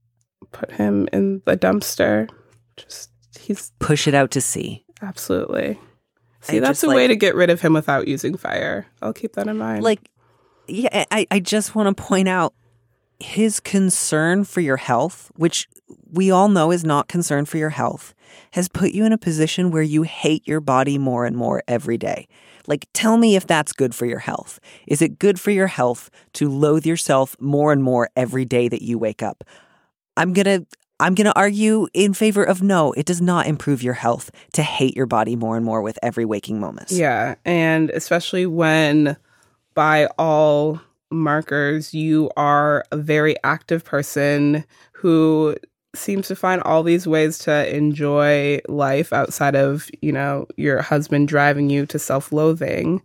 put 0.51 0.71
him 0.71 1.07
in 1.13 1.41
the 1.45 1.55
dumpster. 1.57 2.27
Just, 2.77 3.11
he's 3.39 3.71
Push 3.79 4.07
it 4.07 4.13
out 4.13 4.31
to 4.31 4.41
sea. 4.41 4.83
absolutely. 5.01 5.79
See, 6.41 6.57
I 6.57 6.59
that's 6.59 6.83
a 6.83 6.89
way 6.89 7.07
to 7.07 7.15
get 7.15 7.33
rid 7.35 7.49
of 7.49 7.61
him 7.61 7.73
without 7.73 8.07
using 8.07 8.37
fire. 8.37 8.85
I'll 9.01 9.13
keep 9.13 9.33
that 9.33 9.47
in 9.47 9.57
mind. 9.57 9.83
Like, 9.83 10.09
yeah, 10.67 11.05
I, 11.11 11.25
I 11.31 11.39
just 11.39 11.73
want 11.75 11.95
to 11.95 12.03
point 12.03 12.27
out 12.27 12.53
his 13.19 13.59
concern 13.59 14.43
for 14.43 14.61
your 14.61 14.77
health, 14.77 15.31
which 15.35 15.67
we 16.11 16.31
all 16.31 16.47
know 16.47 16.71
is 16.71 16.83
not 16.83 17.07
concern 17.07 17.45
for 17.45 17.57
your 17.57 17.69
health, 17.69 18.13
has 18.51 18.67
put 18.67 18.91
you 18.91 19.05
in 19.05 19.13
a 19.13 19.17
position 19.17 19.71
where 19.71 19.83
you 19.83 20.03
hate 20.03 20.47
your 20.47 20.59
body 20.59 20.97
more 20.97 21.25
and 21.25 21.37
more 21.37 21.63
every 21.67 21.97
day. 21.97 22.27
Like, 22.67 22.87
tell 22.93 23.17
me 23.17 23.35
if 23.35 23.45
that's 23.45 23.73
good 23.73 23.93
for 23.93 24.05
your 24.05 24.19
health. 24.19 24.59
Is 24.87 25.01
it 25.01 25.19
good 25.19 25.39
for 25.39 25.51
your 25.51 25.67
health 25.67 26.09
to 26.33 26.49
loathe 26.49 26.85
yourself 26.85 27.35
more 27.39 27.71
and 27.71 27.83
more 27.83 28.09
every 28.15 28.45
day 28.45 28.67
that 28.67 28.81
you 28.81 28.97
wake 28.97 29.21
up? 29.21 29.43
I'm 30.17 30.33
gonna. 30.33 30.65
I'm 30.97 31.13
going 31.13 31.25
to 31.25 31.37
argue 31.37 31.87
in 31.93 32.13
favor 32.13 32.41
of 32.41 32.61
no, 32.61 32.93
it 32.93 33.05
does 33.05 33.21
not 33.21 33.47
improve 33.47 33.83
your 33.83 33.95
health 33.95 34.31
to 34.53 34.63
hate 34.63 34.95
your 34.95 35.07
body 35.07 35.35
more 35.35 35.57
and 35.57 35.65
more 35.65 35.81
with 35.81 35.99
every 36.01 36.23
waking 36.23 36.61
moment. 36.61 36.89
Yeah, 36.89 37.35
and 37.43 37.89
especially 37.89 38.45
when 38.45 39.17
by 39.73 40.05
all 40.17 40.79
markers 41.11 41.93
you 41.93 42.29
are 42.37 42.83
a 42.91 42.97
very 42.97 43.35
active 43.43 43.83
person 43.85 44.65
who 44.93 45.55
seems 45.95 46.27
to 46.27 46.35
find 46.35 46.61
all 46.63 46.83
these 46.83 47.07
ways 47.07 47.37
to 47.39 47.73
enjoy 47.75 48.59
life 48.67 49.13
outside 49.13 49.55
of, 49.55 49.89
you 50.01 50.11
know, 50.11 50.45
your 50.57 50.81
husband 50.81 51.27
driving 51.27 51.69
you 51.69 51.85
to 51.85 51.99
self-loathing 51.99 53.01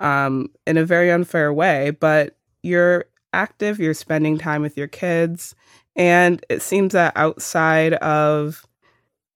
um 0.00 0.48
in 0.66 0.76
a 0.78 0.84
very 0.84 1.10
unfair 1.10 1.52
way, 1.52 1.90
but 1.90 2.36
you're 2.62 3.04
active, 3.32 3.78
you're 3.78 3.94
spending 3.94 4.38
time 4.38 4.62
with 4.62 4.76
your 4.76 4.88
kids, 4.88 5.54
and 5.96 6.44
it 6.48 6.62
seems 6.62 6.92
that 6.94 7.12
outside 7.16 7.94
of 7.94 8.66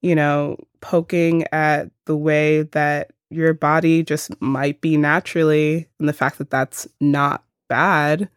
you 0.03 0.15
know, 0.15 0.57
poking 0.83 1.45
at 1.53 1.91
the 2.07 2.17
way 2.17 2.63
that 2.63 3.13
your 3.31 3.55
body 3.55 4.03
just 4.03 4.31
might 4.41 4.81
be 4.81 4.97
naturally, 4.97 5.89
and 5.99 6.09
the 6.09 6.13
fact 6.13 6.39
that 6.39 6.51
that's 6.51 6.87
not 7.01 7.43
bad. 7.69 8.29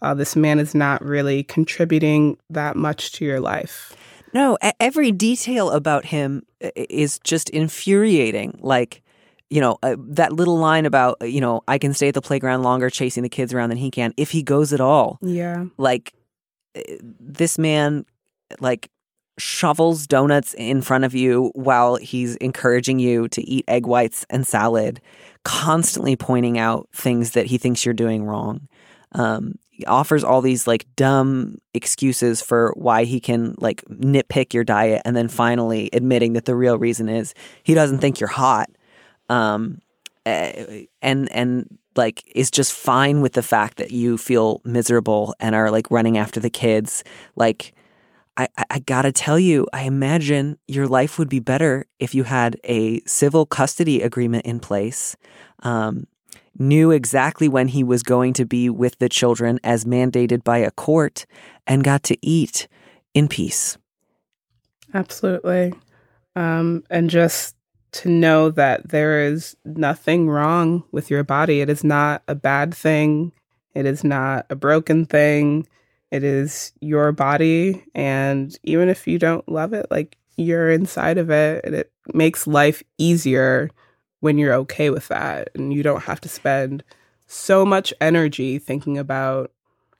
Uh, 0.00 0.14
this 0.14 0.36
man 0.36 0.58
is 0.58 0.74
not 0.74 1.04
really 1.04 1.42
contributing 1.42 2.38
that 2.50 2.76
much 2.76 3.12
to 3.12 3.24
your 3.24 3.40
life. 3.40 3.96
No, 4.32 4.58
every 4.78 5.10
detail 5.10 5.70
about 5.70 6.04
him 6.04 6.44
is 6.60 7.18
just 7.24 7.48
infuriating. 7.50 8.58
Like, 8.60 9.02
you 9.50 9.60
know, 9.60 9.78
uh, 9.82 9.96
that 9.98 10.32
little 10.32 10.58
line 10.58 10.84
about, 10.86 11.16
uh, 11.22 11.24
you 11.24 11.40
know, 11.40 11.62
I 11.66 11.78
can 11.78 11.94
stay 11.94 12.08
at 12.08 12.14
the 12.14 12.20
playground 12.20 12.62
longer 12.62 12.90
chasing 12.90 13.22
the 13.22 13.28
kids 13.28 13.54
around 13.54 13.70
than 13.70 13.78
he 13.78 13.90
can 13.90 14.12
if 14.16 14.30
he 14.30 14.42
goes 14.42 14.72
at 14.72 14.80
all. 14.80 15.18
Yeah. 15.22 15.64
Like, 15.78 16.12
uh, 16.76 16.82
this 17.00 17.58
man, 17.58 18.04
like, 18.60 18.90
shovels 19.38 20.06
donuts 20.06 20.54
in 20.54 20.82
front 20.82 21.04
of 21.04 21.14
you 21.14 21.50
while 21.54 21.96
he's 21.96 22.36
encouraging 22.36 22.98
you 22.98 23.28
to 23.28 23.42
eat 23.48 23.64
egg 23.68 23.86
whites 23.86 24.26
and 24.30 24.46
salad, 24.46 25.00
constantly 25.44 26.16
pointing 26.16 26.58
out 26.58 26.88
things 26.92 27.32
that 27.32 27.46
he 27.46 27.58
thinks 27.58 27.84
you're 27.84 27.94
doing 27.94 28.24
wrong. 28.24 28.68
Um, 29.12 29.54
offers 29.86 30.24
all 30.24 30.40
these 30.40 30.66
like 30.66 30.86
dumb 30.96 31.58
excuses 31.72 32.42
for 32.42 32.72
why 32.76 33.04
he 33.04 33.20
can 33.20 33.54
like 33.58 33.82
nitpick 33.84 34.52
your 34.52 34.64
diet 34.64 35.02
and 35.04 35.14
then 35.16 35.28
finally 35.28 35.88
admitting 35.92 36.32
that 36.32 36.46
the 36.46 36.56
real 36.56 36.78
reason 36.78 37.08
is 37.08 37.34
he 37.62 37.74
doesn't 37.74 37.98
think 37.98 38.18
you're 38.18 38.28
hot 38.28 38.68
um 39.28 39.80
eh, 40.26 40.84
and 41.00 41.30
and 41.30 41.78
like 41.94 42.24
is 42.34 42.50
just 42.50 42.72
fine 42.72 43.20
with 43.20 43.34
the 43.34 43.42
fact 43.42 43.76
that 43.78 43.90
you 43.90 44.18
feel 44.18 44.60
miserable 44.64 45.34
and 45.38 45.54
are 45.54 45.70
like 45.70 45.90
running 45.90 46.18
after 46.18 46.40
the 46.40 46.50
kids 46.50 47.04
like 47.36 47.72
I, 48.38 48.48
I- 48.70 48.78
gotta 48.78 49.12
tell 49.12 49.38
you, 49.38 49.66
I 49.72 49.82
imagine 49.82 50.58
your 50.66 50.86
life 50.86 51.18
would 51.18 51.28
be 51.28 51.40
better 51.40 51.86
if 51.98 52.14
you 52.14 52.22
had 52.22 52.58
a 52.64 53.00
civil 53.00 53.44
custody 53.44 54.00
agreement 54.00 54.46
in 54.46 54.60
place, 54.60 55.16
um, 55.62 56.06
knew 56.58 56.90
exactly 56.90 57.48
when 57.48 57.68
he 57.68 57.84
was 57.84 58.02
going 58.02 58.32
to 58.34 58.46
be 58.46 58.70
with 58.70 58.98
the 58.98 59.08
children 59.08 59.58
as 59.64 59.84
mandated 59.84 60.44
by 60.44 60.58
a 60.58 60.70
court, 60.70 61.26
and 61.66 61.84
got 61.84 62.02
to 62.04 62.16
eat 62.22 62.68
in 63.12 63.28
peace. 63.28 63.76
Absolutely. 64.94 65.74
Um, 66.36 66.84
and 66.88 67.10
just 67.10 67.56
to 67.90 68.08
know 68.08 68.50
that 68.50 68.88
there 68.88 69.22
is 69.22 69.56
nothing 69.64 70.28
wrong 70.28 70.84
with 70.92 71.10
your 71.10 71.24
body. 71.24 71.60
It 71.60 71.68
is 71.68 71.82
not 71.82 72.22
a 72.28 72.34
bad 72.34 72.72
thing. 72.74 73.32
It 73.74 73.86
is 73.86 74.04
not 74.04 74.46
a 74.50 74.56
broken 74.56 75.04
thing. 75.04 75.66
It 76.10 76.24
is 76.24 76.72
your 76.80 77.12
body. 77.12 77.84
And 77.94 78.56
even 78.62 78.88
if 78.88 79.06
you 79.06 79.18
don't 79.18 79.48
love 79.48 79.72
it, 79.72 79.86
like 79.90 80.16
you're 80.36 80.70
inside 80.70 81.18
of 81.18 81.30
it, 81.30 81.64
and 81.64 81.74
it 81.74 81.92
makes 82.14 82.46
life 82.46 82.82
easier 82.96 83.70
when 84.20 84.38
you're 84.38 84.54
okay 84.54 84.90
with 84.90 85.08
that. 85.08 85.50
And 85.54 85.72
you 85.72 85.82
don't 85.82 86.02
have 86.04 86.20
to 86.22 86.28
spend 86.28 86.82
so 87.26 87.64
much 87.64 87.92
energy 88.00 88.58
thinking 88.58 88.96
about 88.98 89.52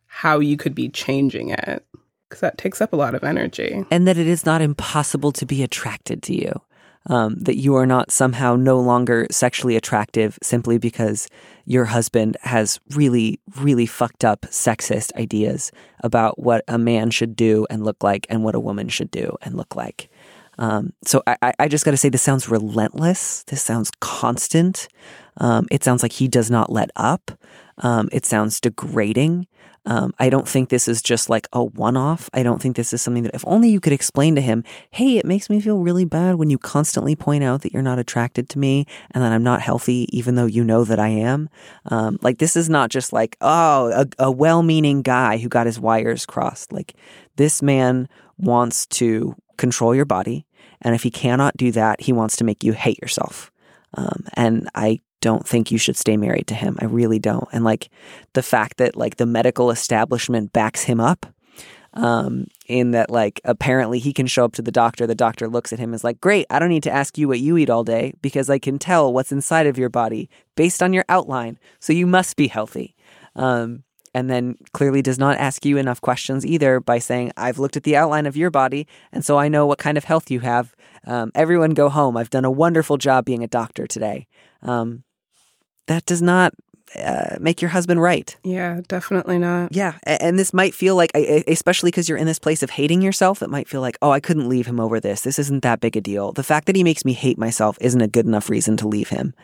how 0.07 0.39
you 0.41 0.57
could 0.57 0.75
be 0.75 0.89
changing 0.89 1.51
it 1.51 1.85
because 2.29 2.41
that 2.41 2.59
takes 2.59 2.81
up 2.81 2.93
a 2.93 2.97
lot 2.97 3.15
of 3.15 3.25
energy. 3.25 3.85
and 3.91 4.07
that 4.07 4.19
it 4.19 4.27
is 4.27 4.45
not 4.45 4.61
impossible 4.61 5.33
to 5.33 5.47
be 5.47 5.63
attracted 5.63 6.23
to 6.23 6.35
you. 6.35 6.61
Um, 7.09 7.37
that 7.41 7.57
you 7.57 7.75
are 7.77 7.87
not 7.87 8.11
somehow 8.11 8.55
no 8.55 8.79
longer 8.79 9.27
sexually 9.31 9.77
attractive 9.77 10.39
simply 10.43 10.77
because 10.77 11.27
your 11.65 11.87
husband 11.87 12.37
has 12.43 12.81
really, 12.91 13.41
really 13.57 13.87
fucked 13.87 14.27
up 14.27 14.43
sexist 14.43 15.15
ideas 15.15 15.73
about 16.05 16.39
what 16.39 16.65
a 16.69 16.77
man 16.77 17.11
should 17.11 17.35
do 17.35 17.67
and 17.71 17.83
look 17.83 18.03
like 18.03 18.27
and 18.29 18.45
what 18.45 18.55
a 18.55 18.61
woman 18.61 18.89
should 18.89 19.11
do 19.11 19.37
and 19.41 19.57
look 19.57 19.75
like. 19.75 20.11
Um, 20.59 20.93
so 21.05 21.23
I, 21.27 21.53
I- 21.59 21.69
just 21.69 21.85
got 21.85 21.93
to 21.93 21.97
say, 21.97 22.09
this 22.09 22.23
sounds 22.23 22.49
relentless. 22.49 23.45
This 23.45 23.63
sounds 23.63 23.91
constant. 24.01 24.89
Um, 25.39 25.67
it 25.71 25.85
sounds 25.85 26.03
like 26.03 26.13
he 26.13 26.29
does 26.29 26.51
not 26.51 26.71
let 26.71 26.91
up. 26.97 27.31
Um, 27.79 28.09
it 28.13 28.27
sounds 28.27 28.61
degrading. 28.61 29.47
Um, 29.89 30.13
I 30.19 30.29
don't 30.29 30.47
think 30.47 30.69
this 30.69 30.87
is 30.87 31.01
just 31.01 31.31
like 31.31 31.49
a 31.51 31.65
one 31.65 31.97
off. 31.97 32.29
I 32.35 32.43
don't 32.43 32.61
think 32.61 32.77
this 32.77 32.93
is 32.93 33.01
something 33.01 33.23
that, 33.23 33.35
if 33.35 33.43
only 33.47 33.71
you 33.71 33.81
could 33.81 33.93
explain 33.95 34.35
to 34.35 34.43
him, 34.43 34.63
hey, 34.91 35.17
it 35.17 35.25
makes 35.25 35.49
me 35.49 35.63
feel 35.63 35.79
really 35.79 36.05
bad 36.05 36.35
when 36.35 36.51
you 36.51 36.59
constantly 36.59 37.17
point 37.17 37.43
out 37.43 37.63
that 37.63 37.73
you're 37.73 37.83
not 37.83 37.99
attracted 37.99 38.51
to 38.51 38.59
me 38.59 38.85
and 39.13 39.25
that 39.25 39.33
I'm 39.33 39.43
not 39.43 39.63
healthy, 39.63 40.07
even 40.13 40.35
though 40.35 40.45
you 40.45 40.63
know 40.63 40.85
that 40.85 41.01
I 41.01 41.09
am. 41.09 41.49
Um, 41.87 42.19
like, 42.21 42.37
this 42.37 42.55
is 42.55 42.69
not 42.69 42.91
just 42.91 43.15
like, 43.15 43.39
oh, 43.41 43.91
a, 43.91 44.27
a 44.27 44.31
well 44.31 44.63
meaning 44.63 45.01
guy 45.01 45.39
who 45.39 45.49
got 45.49 45.65
his 45.65 45.81
wires 45.81 46.27
crossed. 46.27 46.71
Like, 46.71 46.95
this 47.37 47.63
man 47.63 48.11
wants 48.37 48.87
to 48.87 49.35
control 49.57 49.95
your 49.95 50.05
body. 50.05 50.47
And 50.83 50.95
if 50.95 51.03
he 51.03 51.11
cannot 51.11 51.57
do 51.57 51.73
that, 51.73 52.03
he 52.03 52.13
wants 52.13 52.37
to 52.37 52.45
make 52.45 52.63
you 52.63 52.75
hate 52.75 53.01
yourself. 53.01 53.51
Um, 53.95 54.27
and 54.35 54.69
I 54.75 55.01
don't 55.21 55.47
think 55.47 55.71
you 55.71 55.79
should 55.79 55.97
stay 55.97 56.17
married 56.17 56.47
to 56.49 56.55
him. 56.55 56.77
I 56.81 56.85
really 56.85 57.19
don't. 57.19 57.49
And 57.53 57.65
like 57.65 57.91
the 58.35 58.43
fact 58.43 58.77
that 58.79 58.97
like 58.97 59.17
the 59.17 59.27
medical 59.27 59.71
establishment 59.71 60.53
backs 60.53 60.83
him 60.83 61.01
up 61.01 61.27
um, 61.95 62.47
in 62.67 62.93
that 62.93 63.11
like 63.11 63.41
apparently 63.45 63.99
he 63.99 64.13
can 64.13 64.27
show 64.27 64.45
up 64.45 64.53
to 64.55 64.63
the 64.63 64.71
doctor 64.71 65.07
the 65.07 65.15
doctor 65.15 65.49
looks 65.49 65.73
at 65.73 65.79
him 65.79 65.95
as 65.95 66.05
like 66.05 66.21
great 66.21 66.47
i 66.51 66.59
don't 66.59 66.69
need 66.69 66.83
to 66.83 66.91
ask 66.91 67.17
you 67.17 67.27
what 67.27 67.41
you 67.41 67.57
eat 67.57 67.71
all 67.71 67.85
day 67.85 68.13
because 68.21 68.51
i 68.51 68.59
can 68.59 68.79
tell 68.79 69.13
what's 69.13 69.33
inside 69.33 69.67
of 69.67 69.79
your 69.79 69.89
body 69.89 70.29
based 70.55 70.83
on 70.83 70.93
your 70.93 71.05
outline 71.09 71.59
so 71.81 71.93
you 71.93 72.07
must 72.07 72.37
be 72.37 72.49
healthy 72.49 72.95
um, 73.37 73.83
and 74.15 74.31
then 74.31 74.57
clearly 74.73 75.03
does 75.03 75.19
not 75.19 75.39
ask 75.39 75.65
you 75.65 75.77
enough 75.77 76.01
questions 76.01 76.45
either 76.45 76.79
by 76.79 76.99
saying 76.99 77.33
i've 77.37 77.59
looked 77.59 77.77
at 77.77 77.85
the 77.85 77.97
outline 77.97 78.27
of 78.27 78.37
your 78.37 78.51
body 78.51 78.87
and 79.11 79.25
so 79.25 79.39
i 79.39 79.49
know 79.49 79.67
what 79.67 79.79
kind 79.79 79.97
of 79.97 80.05
health 80.05 80.31
you 80.31 80.41
have 80.41 80.75
um, 81.07 81.33
everyone 81.35 81.71
go 81.71 81.89
home 81.89 82.17
i've 82.17 82.31
done 82.31 82.45
a 82.45 82.51
wonderful 82.51 82.97
job 82.97 83.25
being 83.25 83.43
a 83.43 83.49
doctor 83.49 83.87
today 83.87 84.27
um, 84.63 85.05
that 85.89 86.07
does 86.07 86.23
not 86.23 86.55
uh, 86.97 87.37
make 87.39 87.61
your 87.61 87.69
husband 87.69 88.01
right. 88.01 88.35
Yeah, 88.45 88.81
definitely 88.89 89.39
not. 89.39 89.75
Yeah, 89.75 89.99
and 90.05 90.39
this 90.39 90.55
might 90.55 90.75
feel 90.75 90.97
like, 90.97 91.11
especially 91.15 91.91
because 91.91 92.09
you're 92.09 92.17
in 92.17 92.27
this 92.27 92.39
place 92.39 92.63
of 92.63 92.71
hating 92.71 93.03
yourself, 93.03 93.43
it 93.43 93.51
might 93.51 93.69
feel 93.69 93.81
like, 93.81 93.99
oh, 94.01 94.11
I 94.11 94.21
couldn't 94.21 94.49
leave 94.49 94.67
him 94.67 94.81
over 94.81 95.01
this. 95.01 95.21
This 95.23 95.39
isn't 95.39 95.63
that 95.63 95.81
big 95.81 95.97
a 95.97 96.01
deal. 96.01 96.33
The 96.33 96.43
fact 96.43 96.67
that 96.67 96.77
he 96.77 96.85
makes 96.85 97.05
me 97.05 97.13
hate 97.13 97.37
myself 97.37 97.77
isn't 97.81 98.01
a 98.01 98.09
good 98.09 98.27
enough 98.27 98.49
reason 98.49 98.77
to 98.79 98.89
leave 98.89 99.09
him. 99.11 99.35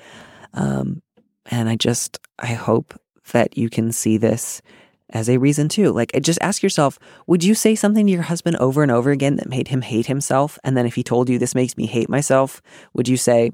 Um, 0.55 1.03
and 1.51 1.69
I 1.69 1.77
just, 1.77 2.19
I 2.39 2.55
hope 2.55 2.99
that 3.33 3.59
you 3.59 3.69
can 3.69 3.93
see 3.93 4.17
this 4.17 4.63
as 5.11 5.29
a 5.29 5.39
reason 5.39 5.69
too. 5.69 5.93
Like, 5.93 6.13
just 6.23 6.39
ask 6.41 6.63
yourself, 6.63 6.99
would 7.27 7.45
you 7.45 7.55
say 7.55 7.75
something 7.75 8.07
to 8.07 8.13
your 8.13 8.23
husband 8.23 8.57
over 8.57 8.83
and 8.83 8.91
over 8.91 9.11
again 9.11 9.37
that 9.37 9.49
made 9.49 9.69
him 9.69 9.83
hate 9.83 10.07
himself? 10.07 10.59
And 10.65 10.77
then 10.77 10.87
if 10.87 10.95
he 10.95 11.03
told 11.03 11.29
you 11.29 11.39
this 11.39 11.55
makes 11.55 11.77
me 11.77 11.87
hate 11.87 12.09
myself, 12.09 12.63
would 12.95 13.09
you 13.09 13.17
say, 13.17 13.51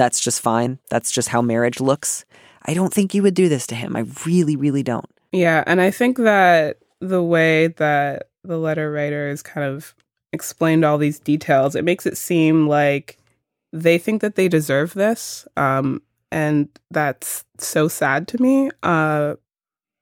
that's 0.00 0.18
just 0.18 0.40
fine? 0.40 0.78
That's 0.88 1.12
just 1.12 1.28
how 1.28 1.42
marriage 1.42 1.78
looks? 1.78 2.24
I 2.64 2.72
don't 2.72 2.92
think 2.92 3.12
you 3.12 3.22
would 3.22 3.34
do 3.34 3.50
this 3.50 3.66
to 3.66 3.74
him. 3.74 3.94
I 3.96 4.06
really, 4.24 4.56
really 4.56 4.82
don't. 4.82 5.04
Yeah. 5.30 5.62
And 5.66 5.78
I 5.78 5.90
think 5.90 6.16
that 6.16 6.78
the 7.00 7.22
way 7.22 7.66
that 7.66 8.30
the 8.42 8.56
letter 8.56 8.90
writers 8.90 9.42
kind 9.42 9.66
of 9.66 9.94
explained 10.32 10.86
all 10.86 10.96
these 10.96 11.18
details, 11.20 11.74
it 11.74 11.84
makes 11.84 12.06
it 12.06 12.16
seem 12.16 12.66
like 12.66 13.18
they 13.74 13.98
think 13.98 14.22
that 14.22 14.36
they 14.36 14.48
deserve 14.48 14.94
this. 14.94 15.46
Um, 15.58 16.00
and 16.32 16.70
that's 16.90 17.44
so 17.58 17.86
sad 17.86 18.26
to 18.28 18.40
me 18.40 18.70
uh, 18.82 19.34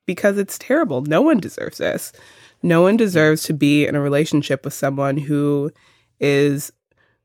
because 0.06 0.38
it's 0.38 0.58
terrible. 0.58 1.02
No 1.02 1.22
one 1.22 1.38
deserves 1.38 1.78
this. 1.78 2.12
No 2.62 2.82
one 2.82 2.96
deserves 2.96 3.42
to 3.44 3.52
be 3.52 3.84
in 3.84 3.96
a 3.96 4.00
relationship 4.00 4.64
with 4.64 4.74
someone 4.74 5.16
who 5.16 5.72
is 6.20 6.72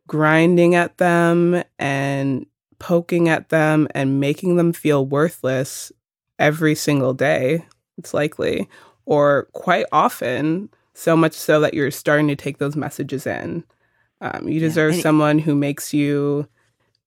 grinding 0.08 0.74
at 0.74 0.98
them 0.98 1.64
and 1.78 2.48
poking 2.84 3.30
at 3.30 3.48
them 3.48 3.88
and 3.96 4.20
making 4.20 4.58
them 4.58 4.74
feel 4.74 5.06
worthless 5.06 5.90
every 6.38 6.76
single 6.76 7.14
day, 7.14 7.66
it's 7.98 8.14
likely, 8.14 8.68
or 9.06 9.48
quite 9.54 9.86
often, 9.94 10.68
so 10.94 11.16
much 11.16 11.32
so 11.32 11.62
that 11.62 11.74
you're 11.74 11.92
starting 11.92 12.28
to 12.28 12.36
take 12.36 12.58
those 12.58 12.76
messages 12.76 13.26
in. 13.26 13.64
Um, 14.20 14.50
you 14.50 14.60
deserve 14.60 14.96
yeah, 14.96 15.02
someone 15.02 15.40
who 15.40 15.56
makes 15.56 15.94
you 15.94 16.46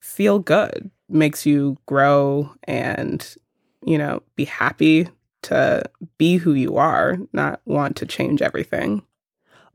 feel 0.00 0.38
good, 0.38 0.90
makes 1.10 1.44
you 1.44 1.76
grow 1.84 2.50
and, 2.64 3.36
you 3.84 3.98
know, 3.98 4.22
be 4.34 4.46
happy 4.46 5.10
to 5.42 5.82
be 6.16 6.38
who 6.38 6.54
you 6.54 6.78
are, 6.78 7.18
not 7.34 7.60
want 7.66 7.96
to 7.96 8.06
change 8.06 8.40
everything. 8.40 9.02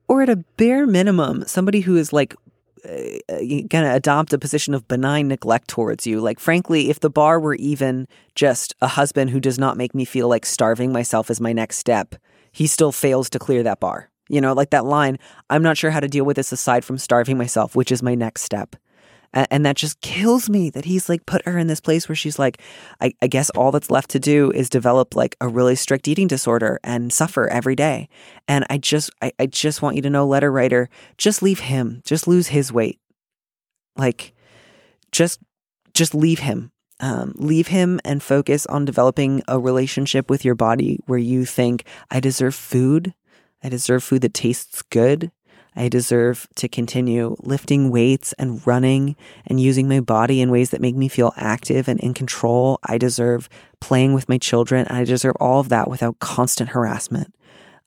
Or 0.07 0.23
at 0.23 0.29
a 0.29 0.43
bare 0.57 0.87
minimum, 0.87 1.45
somebody 1.45 1.81
who 1.81 1.95
is 1.95 2.11
like 2.11 2.35
Uh, 2.83 3.37
going 3.37 3.67
to 3.69 3.93
adopt 3.93 4.33
a 4.33 4.39
position 4.39 4.73
of 4.73 4.87
benign 4.87 5.27
neglect 5.27 5.67
towards 5.67 6.07
you. 6.07 6.19
Like, 6.19 6.39
frankly, 6.39 6.89
if 6.89 6.99
the 6.99 7.09
bar 7.09 7.39
were 7.39 7.55
even 7.55 8.07
just 8.33 8.73
a 8.81 8.87
husband 8.87 9.29
who 9.29 9.39
does 9.39 9.59
not 9.59 9.77
make 9.77 9.93
me 9.93 10.03
feel 10.03 10.27
like 10.27 10.45
starving 10.45 10.91
myself 10.91 11.29
as 11.29 11.39
my 11.39 11.53
next 11.53 11.77
step, 11.77 12.15
he 12.51 12.65
still 12.65 12.91
fails 12.91 13.29
to 13.29 13.39
clear 13.39 13.61
that 13.63 13.79
bar. 13.79 14.09
You 14.29 14.41
know, 14.41 14.53
like 14.53 14.71
that 14.71 14.85
line, 14.85 15.19
I'm 15.49 15.61
not 15.61 15.77
sure 15.77 15.91
how 15.91 15.99
to 15.99 16.07
deal 16.07 16.25
with 16.25 16.37
this 16.37 16.51
aside 16.51 16.83
from 16.83 16.97
starving 16.97 17.37
myself, 17.37 17.75
which 17.75 17.91
is 17.91 18.01
my 18.01 18.15
next 18.15 18.43
step. 18.43 18.75
And 19.33 19.65
that 19.65 19.77
just 19.77 20.01
kills 20.01 20.49
me 20.49 20.69
that 20.71 20.85
he's 20.85 21.07
like 21.07 21.25
put 21.25 21.45
her 21.45 21.57
in 21.57 21.67
this 21.67 21.79
place 21.79 22.09
where 22.09 22.15
she's 22.15 22.37
like, 22.37 22.61
I, 22.99 23.13
I, 23.21 23.27
guess 23.27 23.49
all 23.51 23.71
that's 23.71 23.89
left 23.89 24.09
to 24.11 24.19
do 24.19 24.51
is 24.51 24.69
develop 24.69 25.15
like 25.15 25.37
a 25.39 25.47
really 25.47 25.75
strict 25.75 26.07
eating 26.07 26.27
disorder 26.27 26.79
and 26.83 27.13
suffer 27.13 27.47
every 27.47 27.75
day. 27.75 28.09
And 28.47 28.65
I 28.69 28.77
just, 28.77 29.09
I, 29.21 29.31
I 29.39 29.45
just 29.45 29.81
want 29.81 29.95
you 29.95 30.01
to 30.01 30.09
know, 30.09 30.27
letter 30.27 30.51
writer, 30.51 30.89
just 31.17 31.41
leave 31.41 31.61
him, 31.61 32.01
just 32.03 32.27
lose 32.27 32.49
his 32.49 32.73
weight. 32.73 32.99
Like, 33.95 34.33
just, 35.11 35.39
just 35.93 36.13
leave 36.13 36.39
him. 36.39 36.71
Um, 36.99 37.33
leave 37.35 37.67
him 37.67 37.99
and 38.05 38.21
focus 38.21 38.67
on 38.67 38.85
developing 38.85 39.41
a 39.47 39.57
relationship 39.57 40.29
with 40.29 40.45
your 40.45 40.53
body 40.53 40.99
where 41.07 41.17
you 41.17 41.45
think, 41.45 41.85
I 42.11 42.19
deserve 42.19 42.53
food. 42.53 43.15
I 43.63 43.69
deserve 43.69 44.03
food 44.03 44.21
that 44.21 44.35
tastes 44.35 44.83
good. 44.83 45.31
I 45.75 45.87
deserve 45.87 46.47
to 46.55 46.67
continue 46.67 47.35
lifting 47.39 47.91
weights 47.91 48.33
and 48.33 48.65
running 48.67 49.15
and 49.47 49.59
using 49.59 49.87
my 49.87 50.01
body 50.01 50.41
in 50.41 50.51
ways 50.51 50.71
that 50.71 50.81
make 50.81 50.95
me 50.95 51.07
feel 51.07 51.33
active 51.37 51.87
and 51.87 51.99
in 51.99 52.13
control. 52.13 52.79
I 52.83 52.97
deserve 52.97 53.47
playing 53.79 54.13
with 54.13 54.27
my 54.27 54.37
children. 54.37 54.85
I 54.87 55.05
deserve 55.05 55.35
all 55.39 55.59
of 55.59 55.69
that 55.69 55.89
without 55.89 56.19
constant 56.19 56.71
harassment. 56.71 57.33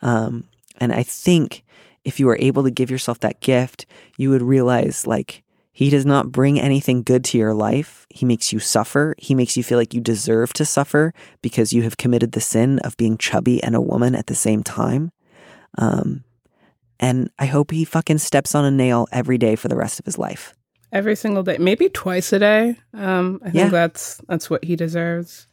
Um, 0.01 0.49
and 0.79 0.93
I 0.93 1.03
think 1.03 1.63
if 2.05 2.19
you 2.19 2.29
are 2.31 2.39
able 2.41 2.63
to 2.65 2.71
give 2.71 2.91
yourself 2.91 3.21
that 3.21 3.41
gift, 3.41 3.87
you 4.17 4.31
would 4.31 4.43
realize 4.43 5.07
like, 5.07 5.43
he 5.77 5.91
does 5.91 6.07
not 6.07 6.31
bring 6.31 6.61
anything 6.61 7.03
good 7.03 7.25
to 7.25 7.39
your 7.39 7.53
life. 7.53 8.07
He 8.09 8.25
makes 8.25 8.53
you 8.53 8.61
suffer. 8.61 9.17
He 9.19 9.35
makes 9.35 9.57
you 9.57 9.65
feel 9.65 9.77
like 9.77 9.93
you 9.93 10.01
deserve 10.01 10.53
to 10.53 10.65
suffer 10.65 11.13
because 11.43 11.73
you 11.73 11.83
have 11.83 11.97
committed 11.97 12.31
the 12.31 12.41
sin 12.41 12.79
of 12.85 12.97
being 12.97 13.19
chubby 13.19 13.61
and 13.61 13.75
a 13.75 13.81
woman 13.81 14.15
at 14.15 14.29
the 14.29 14.37
same 14.37 14.63
time. 14.63 15.11
Um, 15.77 16.23
and 17.01 17.31
I 17.39 17.47
hope 17.47 17.71
he 17.71 17.85
fucking 17.85 18.19
steps 18.19 18.55
on 18.55 18.65
a 18.65 18.71
nail 18.71 19.07
every 19.13 19.39
day 19.39 19.57
for 19.57 19.69
the 19.69 19.77
rest 19.77 19.99
of 19.99 20.05
his 20.05 20.19
life. 20.19 20.55
Every 20.93 21.17
single 21.17 21.43
day, 21.43 21.59
maybe 21.59 21.89
twice 21.89 22.33
a 22.33 22.39
day. 22.39 22.77
Um, 22.93 23.41
I 23.43 23.47
think 23.47 23.57
yeah. 23.57 23.69
that's 23.69 24.21
that's 24.29 24.49
what 24.49 24.65
he 24.65 24.77
deserves. 24.77 25.49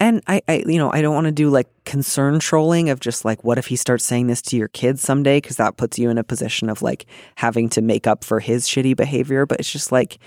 And 0.00 0.22
I, 0.26 0.42
I, 0.48 0.64
you 0.66 0.78
know, 0.78 0.92
I 0.92 1.02
don't 1.02 1.14
want 1.14 1.26
to 1.26 1.32
do 1.32 1.48
like 1.48 1.68
concern 1.84 2.38
trolling 2.38 2.90
of 2.90 3.00
just 3.00 3.24
like, 3.24 3.44
what 3.44 3.58
if 3.58 3.66
he 3.66 3.76
starts 3.76 4.04
saying 4.04 4.26
this 4.26 4.42
to 4.42 4.56
your 4.56 4.68
kids 4.68 5.00
someday? 5.00 5.40
Because 5.40 5.56
that 5.56 5.76
puts 5.76 5.98
you 5.98 6.10
in 6.10 6.18
a 6.18 6.24
position 6.24 6.68
of 6.68 6.82
like 6.82 7.06
having 7.36 7.68
to 7.70 7.82
make 7.82 8.06
up 8.06 8.24
for 8.24 8.40
his 8.40 8.66
shitty 8.66 8.96
behavior. 8.96 9.46
But 9.46 9.60
it's 9.60 9.70
just 9.70 9.92
like, 9.92 10.18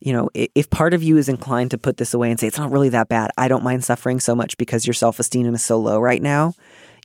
you 0.00 0.12
know, 0.12 0.28
if 0.34 0.70
part 0.70 0.94
of 0.94 1.02
you 1.02 1.16
is 1.16 1.28
inclined 1.28 1.70
to 1.72 1.78
put 1.78 1.96
this 1.96 2.14
away 2.14 2.30
and 2.30 2.38
say 2.38 2.46
it's 2.46 2.58
not 2.58 2.70
really 2.70 2.90
that 2.90 3.08
bad, 3.08 3.30
I 3.36 3.48
don't 3.48 3.64
mind 3.64 3.84
suffering 3.84 4.20
so 4.20 4.34
much 4.34 4.56
because 4.56 4.86
your 4.86 4.94
self 4.94 5.18
esteem 5.18 5.52
is 5.54 5.62
so 5.64 5.78
low 5.78 5.98
right 5.98 6.22
now. 6.22 6.54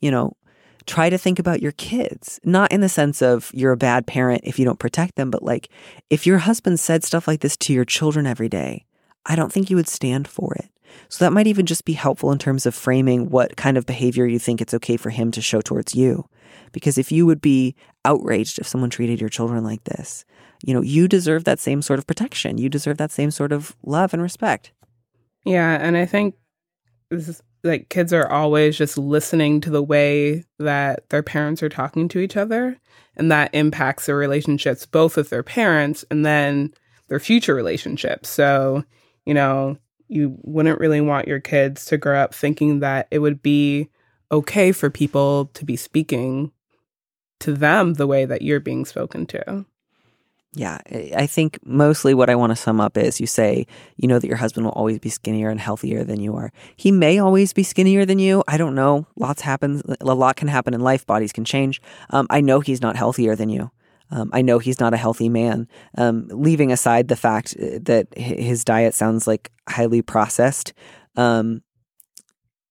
You 0.02 0.12
know, 0.12 0.34
try 0.86 1.10
to 1.10 1.18
think 1.18 1.40
about 1.40 1.62
your 1.62 1.72
kids, 1.74 2.40
not 2.44 2.72
in 2.72 2.82
the 2.82 2.90
sense 2.90 3.22
of 3.22 3.52
you're 3.54 3.72
a 3.72 3.78
bad 3.78 4.08
parent 4.08 4.42
if 4.44 4.60
you 4.60 4.66
don't 4.66 4.80
protect 4.80 5.16
them, 5.16 5.30
but 5.30 5.44
like 5.44 5.70
if 6.10 6.26
your 6.26 6.40
husband 6.40 6.80
said 6.80 7.04
stuff 7.04 7.28
like 7.28 7.42
this 7.42 7.58
to 7.58 7.74
your 7.74 7.86
children 7.86 8.26
every 8.26 8.50
day, 8.50 8.86
I 9.26 9.36
don't 9.36 9.52
think 9.52 9.70
you 9.70 9.76
would 9.76 9.88
stand 9.88 10.28
for 10.28 10.54
it. 10.56 10.70
So 11.08 11.24
that 11.24 11.34
might 11.34 11.48
even 11.48 11.66
just 11.66 11.86
be 11.86 11.94
helpful 11.94 12.32
in 12.32 12.40
terms 12.40 12.66
of 12.66 12.74
framing 12.74 13.30
what 13.30 13.56
kind 13.58 13.78
of 13.78 13.86
behavior 13.86 14.26
you 14.26 14.40
think 14.40 14.62
it's 14.62 14.74
okay 14.74 14.98
for 14.98 15.10
him 15.10 15.32
to 15.32 15.42
show 15.42 15.62
towards 15.62 15.96
you. 15.96 16.28
Because 16.72 16.98
if 16.98 17.12
you 17.12 17.26
would 17.26 17.42
be 17.42 17.76
outraged 18.06 18.60
if 18.60 18.68
someone 18.68 18.90
treated 18.90 19.20
your 19.20 19.30
children 19.30 19.64
like 19.64 19.84
this, 19.84 20.26
you 20.64 20.74
know, 20.74 20.82
you 20.82 21.08
deserve 21.08 21.44
that 21.46 21.60
same 21.60 21.82
sort 21.82 22.00
of 22.00 22.08
protection. 22.08 22.58
You 22.58 22.70
deserve 22.70 22.98
that 22.98 23.12
same 23.12 23.32
sort 23.32 23.52
of 23.52 23.76
love 23.84 24.14
and 24.14 24.22
respect. 24.22 24.72
Yeah. 25.46 25.78
And 25.80 25.96
I 25.96 26.06
think 26.06 26.36
this 27.10 27.28
is 27.28 27.42
like 27.64 27.89
kids 27.89 28.14
are 28.14 28.30
always 28.30 28.78
just 28.78 28.97
listening 28.97 29.62
to 29.62 29.70
the 29.70 29.84
way 29.84 30.45
that 30.60 31.10
their 31.10 31.24
parents 31.24 31.62
are 31.62 31.70
talking 31.70 32.07
to 32.10 32.20
each 32.20 32.38
other 32.38 32.78
and 33.16 33.32
that 33.32 33.53
impacts 33.53 34.05
their 34.05 34.16
relationships 34.16 34.86
both 34.86 35.18
with 35.18 35.30
their 35.30 35.43
parents 35.43 36.05
and 36.10 36.26
then 36.26 36.74
their 37.07 37.20
future 37.20 37.55
relationships. 37.55 38.30
So 38.30 38.84
you 39.26 39.34
know 39.34 39.78
you 40.07 40.38
wouldn't 40.41 40.80
really 40.80 41.01
want 41.01 41.28
your 41.28 41.39
kids 41.39 41.86
to 41.86 41.97
grow 41.97 42.20
up 42.20 42.34
thinking 42.34 42.80
that 42.80 43.07
it 43.12 43.20
would 43.20 43.41
be 43.43 43.89
okay 44.32 44.72
for 44.72 44.89
people 44.89 45.45
to 45.53 45.66
be 45.66 45.76
speaking 45.76 46.51
to 47.39 47.53
them 47.53 47.93
the 47.93 48.07
way 48.07 48.26
that 48.26 48.41
you're 48.41 48.60
being 48.60 48.86
spoken 48.86 49.26
to 49.28 49.66
yeah, 50.54 50.80
I 51.16 51.28
think 51.28 51.60
mostly 51.64 52.16
what 52.16 52.30
I 52.30 52.36
want 52.36 52.52
to 52.52 52.56
sum 52.56 52.82
up 52.82 52.97
is 52.97 53.20
you 53.22 53.28
say, 53.28 53.68
you 53.97 54.08
know, 54.08 54.18
that 54.18 54.28
your 54.28 54.38
husband 54.38 54.66
will 54.66 54.74
always 54.74 54.97
be 54.97 55.10
skinnier 55.10 55.50
and 55.50 55.60
healthier 55.60 56.04
than 56.04 56.20
you 56.20 56.36
are. 56.36 56.52
He 56.76 56.91
may 56.91 57.20
always 57.20 57.54
be 57.54 57.62
skinnier 57.62 58.04
than 58.04 58.18
you. 58.18 58.43
I 58.47 58.58
don't 58.58 58.74
know. 58.74 59.06
Lots 59.16 59.41
happens. 59.41 59.84
A 60.02 60.06
lot 60.06 60.38
can 60.38 60.47
happen 60.47 60.74
in 60.74 60.82
life. 60.82 61.06
Bodies 61.06 61.32
can 61.32 61.45
change. 61.45 61.82
Um, 62.10 62.26
I 62.32 62.41
know 62.41 62.62
he's 62.62 62.82
not 62.82 62.95
healthier 62.95 63.36
than 63.36 63.50
you. 63.50 63.70
Um, 64.12 64.32
I 64.34 64.41
know 64.41 64.58
he's 64.58 64.80
not 64.80 64.93
a 64.93 64.97
healthy 64.97 65.30
man. 65.30 65.68
Um, 65.95 66.28
leaving 66.32 66.72
aside 66.72 67.10
the 67.10 67.16
fact 67.16 67.56
uh, 67.62 67.78
that 67.84 68.08
his 68.18 68.64
diet 68.66 68.95
sounds 68.95 69.28
like 69.28 69.52
highly 69.68 70.02
processed, 70.02 70.74
um, 71.16 71.62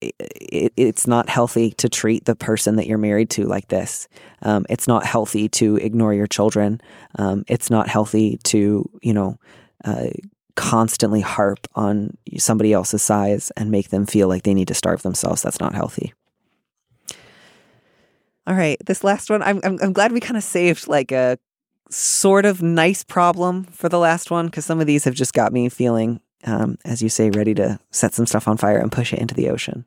it, 0.00 0.72
it's 0.76 1.06
not 1.06 1.28
healthy 1.28 1.70
to 1.72 1.88
treat 1.88 2.24
the 2.24 2.36
person 2.36 2.76
that 2.76 2.86
you're 2.86 2.98
married 2.98 3.30
to 3.30 3.44
like 3.44 3.68
this. 3.68 4.08
Um, 4.42 4.66
it's 4.68 4.86
not 4.86 5.04
healthy 5.04 5.48
to 5.50 5.76
ignore 5.76 6.14
your 6.14 6.26
children. 6.26 6.80
Um, 7.18 7.44
it's 7.48 7.70
not 7.70 7.88
healthy 7.88 8.38
to, 8.44 8.88
you 9.02 9.12
know, 9.12 9.38
uh, 9.84 10.08
constantly 10.56 11.20
harp 11.20 11.66
on 11.74 12.16
somebody 12.36 12.72
else's 12.72 13.02
size 13.02 13.50
and 13.56 13.70
make 13.70 13.90
them 13.90 14.06
feel 14.06 14.28
like 14.28 14.42
they 14.42 14.54
need 14.54 14.68
to 14.68 14.74
starve 14.74 15.02
themselves. 15.02 15.42
That's 15.42 15.60
not 15.60 15.74
healthy. 15.74 16.12
All 18.46 18.54
right, 18.54 18.78
this 18.86 19.04
last 19.04 19.28
one, 19.28 19.42
I'm 19.42 19.60
I'm, 19.62 19.78
I'm 19.82 19.92
glad 19.92 20.10
we 20.10 20.20
kind 20.20 20.36
of 20.36 20.42
saved 20.42 20.88
like 20.88 21.12
a 21.12 21.38
sort 21.90 22.44
of 22.44 22.62
nice 22.62 23.04
problem 23.04 23.64
for 23.64 23.88
the 23.88 23.98
last 23.98 24.30
one 24.30 24.46
because 24.46 24.64
some 24.64 24.80
of 24.80 24.86
these 24.86 25.04
have 25.04 25.14
just 25.14 25.34
got 25.34 25.52
me 25.52 25.68
feeling, 25.68 26.20
um, 26.44 26.78
as 26.84 27.02
you 27.02 27.08
say, 27.08 27.30
ready 27.30 27.54
to 27.54 27.78
set 27.90 28.14
some 28.14 28.26
stuff 28.26 28.48
on 28.48 28.56
fire 28.56 28.78
and 28.78 28.92
push 28.92 29.12
it 29.12 29.18
into 29.18 29.34
the 29.34 29.50
ocean. 29.50 29.84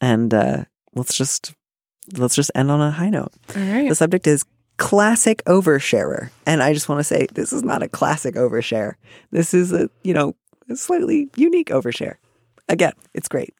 And 0.00 0.32
uh, 0.32 0.64
let's 0.94 1.16
just 1.16 1.54
let's 2.16 2.34
just 2.34 2.50
end 2.54 2.70
on 2.70 2.80
a 2.80 2.90
high 2.90 3.10
note. 3.10 3.32
All 3.56 3.62
right. 3.62 3.88
The 3.88 3.94
subject 3.94 4.26
is 4.26 4.44
classic 4.76 5.42
oversharer, 5.44 6.30
and 6.46 6.62
I 6.62 6.72
just 6.72 6.88
want 6.88 7.00
to 7.00 7.04
say 7.04 7.26
this 7.32 7.52
is 7.52 7.62
not 7.62 7.82
a 7.82 7.88
classic 7.88 8.34
overshare. 8.34 8.94
This 9.30 9.54
is 9.54 9.72
a 9.72 9.88
you 10.02 10.14
know 10.14 10.34
a 10.68 10.76
slightly 10.76 11.28
unique 11.36 11.68
overshare. 11.68 12.16
Again, 12.68 12.92
it's 13.12 13.28
great. 13.28 13.54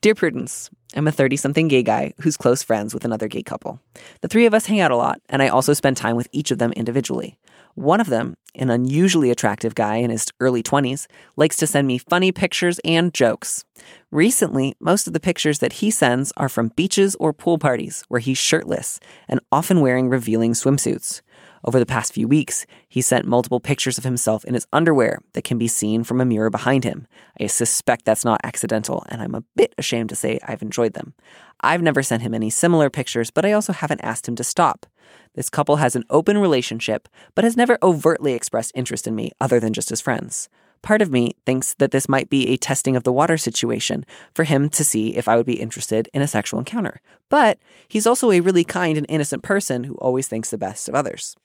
Dear 0.00 0.14
Prudence, 0.14 0.68
I'm 0.94 1.08
a 1.08 1.12
30 1.12 1.36
something 1.36 1.68
gay 1.68 1.82
guy 1.82 2.12
who's 2.20 2.36
close 2.36 2.62
friends 2.62 2.92
with 2.92 3.04
another 3.04 3.28
gay 3.28 3.42
couple. 3.42 3.80
The 4.20 4.28
three 4.28 4.46
of 4.46 4.52
us 4.52 4.66
hang 4.66 4.80
out 4.80 4.90
a 4.90 4.96
lot, 4.96 5.20
and 5.28 5.42
I 5.42 5.48
also 5.48 5.72
spend 5.72 5.96
time 5.96 6.16
with 6.16 6.28
each 6.32 6.50
of 6.50 6.58
them 6.58 6.72
individually. 6.72 7.38
One 7.74 8.00
of 8.00 8.08
them, 8.08 8.34
an 8.54 8.70
unusually 8.70 9.30
attractive 9.30 9.74
guy 9.74 9.96
in 9.96 10.10
his 10.10 10.26
early 10.40 10.62
20s, 10.62 11.06
likes 11.36 11.56
to 11.56 11.66
send 11.66 11.86
me 11.86 11.98
funny 11.98 12.32
pictures 12.32 12.78
and 12.84 13.14
jokes. 13.14 13.64
Recently, 14.10 14.74
most 14.78 15.06
of 15.06 15.14
the 15.14 15.20
pictures 15.20 15.60
that 15.60 15.74
he 15.74 15.90
sends 15.90 16.32
are 16.36 16.50
from 16.50 16.68
beaches 16.68 17.16
or 17.18 17.32
pool 17.32 17.58
parties 17.58 18.04
where 18.08 18.20
he's 18.20 18.38
shirtless 18.38 19.00
and 19.26 19.40
often 19.50 19.80
wearing 19.80 20.08
revealing 20.08 20.52
swimsuits. 20.52 21.22
Over 21.64 21.78
the 21.78 21.86
past 21.86 22.12
few 22.12 22.26
weeks, 22.26 22.66
he 22.88 23.00
sent 23.00 23.24
multiple 23.24 23.60
pictures 23.60 23.96
of 23.96 24.04
himself 24.04 24.44
in 24.44 24.54
his 24.54 24.66
underwear 24.72 25.20
that 25.32 25.44
can 25.44 25.58
be 25.58 25.68
seen 25.68 26.02
from 26.02 26.20
a 26.20 26.24
mirror 26.24 26.50
behind 26.50 26.82
him. 26.82 27.06
I 27.40 27.46
suspect 27.46 28.04
that's 28.04 28.24
not 28.24 28.40
accidental, 28.42 29.04
and 29.08 29.22
I'm 29.22 29.34
a 29.34 29.44
bit 29.54 29.72
ashamed 29.78 30.08
to 30.08 30.16
say 30.16 30.40
I've 30.42 30.62
enjoyed 30.62 30.94
them. 30.94 31.14
I've 31.60 31.82
never 31.82 32.02
sent 32.02 32.22
him 32.22 32.34
any 32.34 32.50
similar 32.50 32.90
pictures, 32.90 33.30
but 33.30 33.44
I 33.44 33.52
also 33.52 33.72
haven't 33.72 34.02
asked 34.02 34.26
him 34.26 34.34
to 34.36 34.44
stop. 34.44 34.86
This 35.34 35.50
couple 35.50 35.76
has 35.76 35.96
an 35.96 36.04
open 36.10 36.38
relationship, 36.38 37.08
but 37.34 37.44
has 37.44 37.56
never 37.56 37.78
overtly 37.82 38.34
expressed 38.34 38.72
interest 38.74 39.06
in 39.06 39.14
me 39.14 39.32
other 39.40 39.58
than 39.58 39.72
just 39.72 39.90
as 39.90 40.00
friends. 40.00 40.48
Part 40.82 41.00
of 41.00 41.12
me 41.12 41.36
thinks 41.46 41.74
that 41.74 41.92
this 41.92 42.08
might 42.08 42.28
be 42.28 42.48
a 42.48 42.56
testing 42.56 42.96
of 42.96 43.04
the 43.04 43.12
water 43.12 43.38
situation 43.38 44.04
for 44.34 44.42
him 44.44 44.68
to 44.70 44.84
see 44.84 45.16
if 45.16 45.28
I 45.28 45.36
would 45.36 45.46
be 45.46 45.60
interested 45.60 46.08
in 46.12 46.22
a 46.22 46.28
sexual 46.28 46.58
encounter. 46.58 47.00
But 47.28 47.58
he's 47.86 48.06
also 48.06 48.32
a 48.32 48.40
really 48.40 48.64
kind 48.64 48.98
and 48.98 49.06
innocent 49.08 49.44
person 49.44 49.84
who 49.84 49.94
always 49.94 50.26
thinks 50.26 50.50
the 50.50 50.58
best 50.58 50.88
of 50.88 50.94
others. 50.94 51.36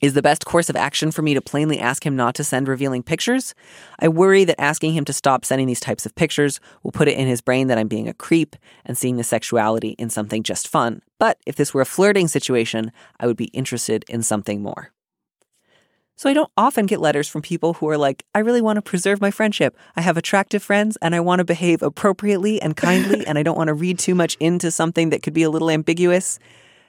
Is 0.00 0.14
the 0.14 0.22
best 0.22 0.44
course 0.44 0.70
of 0.70 0.76
action 0.76 1.10
for 1.10 1.22
me 1.22 1.34
to 1.34 1.40
plainly 1.40 1.78
ask 1.80 2.06
him 2.06 2.14
not 2.14 2.34
to 2.36 2.44
send 2.44 2.68
revealing 2.68 3.02
pictures? 3.02 3.54
I 3.98 4.08
worry 4.08 4.44
that 4.44 4.60
asking 4.60 4.92
him 4.92 5.04
to 5.06 5.12
stop 5.12 5.44
sending 5.44 5.66
these 5.66 5.80
types 5.80 6.06
of 6.06 6.14
pictures 6.14 6.60
will 6.82 6.92
put 6.92 7.08
it 7.08 7.18
in 7.18 7.26
his 7.26 7.40
brain 7.40 7.66
that 7.66 7.78
I'm 7.78 7.88
being 7.88 8.08
a 8.08 8.14
creep 8.14 8.54
and 8.84 8.96
seeing 8.96 9.16
the 9.16 9.24
sexuality 9.24 9.90
in 9.98 10.08
something 10.08 10.44
just 10.44 10.68
fun. 10.68 11.02
But 11.18 11.38
if 11.46 11.56
this 11.56 11.74
were 11.74 11.80
a 11.80 11.86
flirting 11.86 12.28
situation, 12.28 12.92
I 13.18 13.26
would 13.26 13.36
be 13.36 13.46
interested 13.46 14.04
in 14.08 14.22
something 14.22 14.62
more. 14.62 14.92
So 16.14 16.28
I 16.28 16.32
don't 16.32 16.50
often 16.56 16.86
get 16.86 17.00
letters 17.00 17.28
from 17.28 17.42
people 17.42 17.74
who 17.74 17.88
are 17.88 17.98
like, 17.98 18.24
I 18.34 18.40
really 18.40 18.60
want 18.60 18.76
to 18.76 18.82
preserve 18.82 19.20
my 19.20 19.30
friendship. 19.30 19.76
I 19.96 20.00
have 20.00 20.16
attractive 20.16 20.62
friends 20.62 20.98
and 21.00 21.14
I 21.14 21.20
want 21.20 21.38
to 21.38 21.44
behave 21.44 21.82
appropriately 21.82 22.60
and 22.60 22.76
kindly 22.76 23.24
and 23.26 23.38
I 23.38 23.42
don't 23.42 23.56
want 23.56 23.68
to 23.68 23.74
read 23.74 23.98
too 23.98 24.14
much 24.14 24.36
into 24.38 24.70
something 24.70 25.10
that 25.10 25.22
could 25.22 25.34
be 25.34 25.44
a 25.44 25.50
little 25.50 25.70
ambiguous. 25.70 26.38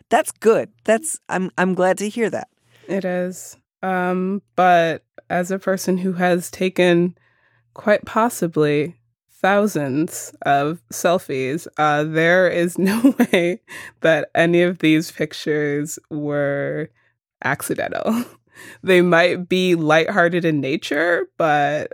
That's 0.09 0.31
good. 0.31 0.69
That's 0.83 1.19
I'm 1.29 1.51
I'm 1.57 1.75
glad 1.75 1.99
to 1.99 2.09
hear 2.09 2.29
that. 2.31 2.49
It 2.89 3.05
is. 3.05 3.55
Um, 3.83 4.41
but 4.55 5.05
as 5.29 5.51
a 5.51 5.59
person 5.59 5.99
who 5.99 6.13
has 6.13 6.49
taken 6.49 7.15
quite 7.75 8.03
possibly 8.03 8.97
thousands 9.31 10.33
of 10.41 10.81
selfies, 10.91 11.67
uh, 11.77 12.03
there 12.03 12.49
is 12.49 12.77
no 12.77 13.15
way 13.19 13.61
that 14.01 14.31
any 14.33 14.63
of 14.63 14.79
these 14.79 15.11
pictures 15.11 15.99
were 16.09 16.89
accidental. 17.43 18.25
they 18.83 19.01
might 19.01 19.47
be 19.47 19.75
lighthearted 19.75 20.43
in 20.43 20.59
nature, 20.59 21.29
but 21.37 21.93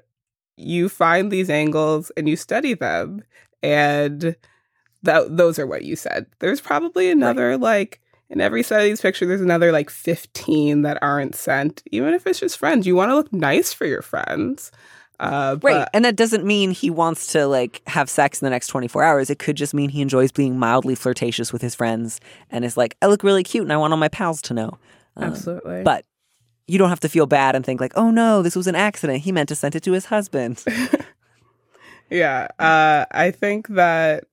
you 0.55 0.87
find 0.87 1.29
these 1.29 1.49
angles 1.49 2.09
and 2.15 2.29
you 2.29 2.37
study 2.37 2.73
them, 2.73 3.21
and 3.61 4.37
that 5.03 5.35
those 5.35 5.59
are 5.59 5.67
what 5.67 5.83
you 5.83 5.97
said. 5.97 6.25
There's 6.39 6.61
probably 6.61 7.11
another 7.11 7.49
right. 7.49 7.59
like 7.59 8.01
in 8.29 8.41
every 8.41 8.63
set 8.63 8.81
of 8.81 8.85
these 8.85 9.01
pictures, 9.01 9.27
there's 9.27 9.41
another 9.41 9.71
like 9.71 9.89
15 9.89 10.81
that 10.81 10.97
aren't 11.01 11.35
sent, 11.35 11.83
even 11.91 12.13
if 12.13 12.25
it's 12.25 12.39
just 12.39 12.57
friends. 12.57 12.87
You 12.87 12.95
want 12.95 13.11
to 13.11 13.15
look 13.15 13.31
nice 13.31 13.71
for 13.71 13.85
your 13.85 14.01
friends. 14.01 14.71
Uh, 15.19 15.57
right. 15.61 15.73
But, 15.73 15.89
and 15.93 16.03
that 16.05 16.15
doesn't 16.15 16.43
mean 16.43 16.71
he 16.71 16.89
wants 16.89 17.27
to 17.33 17.47
like 17.47 17.81
have 17.87 18.09
sex 18.09 18.41
in 18.41 18.45
the 18.45 18.49
next 18.49 18.67
24 18.67 19.03
hours. 19.03 19.29
It 19.29 19.39
could 19.39 19.55
just 19.55 19.73
mean 19.73 19.89
he 19.89 20.01
enjoys 20.01 20.31
being 20.31 20.57
mildly 20.57 20.95
flirtatious 20.95 21.53
with 21.53 21.61
his 21.61 21.75
friends 21.75 22.19
and 22.49 22.65
is 22.65 22.75
like, 22.75 22.97
I 23.01 23.05
look 23.07 23.23
really 23.23 23.43
cute 23.43 23.63
and 23.63 23.71
I 23.71 23.77
want 23.77 23.93
all 23.93 23.97
my 23.97 24.09
pals 24.09 24.41
to 24.43 24.53
know. 24.53 24.77
Um, 25.15 25.23
absolutely. 25.23 25.83
But 25.83 26.05
you 26.67 26.77
don't 26.77 26.89
have 26.89 26.99
to 27.01 27.09
feel 27.09 27.27
bad 27.27 27.55
and 27.55 27.63
think 27.63 27.79
like, 27.79 27.93
oh 27.95 28.11
no, 28.11 28.41
this 28.41 28.55
was 28.55 28.67
an 28.67 28.75
accident. 28.75 29.19
He 29.19 29.31
meant 29.31 29.49
to 29.49 29.55
send 29.55 29.75
it 29.75 29.83
to 29.83 29.91
his 29.91 30.05
husband. 30.05 30.63
yeah. 32.09 32.47
Uh, 32.59 33.05
I 33.11 33.31
think 33.31 33.67
that 33.69 34.25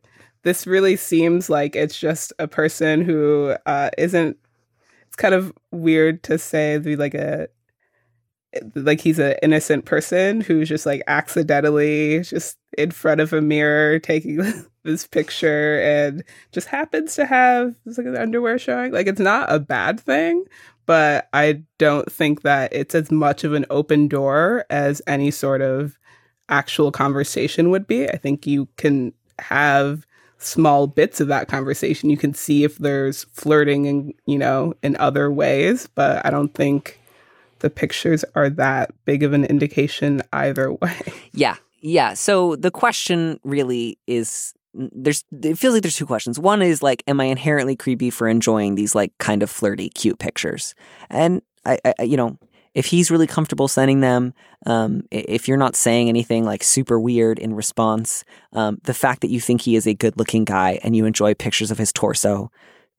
this 0.42 0.66
really 0.66 0.96
seems 0.96 1.48
like 1.48 1.76
it's 1.76 1.98
just 1.98 2.32
a 2.38 2.48
person 2.48 3.02
who 3.02 3.54
uh, 3.66 3.90
not 3.96 4.36
It's 5.06 5.16
kind 5.16 5.34
of 5.34 5.52
weird 5.70 6.22
to 6.24 6.38
say 6.38 6.78
be 6.78 6.96
like 6.96 7.14
a 7.14 7.48
like 8.74 9.00
he's 9.00 9.18
an 9.18 9.34
innocent 9.42 9.84
person 9.84 10.40
who's 10.40 10.68
just 10.68 10.84
like 10.84 11.02
accidentally 11.06 12.20
just 12.20 12.58
in 12.76 12.90
front 12.90 13.20
of 13.20 13.32
a 13.32 13.40
mirror 13.40 13.98
taking 13.98 14.42
this 14.82 15.06
picture 15.06 15.80
and 15.80 16.22
just 16.50 16.68
happens 16.68 17.14
to 17.14 17.24
have 17.24 17.74
like 17.86 18.06
an 18.06 18.16
underwear 18.16 18.58
showing. 18.58 18.92
Like 18.92 19.06
it's 19.06 19.20
not 19.20 19.50
a 19.50 19.58
bad 19.58 20.00
thing, 20.00 20.44
but 20.86 21.28
I 21.32 21.62
don't 21.78 22.10
think 22.10 22.42
that 22.42 22.72
it's 22.72 22.94
as 22.94 23.10
much 23.10 23.44
of 23.44 23.54
an 23.54 23.64
open 23.70 24.08
door 24.08 24.66
as 24.68 25.00
any 25.06 25.30
sort 25.30 25.62
of 25.62 25.98
actual 26.48 26.92
conversation 26.92 27.70
would 27.70 27.86
be. 27.86 28.08
I 28.08 28.16
think 28.16 28.46
you 28.46 28.68
can 28.76 29.14
have 29.38 30.06
small 30.42 30.86
bits 30.86 31.20
of 31.20 31.28
that 31.28 31.48
conversation. 31.48 32.10
You 32.10 32.16
can 32.16 32.34
see 32.34 32.64
if 32.64 32.78
there's 32.78 33.24
flirting 33.24 33.86
and 33.86 34.14
you 34.26 34.38
know 34.38 34.74
in 34.82 34.96
other 34.96 35.30
ways 35.30 35.88
but 35.94 36.24
i 36.26 36.30
don't 36.30 36.54
think 36.54 37.00
the 37.62 37.70
pictures 37.70 38.24
are 38.34 38.50
that 38.50 38.92
big 39.06 39.22
of 39.22 39.32
an 39.32 39.44
indication 39.46 40.20
either 40.32 40.72
way. 40.82 41.00
Yeah. 41.32 41.56
Yeah. 41.80 42.14
So 42.14 42.54
the 42.56 42.70
question 42.70 43.40
really 43.42 43.98
is 44.06 44.52
there's 44.74 45.24
it 45.42 45.58
feels 45.58 45.74
like 45.74 45.82
there's 45.82 45.96
two 45.96 46.06
questions. 46.06 46.38
One 46.38 46.60
is 46.60 46.82
like 46.82 47.02
am 47.06 47.20
i 47.20 47.24
inherently 47.24 47.76
creepy 47.76 48.10
for 48.10 48.28
enjoying 48.28 48.74
these 48.74 48.94
like 48.94 49.16
kind 49.18 49.42
of 49.42 49.50
flirty 49.50 49.88
cute 49.88 50.18
pictures? 50.18 50.74
And 51.08 51.40
i, 51.64 51.78
I 51.98 52.02
you 52.02 52.16
know 52.16 52.38
if 52.74 52.86
he's 52.86 53.10
really 53.10 53.26
comfortable 53.26 53.68
sending 53.68 54.00
them, 54.00 54.32
um, 54.66 55.02
if 55.10 55.46
you're 55.46 55.56
not 55.56 55.76
saying 55.76 56.08
anything 56.08 56.44
like 56.44 56.62
super 56.62 56.98
weird 56.98 57.38
in 57.38 57.54
response, 57.54 58.24
um, 58.52 58.78
the 58.84 58.94
fact 58.94 59.20
that 59.20 59.30
you 59.30 59.40
think 59.40 59.62
he 59.62 59.76
is 59.76 59.86
a 59.86 59.94
good 59.94 60.16
looking 60.18 60.44
guy 60.44 60.78
and 60.82 60.96
you 60.96 61.04
enjoy 61.04 61.34
pictures 61.34 61.70
of 61.70 61.78
his 61.78 61.92
torso, 61.92 62.50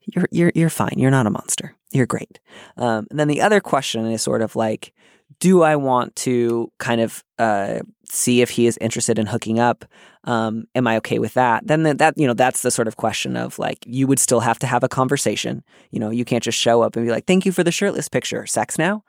you're 0.06 0.28
you're 0.32 0.52
you're 0.54 0.70
fine. 0.70 0.96
You're 0.98 1.12
not 1.12 1.28
a 1.28 1.32
monster. 1.32 1.76
You're 1.92 2.06
great. 2.06 2.40
Um, 2.78 3.08
and 3.10 3.20
then 3.20 3.28
the 3.28 3.42
other 3.42 3.60
question 3.60 4.06
is 4.08 4.22
sort 4.22 4.42
of 4.42 4.56
like, 4.56 4.94
do 5.40 5.64
I 5.64 5.76
want 5.76 6.16
to 6.18 6.72
kind 6.78 7.02
of 7.02 7.24
uh, 7.40 7.80
see 8.06 8.42
if 8.42 8.50
he 8.52 8.68
is 8.68 8.78
interested 8.78 9.18
in 9.18 9.28
hooking 9.28 9.60
up? 9.60 9.86
Um, 10.26 10.66
am 10.76 10.88
I 10.88 10.98
okay 10.98 11.20
with 11.20 11.34
that? 11.34 11.66
Then 11.68 11.84
that 11.84 12.14
you 12.18 12.28
know 12.28 12.34
that's 12.34 12.62
the 12.62 12.72
sort 12.72 12.88
of 12.88 12.98
question 12.98 13.36
of 13.38 13.58
like 13.60 13.84
you 13.88 14.08
would 14.08 14.20
still 14.20 14.42
have 14.42 14.60
to 14.60 14.68
have 14.68 14.84
a 14.84 14.90
conversation. 14.90 15.64
You 15.92 16.00
know, 16.00 16.10
you 16.10 16.26
can't 16.26 16.44
just 16.44 16.58
show 16.58 16.82
up 16.82 16.96
and 16.96 17.06
be 17.06 17.12
like, 17.12 17.26
"Thank 17.26 17.46
you 17.46 17.52
for 17.52 17.64
the 17.64 17.72
shirtless 17.72 18.10
picture." 18.10 18.46
Sex 18.46 18.78
now? 18.78 19.04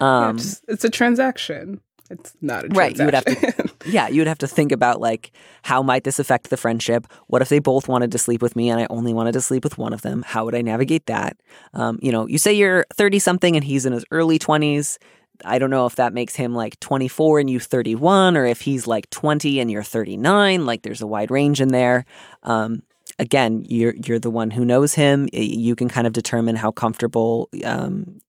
Um, 0.00 0.36
yeah, 0.36 0.42
it's, 0.42 0.62
it's, 0.68 0.84
a 0.84 0.90
transaction. 0.90 1.80
It's 2.10 2.34
not 2.40 2.64
a 2.64 2.68
right. 2.68 2.96
You 2.96 3.04
would 3.04 3.14
have 3.14 3.24
to, 3.24 3.72
yeah, 3.86 4.08
you 4.08 4.20
would 4.20 4.26
have 4.26 4.38
to 4.38 4.48
think 4.48 4.72
about 4.72 5.00
like 5.00 5.32
how 5.62 5.82
might 5.82 6.04
this 6.04 6.18
affect 6.18 6.50
the 6.50 6.56
friendship? 6.56 7.06
What 7.28 7.42
if 7.42 7.48
they 7.48 7.58
both 7.58 7.86
wanted 7.86 8.12
to 8.12 8.18
sleep 8.18 8.42
with 8.42 8.56
me 8.56 8.68
and 8.70 8.80
I 8.80 8.86
only 8.90 9.14
wanted 9.14 9.32
to 9.32 9.40
sleep 9.40 9.62
with 9.62 9.78
one 9.78 9.92
of 9.92 10.02
them? 10.02 10.24
How 10.26 10.44
would 10.44 10.54
I 10.54 10.62
navigate 10.62 11.06
that? 11.06 11.36
Um, 11.74 11.98
you 12.02 12.10
know, 12.10 12.26
you 12.26 12.38
say 12.38 12.52
you're 12.52 12.84
thirty 12.94 13.18
something 13.18 13.54
and 13.54 13.64
he's 13.64 13.86
in 13.86 13.92
his 13.92 14.04
early 14.10 14.38
twenties. 14.38 14.98
I 15.44 15.58
don't 15.58 15.70
know 15.70 15.86
if 15.86 15.96
that 15.96 16.12
makes 16.12 16.36
him 16.36 16.54
like 16.54 16.78
24 16.80 17.40
and 17.40 17.48
you 17.48 17.60
31, 17.60 18.36
or 18.36 18.44
if 18.44 18.60
he's 18.60 18.86
like 18.86 19.08
20 19.08 19.58
and 19.60 19.70
you're 19.70 19.82
39. 19.82 20.66
Like 20.66 20.82
there's 20.82 21.00
a 21.00 21.06
wide 21.06 21.30
range 21.30 21.62
in 21.62 21.68
there. 21.68 22.04
Um, 22.42 22.82
again, 23.18 23.64
you're 23.68 23.94
you're 23.94 24.18
the 24.18 24.30
one 24.30 24.50
who 24.50 24.64
knows 24.64 24.94
him. 24.94 25.28
You 25.32 25.76
can 25.76 25.88
kind 25.88 26.06
of 26.06 26.12
determine 26.12 26.56
how 26.56 26.72
comfortable 26.72 27.48
um, 27.64 28.20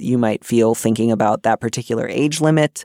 you 0.00 0.18
might 0.18 0.44
feel 0.44 0.74
thinking 0.74 1.10
about 1.10 1.42
that 1.42 1.60
particular 1.60 2.08
age 2.08 2.40
limit. 2.40 2.84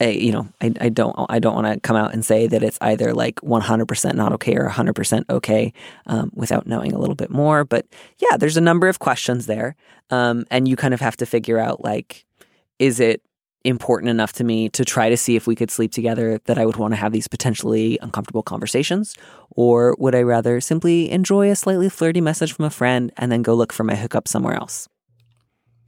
I, 0.00 0.08
you 0.08 0.32
know, 0.32 0.48
I, 0.60 0.72
I 0.80 0.88
don't 0.88 1.14
I 1.28 1.38
don't 1.38 1.54
want 1.54 1.66
to 1.66 1.78
come 1.80 1.96
out 1.96 2.14
and 2.14 2.24
say 2.24 2.46
that 2.46 2.62
it's 2.62 2.78
either 2.80 3.12
like 3.12 3.36
100% 3.42 4.14
not 4.14 4.32
okay 4.34 4.56
or 4.56 4.68
100% 4.68 5.24
okay 5.28 5.72
um, 6.06 6.30
without 6.34 6.66
knowing 6.66 6.92
a 6.92 6.98
little 6.98 7.14
bit 7.14 7.30
more. 7.30 7.64
But 7.64 7.86
yeah, 8.18 8.36
there's 8.38 8.56
a 8.56 8.62
number 8.62 8.88
of 8.88 8.98
questions 8.98 9.46
there, 9.46 9.76
um, 10.10 10.44
and 10.50 10.66
you 10.66 10.76
kind 10.76 10.94
of 10.94 11.00
have 11.00 11.16
to 11.18 11.26
figure 11.26 11.58
out 11.58 11.84
like, 11.84 12.24
is 12.78 12.98
it 12.98 13.22
important 13.64 14.08
enough 14.08 14.32
to 14.32 14.44
me 14.44 14.68
to 14.70 14.84
try 14.84 15.10
to 15.10 15.16
see 15.16 15.36
if 15.36 15.46
we 15.46 15.54
could 15.54 15.70
sleep 15.70 15.92
together 15.92 16.40
that 16.46 16.58
I 16.58 16.64
would 16.64 16.76
want 16.76 16.92
to 16.92 16.96
have 16.96 17.12
these 17.12 17.28
potentially 17.28 17.98
uncomfortable 18.00 18.42
conversations? 18.42 19.14
Or 19.50 19.94
would 19.98 20.14
I 20.14 20.22
rather 20.22 20.60
simply 20.60 21.10
enjoy 21.10 21.50
a 21.50 21.56
slightly 21.56 21.88
flirty 21.88 22.20
message 22.20 22.54
from 22.54 22.64
a 22.64 22.70
friend 22.70 23.12
and 23.16 23.30
then 23.30 23.42
go 23.42 23.54
look 23.54 23.72
for 23.72 23.84
my 23.84 23.96
hookup 23.96 24.28
somewhere 24.28 24.54
else? 24.54 24.88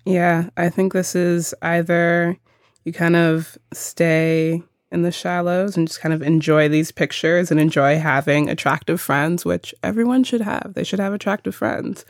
Yeah, 0.05 0.51
I 0.57 0.69
think 0.69 0.93
this 0.93 1.15
is 1.15 1.55
either 1.63 2.37
you 2.85 2.93
kind 2.93 3.17
of 3.17 3.57
stay 3.73 4.63
in 4.91 5.03
the 5.03 5.13
shallows 5.13 5.77
and 5.77 5.89
just 5.89 6.01
kind 6.01 6.13
of 6.13 6.23
enjoy 6.23 6.69
these 6.69 6.93
pictures 6.93 7.51
and 7.51 7.59
enjoy 7.59 7.99
having 7.99 8.51
attractive 8.51 9.01
friends, 9.01 9.45
which 9.45 9.75
everyone 9.83 10.23
should 10.23 10.43
have. 10.43 10.73
They 10.75 10.85
should 10.85 10.99
have 10.99 11.15
attractive 11.15 11.55
friends. 11.55 12.05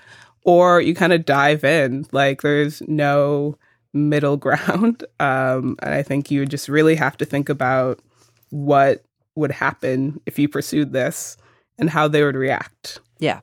Or 0.44 0.80
you 0.80 0.94
kind 0.94 1.12
of 1.12 1.24
dive 1.24 1.62
in, 1.62 2.06
like 2.10 2.42
there's 2.42 2.82
no 2.88 3.56
middle 3.92 4.36
ground. 4.38 5.04
Um, 5.20 5.76
and 5.80 5.94
I 5.94 6.02
think 6.02 6.30
you 6.30 6.44
just 6.44 6.68
really 6.68 6.96
have 6.96 7.16
to 7.18 7.24
think 7.24 7.48
about 7.48 8.00
what 8.50 9.04
would 9.36 9.52
happen 9.52 10.20
if 10.26 10.38
you 10.38 10.48
pursued 10.48 10.92
this 10.92 11.36
and 11.78 11.88
how 11.88 12.08
they 12.08 12.24
would 12.24 12.36
react. 12.36 13.00
Yeah. 13.22 13.38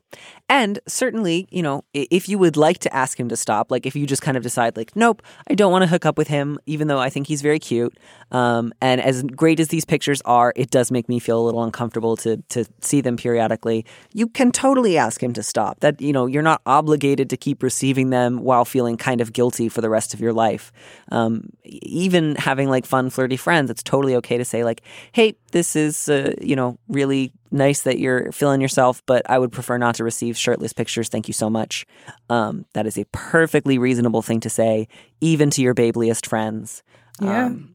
And 0.50 0.78
certainly, 0.86 1.48
you 1.50 1.62
know, 1.62 1.84
if 1.94 2.28
you 2.28 2.38
would 2.38 2.58
like 2.58 2.80
to 2.80 2.94
ask 2.94 3.18
him 3.18 3.30
to 3.30 3.36
stop, 3.36 3.70
like 3.70 3.86
if 3.86 3.96
you 3.96 4.04
just 4.04 4.20
kind 4.20 4.36
of 4.36 4.42
decide, 4.42 4.76
like, 4.76 4.94
nope, 4.94 5.22
I 5.48 5.54
don't 5.54 5.72
want 5.72 5.84
to 5.84 5.86
hook 5.86 6.04
up 6.04 6.18
with 6.18 6.28
him, 6.28 6.58
even 6.66 6.86
though 6.86 6.98
I 6.98 7.08
think 7.08 7.28
he's 7.28 7.40
very 7.40 7.58
cute. 7.58 7.96
Um, 8.30 8.74
and 8.82 9.00
as 9.00 9.22
great 9.22 9.58
as 9.58 9.68
these 9.68 9.86
pictures 9.86 10.20
are, 10.26 10.52
it 10.54 10.70
does 10.70 10.90
make 10.90 11.08
me 11.08 11.18
feel 11.18 11.40
a 11.40 11.44
little 11.44 11.62
uncomfortable 11.62 12.14
to 12.18 12.36
to 12.50 12.66
see 12.82 13.00
them 13.00 13.16
periodically. 13.16 13.86
You 14.12 14.26
can 14.26 14.52
totally 14.52 14.98
ask 14.98 15.22
him 15.22 15.32
to 15.32 15.42
stop. 15.42 15.80
That 15.80 15.98
you 16.02 16.12
know, 16.12 16.26
you're 16.26 16.42
not 16.42 16.60
obligated 16.66 17.30
to 17.30 17.38
keep 17.38 17.62
receiving 17.62 18.10
them 18.10 18.42
while 18.42 18.66
feeling 18.66 18.98
kind 18.98 19.22
of 19.22 19.32
guilty 19.32 19.70
for 19.70 19.80
the 19.80 19.88
rest 19.88 20.12
of 20.12 20.20
your 20.20 20.34
life. 20.34 20.72
Um, 21.10 21.48
even 21.64 22.36
having 22.36 22.68
like 22.68 22.84
fun, 22.84 23.08
flirty 23.08 23.38
friends, 23.38 23.70
it's 23.70 23.82
totally 23.82 24.14
okay 24.16 24.36
to 24.36 24.44
say 24.44 24.62
like, 24.62 24.82
hey, 25.12 25.36
this 25.52 25.74
is 25.74 26.10
uh, 26.10 26.34
you 26.38 26.54
know 26.54 26.78
really 26.88 27.32
nice 27.50 27.82
that 27.82 27.98
you're 27.98 28.32
feeling 28.32 28.60
yourself, 28.60 29.02
but 29.06 29.28
I 29.28 29.38
would 29.38 29.52
prefer 29.52 29.78
not 29.78 29.96
to 29.96 30.04
receive 30.04 30.36
shirtless 30.36 30.72
pictures. 30.72 31.08
Thank 31.08 31.28
you 31.28 31.34
so 31.34 31.50
much. 31.50 31.86
Um, 32.28 32.66
that 32.74 32.86
is 32.86 32.96
a 32.98 33.04
perfectly 33.12 33.78
reasonable 33.78 34.22
thing 34.22 34.40
to 34.40 34.50
say, 34.50 34.88
even 35.20 35.50
to 35.50 35.62
your 35.62 35.74
babeliest 35.74 36.26
friends. 36.26 36.82
Yeah. 37.20 37.46
Um, 37.46 37.74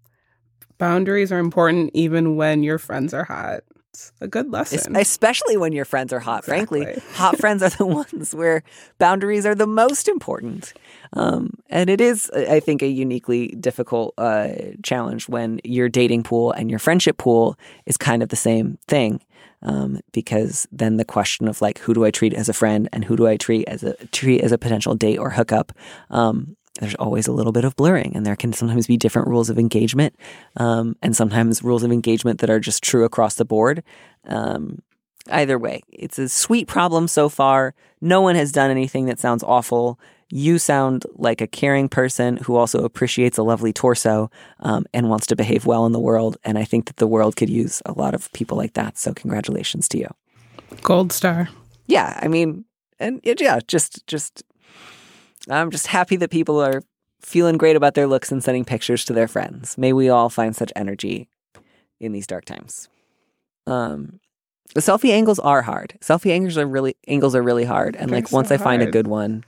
Boundaries 0.77 1.31
are 1.31 1.39
important 1.39 1.91
even 1.93 2.35
when 2.35 2.61
your 2.61 2.77
friends 2.77 3.13
are 3.13 3.23
hot. 3.23 3.61
It's 3.95 4.11
a 4.19 4.27
good 4.27 4.51
lesson. 4.51 4.97
Especially 4.97 5.55
when 5.55 5.71
your 5.71 5.85
friends 5.85 6.11
are 6.11 6.19
hot, 6.19 6.39
exactly. 6.39 6.83
frankly. 6.83 7.03
hot 7.13 7.37
friends 7.37 7.63
are 7.63 7.69
the 7.69 7.85
ones 8.11 8.35
where 8.35 8.61
boundaries 8.97 9.45
are 9.45 9.55
the 9.55 9.67
most 9.67 10.09
important. 10.09 10.73
Um, 11.13 11.51
and 11.69 11.89
it 11.89 12.01
is, 12.01 12.29
I 12.31 12.59
think, 12.59 12.81
a 12.81 12.87
uniquely 12.87 13.55
difficult 13.57 14.13
uh, 14.17 14.49
challenge 14.83 15.29
when 15.29 15.61
your 15.63 15.87
dating 15.87 16.23
pool 16.23 16.51
and 16.51 16.69
your 16.69 16.79
friendship 16.79 17.17
pool 17.17 17.57
is 17.85 17.95
kind 17.95 18.21
of 18.21 18.27
the 18.27 18.35
same 18.35 18.77
thing 18.85 19.21
um, 19.65 19.99
because 20.13 20.67
then 20.71 20.97
the 20.97 21.03
question 21.05 21.47
of 21.47 21.61
like 21.61 21.79
who 21.79 21.93
do 21.93 22.05
I 22.05 22.11
treat 22.11 22.33
as 22.33 22.47
a 22.47 22.53
friend 22.53 22.87
and 22.93 23.03
who 23.03 23.17
do 23.17 23.27
I 23.27 23.35
treat 23.35 23.67
as 23.67 23.83
a 23.83 23.93
treat 24.07 24.41
as 24.41 24.51
a 24.51 24.57
potential 24.57 24.95
date 24.95 25.17
or 25.17 25.31
hookup, 25.31 25.73
um, 26.09 26.55
there's 26.79 26.95
always 26.95 27.27
a 27.27 27.31
little 27.31 27.51
bit 27.51 27.65
of 27.65 27.75
blurring, 27.75 28.15
and 28.15 28.25
there 28.25 28.35
can 28.35 28.53
sometimes 28.53 28.87
be 28.87 28.97
different 28.97 29.27
rules 29.27 29.49
of 29.49 29.57
engagement, 29.57 30.15
um, 30.57 30.95
and 31.01 31.15
sometimes 31.15 31.63
rules 31.63 31.83
of 31.83 31.91
engagement 31.91 32.39
that 32.41 32.49
are 32.49 32.59
just 32.59 32.83
true 32.83 33.05
across 33.05 33.35
the 33.35 33.45
board. 33.45 33.83
Um, 34.25 34.81
either 35.31 35.57
way, 35.57 35.81
it's 35.89 36.19
a 36.19 36.29
sweet 36.29 36.67
problem 36.67 37.07
so 37.07 37.29
far. 37.29 37.73
No 38.01 38.21
one 38.21 38.35
has 38.35 38.51
done 38.51 38.71
anything 38.71 39.05
that 39.05 39.19
sounds 39.19 39.43
awful. 39.43 39.99
You 40.29 40.57
sound 40.57 41.05
like 41.15 41.39
a 41.39 41.47
caring 41.47 41.87
person 41.87 42.37
who 42.37 42.55
also 42.55 42.83
appreciates 42.83 43.37
a 43.37 43.43
lovely 43.43 43.71
torso 43.71 44.31
um, 44.59 44.85
and 44.93 45.09
wants 45.09 45.27
to 45.27 45.35
behave 45.35 45.65
well 45.65 45.85
in 45.85 45.91
the 45.91 45.99
world. 45.99 46.37
And 46.43 46.57
I 46.57 46.63
think 46.63 46.87
that 46.87 46.97
the 46.97 47.07
world 47.07 47.35
could 47.35 47.49
use 47.49 47.81
a 47.85 47.91
lot 47.91 48.15
of 48.15 48.31
people 48.33 48.57
like 48.57 48.73
that. 48.73 48.97
So 48.97 49.13
congratulations 49.13 49.87
to 49.89 49.99
you. 49.99 50.07
Gold 50.81 51.11
star. 51.11 51.49
Yeah, 51.87 52.19
I 52.21 52.27
mean, 52.27 52.65
and 52.99 53.21
yeah, 53.23 53.59
just 53.67 54.05
just 54.07 54.43
I'm 55.49 55.69
just 55.71 55.87
happy 55.87 56.15
that 56.17 56.31
people 56.31 56.59
are 56.59 56.81
feeling 57.21 57.57
great 57.57 57.75
about 57.75 57.93
their 57.93 58.07
looks 58.07 58.31
and 58.31 58.43
sending 58.43 58.65
pictures 58.65 59.05
to 59.05 59.13
their 59.13 59.27
friends. 59.27 59.77
May 59.77 59.93
we 59.93 60.09
all 60.09 60.29
find 60.29 60.55
such 60.55 60.71
energy 60.75 61.27
in 61.99 62.11
these 62.11 62.27
dark 62.27 62.45
times. 62.45 62.87
Um, 63.67 64.19
the 64.73 64.81
selfie 64.81 65.11
angles 65.11 65.39
are 65.39 65.61
hard. 65.61 65.97
Selfie 66.01 66.31
angles 66.31 66.57
are 66.57 66.65
really 66.65 66.95
angles 67.07 67.35
are 67.35 67.43
really 67.43 67.65
hard, 67.65 67.95
and 67.95 68.09
They're 68.09 68.17
like 68.21 68.31
once 68.31 68.51
I 68.51 68.57
find 68.57 68.81
a 68.81 68.91
good 68.91 69.07
one, 69.07 69.43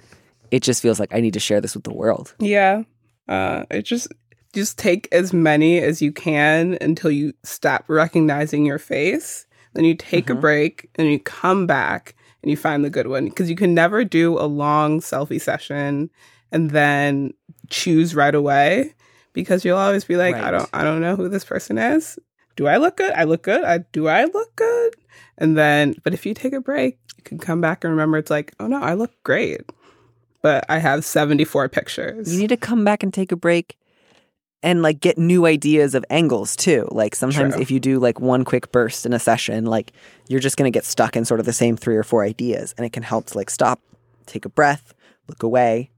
it 0.52 0.64
just 0.64 0.82
feels 0.82 1.00
like 1.00 1.14
I 1.14 1.20
need 1.20 1.34
to 1.34 1.40
share 1.40 1.62
this 1.62 1.74
with 1.74 1.84
the 1.84 1.94
world. 1.94 2.34
Yeah. 2.40 2.84
Uh, 3.28 3.66
it 3.70 3.84
just 3.84 4.08
just 4.54 4.78
take 4.78 5.08
as 5.12 5.34
many 5.34 5.80
as 5.80 6.02
you 6.02 6.12
can 6.12 6.78
until 6.82 7.12
you 7.12 7.34
stop 7.44 7.84
recognizing 7.88 8.66
your 8.66 8.80
face. 8.80 9.46
Then 9.74 9.86
you 9.86 9.96
take 9.96 10.26
mm-hmm. 10.26 10.38
a 10.38 10.42
break 10.42 10.90
and 10.96 11.08
you 11.08 11.20
come 11.20 11.68
back 11.68 12.16
and 12.42 12.50
you 12.50 12.58
find 12.58 12.84
the 12.84 12.90
good 12.90 13.08
one 13.08 13.26
because 13.26 13.50
you 13.50 13.56
can 13.56 13.74
never 13.74 14.04
do 14.04 14.40
a 14.40 14.48
long 14.48 15.00
selfie 15.00 15.42
session 15.42 16.10
and 16.52 16.72
then 16.72 17.34
choose 17.70 18.16
right 18.16 18.34
away 18.34 18.94
because 19.34 19.64
you'll 19.64 19.78
always 19.78 20.06
be 20.06 20.16
like, 20.16 20.36
right. 20.36 20.46
I 20.46 20.52
don't 20.52 20.70
I 20.74 20.84
don't 20.84 21.02
know 21.02 21.16
who 21.16 21.30
this 21.30 21.46
person 21.46 21.78
is. 21.78 22.18
Do 22.56 22.68
I 22.68 22.78
look 22.78 22.98
good? 22.98 23.12
I 23.14 23.26
look 23.26 23.44
good. 23.44 23.64
I 23.64 23.80
do 23.92 24.08
I 24.08 24.24
look 24.24 24.56
good? 24.56 24.96
And 25.38 25.58
then 25.58 25.96
but 26.04 26.14
if 26.14 26.26
you 26.26 26.34
take 26.34 26.54
a 26.54 26.62
break, 26.62 26.98
you 27.18 27.24
can 27.24 27.38
come 27.38 27.62
back 27.62 27.84
and 27.84 27.92
remember 27.92 28.18
it's 28.18 28.32
like, 28.32 28.54
oh 28.60 28.68
no, 28.68 28.82
I 28.82 28.94
look 28.94 29.12
great 29.24 29.62
but 30.48 30.64
I 30.70 30.78
have 30.78 31.04
74 31.04 31.68
pictures. 31.68 32.34
You 32.34 32.40
need 32.40 32.48
to 32.48 32.56
come 32.56 32.86
back 32.86 33.04
and 33.04 33.14
take 33.14 33.34
a 33.34 33.36
break 33.36 33.78
and 34.64 34.82
like 34.82 35.02
get 35.02 35.18
new 35.18 35.46
ideas 35.46 35.94
of 35.94 36.06
angles 36.10 36.56
too. 36.56 36.88
Like 36.90 37.16
sometimes 37.16 37.56
True. 37.56 37.62
if 37.62 37.70
you 37.70 37.82
do 37.82 38.00
like 38.00 38.22
one 38.22 38.46
quick 38.46 38.72
burst 38.72 39.06
in 39.06 39.12
a 39.12 39.20
session, 39.20 39.66
like 39.66 39.92
you're 40.30 40.40
just 40.40 40.56
going 40.56 40.72
to 40.72 40.74
get 40.74 40.86
stuck 40.86 41.18
in 41.18 41.26
sort 41.26 41.42
of 41.42 41.46
the 41.46 41.52
same 41.52 41.76
three 41.76 41.98
or 41.98 42.04
four 42.04 42.24
ideas 42.24 42.74
and 42.78 42.86
it 42.86 42.94
can 42.94 43.04
help 43.04 43.26
to 43.26 43.38
like 43.38 43.50
stop, 43.50 43.82
take 44.26 44.46
a 44.46 44.50
breath, 44.50 44.94
look 45.28 45.44
away. 45.44 45.92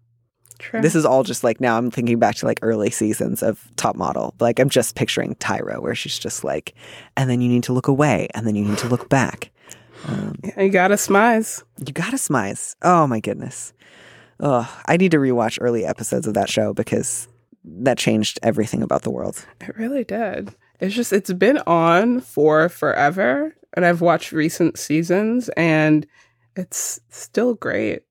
True. 0.58 0.82
This 0.82 0.96
is 0.96 1.06
all 1.06 1.22
just 1.22 1.44
like 1.44 1.62
now 1.62 1.78
I'm 1.78 1.92
thinking 1.92 2.18
back 2.18 2.36
to 2.38 2.48
like 2.48 2.58
early 2.64 2.90
seasons 2.90 3.44
of 3.44 3.70
Top 3.76 3.96
Model. 3.96 4.34
Like 4.40 4.58
I'm 4.58 4.70
just 4.70 4.96
picturing 4.96 5.36
Tyra 5.36 5.80
where 5.80 5.94
she's 5.94 6.18
just 6.18 6.44
like, 6.44 6.74
and 7.16 7.30
then 7.30 7.40
you 7.40 7.50
need 7.50 7.66
to 7.66 7.74
look 7.74 7.88
away 7.88 8.30
and 8.34 8.48
then 8.48 8.56
you 8.56 8.66
need 8.66 8.80
to 8.80 8.88
look 8.88 9.10
back. 9.10 9.52
Um, 10.08 10.40
yeah, 10.44 10.64
you 10.64 10.70
gotta 10.72 10.96
smize. 10.96 11.62
You 11.78 11.94
gotta 11.94 12.18
smize. 12.18 12.76
Oh 12.82 13.06
my 13.06 13.20
goodness. 13.20 13.74
Oh, 14.40 14.82
I 14.86 14.98
need 14.98 15.12
to 15.12 15.18
rewatch 15.18 15.58
early 15.62 15.86
episodes 15.86 16.28
of 16.28 16.34
that 16.36 16.50
show 16.50 16.74
because 16.74 17.28
that 17.64 17.98
changed 17.98 18.40
everything 18.42 18.82
about 18.82 19.02
the 19.04 19.10
world. 19.10 19.46
It 19.62 19.78
really 19.78 20.04
did. 20.04 20.56
It's 20.80 20.96
just 20.96 21.12
it's 21.12 21.34
been 21.34 21.58
on 21.60 22.22
for 22.22 22.70
forever 22.70 23.54
and 23.74 23.86
I've 23.86 24.02
watched 24.02 24.32
recent 24.32 24.78
seasons 24.80 25.50
and 25.50 26.08
it's 26.56 27.00
still 27.10 27.56
great. 27.56 28.04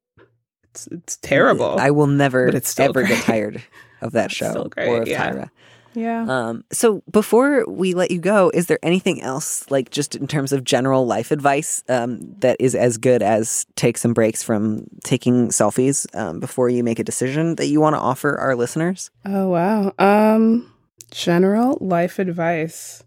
It's 0.65 0.87
it's 0.89 1.17
terrible. 1.17 1.77
I 1.79 1.91
will 1.91 2.07
never 2.07 2.49
ever 2.49 2.93
great. 2.93 3.09
get 3.09 3.25
tired 3.25 3.63
of 4.03 4.13
that 4.13 4.31
show 4.33 4.69
or 4.77 5.03
of 5.03 5.09
yeah. 5.09 5.33
Tyra. 5.33 5.51
Yeah. 5.99 6.25
Um, 6.29 6.65
so 6.71 7.03
before 7.11 7.67
we 7.67 7.93
let 7.93 8.13
you 8.13 8.21
go, 8.21 8.51
is 8.55 8.67
there 8.67 8.79
anything 8.85 9.21
else, 9.21 9.69
like 9.69 9.91
just 9.91 10.15
in 10.15 10.29
terms 10.29 10.53
of 10.53 10.63
general 10.63 11.07
life 11.07 11.33
advice, 11.33 11.83
um, 11.89 12.21
that 12.39 12.57
is 12.61 12.77
as 12.77 12.99
good 12.99 13.21
as 13.21 13.67
take 13.75 13.99
some 13.99 14.15
breaks 14.15 14.43
from 14.43 14.87
taking 15.03 15.49
selfies 15.49 16.07
um, 16.17 16.39
before 16.39 16.69
you 16.69 16.85
make 16.85 17.01
a 17.01 17.05
decision 17.05 17.57
that 17.57 17.67
you 17.67 17.81
want 17.81 17.95
to 17.95 18.01
offer 18.01 18.39
our 18.39 18.55
listeners? 18.55 19.11
Oh 19.25 19.49
wow. 19.49 19.93
Um, 19.99 20.73
general 21.11 21.79
life 21.81 22.21
advice. 22.21 23.03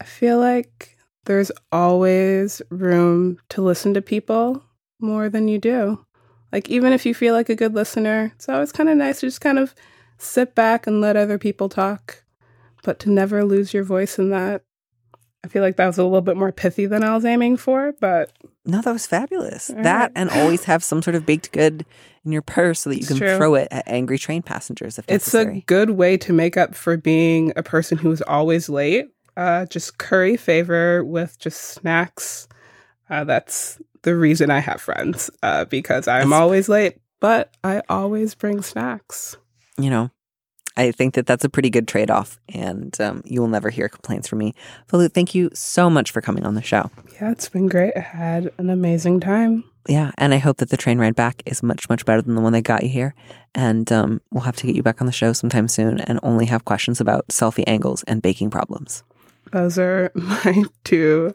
I 0.00 0.04
feel 0.04 0.38
like 0.38 0.98
there's 1.24 1.50
always 1.72 2.60
room 2.70 3.38
to 3.48 3.62
listen 3.62 3.94
to 3.94 4.02
people 4.02 4.62
more 5.00 5.30
than 5.30 5.48
you 5.48 5.58
do. 5.58 6.04
Like 6.52 6.68
even 6.68 6.92
if 6.92 7.06
you 7.06 7.14
feel 7.14 7.34
like 7.34 7.48
a 7.48 7.54
good 7.54 7.74
listener, 7.74 8.32
it's 8.34 8.48
always 8.48 8.72
kind 8.72 8.88
of 8.90 8.96
nice 8.96 9.20
to 9.20 9.26
just 9.26 9.40
kind 9.40 9.58
of 9.58 9.74
sit 10.18 10.54
back 10.54 10.86
and 10.86 11.00
let 11.00 11.16
other 11.16 11.38
people 11.38 11.68
talk, 11.68 12.24
but 12.82 12.98
to 13.00 13.10
never 13.10 13.44
lose 13.44 13.72
your 13.72 13.84
voice 13.84 14.18
in 14.18 14.30
that. 14.30 14.62
I 15.44 15.48
feel 15.48 15.62
like 15.62 15.76
that 15.76 15.86
was 15.86 15.98
a 15.98 16.04
little 16.04 16.20
bit 16.20 16.36
more 16.36 16.50
pithy 16.50 16.86
than 16.86 17.04
I 17.04 17.14
was 17.14 17.24
aiming 17.24 17.58
for, 17.58 17.94
but 18.00 18.32
no, 18.66 18.82
that 18.82 18.92
was 18.92 19.06
fabulous. 19.06 19.70
All 19.70 19.82
that 19.82 20.00
right. 20.00 20.12
and 20.16 20.30
always 20.30 20.64
have 20.64 20.82
some 20.82 21.00
sort 21.00 21.14
of 21.14 21.24
baked 21.24 21.52
good 21.52 21.86
in 22.24 22.32
your 22.32 22.42
purse 22.42 22.80
so 22.80 22.90
that 22.90 22.96
you 22.96 23.00
it's 23.00 23.08
can 23.08 23.16
true. 23.18 23.36
throw 23.36 23.54
it 23.54 23.68
at 23.70 23.86
angry 23.86 24.18
train 24.18 24.42
passengers 24.42 24.98
if 24.98 25.08
necessary. 25.08 25.58
It's 25.58 25.62
a 25.62 25.66
good 25.66 25.90
way 25.90 26.16
to 26.18 26.32
make 26.32 26.56
up 26.56 26.74
for 26.74 26.96
being 26.96 27.52
a 27.54 27.62
person 27.62 27.98
who 27.98 28.10
is 28.10 28.20
always 28.22 28.68
late. 28.68 29.06
Uh, 29.36 29.64
just 29.66 29.98
curry 29.98 30.36
favor 30.36 31.04
with 31.04 31.38
just 31.38 31.60
snacks. 31.60 32.48
Uh, 33.08 33.22
that's 33.22 33.80
the 34.02 34.16
reason 34.16 34.50
I 34.50 34.58
have 34.58 34.80
friends 34.80 35.30
uh, 35.42 35.64
because 35.66 36.08
I'm 36.08 36.32
always 36.32 36.68
late, 36.68 36.98
but 37.20 37.54
I 37.62 37.82
always 37.88 38.34
bring 38.34 38.60
snacks 38.62 39.36
you 39.78 39.90
know, 39.90 40.10
I 40.76 40.92
think 40.92 41.14
that 41.14 41.26
that's 41.26 41.44
a 41.44 41.48
pretty 41.48 41.70
good 41.70 41.88
trade 41.88 42.10
off, 42.10 42.38
and 42.54 42.98
um, 43.00 43.22
you 43.24 43.40
will 43.40 43.48
never 43.48 43.68
hear 43.68 43.88
complaints 43.88 44.28
from 44.28 44.38
me. 44.38 44.54
Folu, 44.88 45.12
thank 45.12 45.34
you 45.34 45.50
so 45.52 45.90
much 45.90 46.12
for 46.12 46.20
coming 46.20 46.46
on 46.46 46.54
the 46.54 46.62
show. 46.62 46.88
Yeah, 47.14 47.32
it's 47.32 47.48
been 47.48 47.66
great. 47.66 47.94
I 47.96 48.00
had 48.00 48.52
an 48.58 48.70
amazing 48.70 49.18
time. 49.18 49.64
Yeah, 49.88 50.12
and 50.18 50.32
I 50.32 50.38
hope 50.38 50.58
that 50.58 50.68
the 50.68 50.76
train 50.76 50.98
ride 50.98 51.16
back 51.16 51.42
is 51.46 51.62
much, 51.62 51.88
much 51.88 52.04
better 52.04 52.22
than 52.22 52.36
the 52.36 52.40
one 52.40 52.52
that 52.52 52.62
got 52.62 52.84
you 52.84 52.90
here. 52.90 53.14
And 53.54 53.90
um, 53.90 54.20
we'll 54.30 54.44
have 54.44 54.56
to 54.56 54.66
get 54.66 54.76
you 54.76 54.82
back 54.82 55.00
on 55.00 55.06
the 55.06 55.12
show 55.12 55.32
sometime 55.32 55.66
soon 55.66 55.98
and 56.00 56.20
only 56.22 56.46
have 56.46 56.64
questions 56.64 57.00
about 57.00 57.26
selfie 57.28 57.64
angles 57.66 58.04
and 58.04 58.22
baking 58.22 58.50
problems. 58.50 59.02
Those 59.50 59.78
are 59.78 60.12
my 60.14 60.64
two 60.84 61.34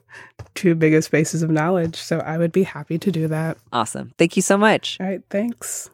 two 0.54 0.76
biggest 0.76 1.10
bases 1.12 1.42
of 1.42 1.50
knowledge. 1.50 1.96
So 1.96 2.20
I 2.20 2.38
would 2.38 2.52
be 2.52 2.64
happy 2.64 3.00
to 3.00 3.12
do 3.12 3.28
that. 3.28 3.58
Awesome. 3.74 4.14
Thank 4.18 4.36
you 4.36 4.42
so 4.42 4.58
much. 4.58 4.98
All 5.02 5.08
right, 5.08 5.22
thanks. 5.30 5.90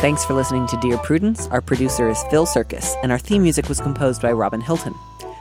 Thanks 0.00 0.24
for 0.24 0.34
listening 0.34 0.68
to 0.68 0.76
Dear 0.76 0.96
Prudence. 0.98 1.48
Our 1.48 1.60
producer 1.60 2.08
is 2.08 2.22
Phil 2.30 2.46
Surkis, 2.46 2.94
and 3.02 3.10
our 3.10 3.18
theme 3.18 3.42
music 3.42 3.68
was 3.68 3.80
composed 3.80 4.22
by 4.22 4.30
Robin 4.30 4.60
Hilton. 4.60 4.94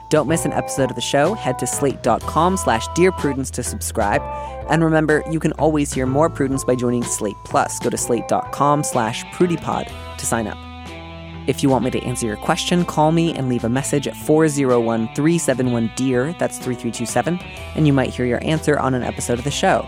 Don't 0.10 0.28
miss 0.28 0.46
an 0.46 0.52
episode 0.52 0.90
of 0.90 0.96
the 0.96 1.02
show. 1.02 1.36
Head 1.36 1.60
to 1.60 1.68
slate.com 1.68 2.58
slash 2.58 2.88
Dear 2.96 3.12
Prudence 3.12 3.52
to 3.52 3.62
subscribe. 3.62 4.20
And 4.68 4.84
remember, 4.84 5.24
you 5.30 5.40
can 5.40 5.52
always 5.54 5.94
hear 5.94 6.08
more 6.08 6.28
Prudence 6.28 6.64
by 6.64 6.74
joining 6.74 7.04
Slate 7.04 7.36
Plus. 7.46 7.78
Go 7.78 7.92
to 7.92 7.98
slate.com 7.98 8.84
slash 8.84 9.24
prudypod 9.26 9.92
to 10.18 10.26
sign 10.26 10.48
up. 10.48 10.58
If 11.48 11.62
you 11.62 11.70
want 11.70 11.86
me 11.86 11.92
to 11.92 12.02
answer 12.02 12.26
your 12.26 12.38
question, 12.38 12.84
call 12.84 13.12
me 13.12 13.36
and 13.36 13.50
leave 13.50 13.64
a 13.64 13.70
message 13.70 14.08
at 14.08 14.18
401 14.18 15.14
371 15.14 15.92
DEAR, 15.96 16.34
that's 16.40 16.58
3327, 16.58 17.40
and 17.76 17.86
you 17.86 17.94
might 17.94 18.10
hear 18.10 18.26
your 18.26 18.44
answer 18.44 18.80
on 18.80 18.96
an 18.96 19.04
episode 19.04 19.38
of 19.38 19.44
the 19.46 19.52
show. 19.52 19.88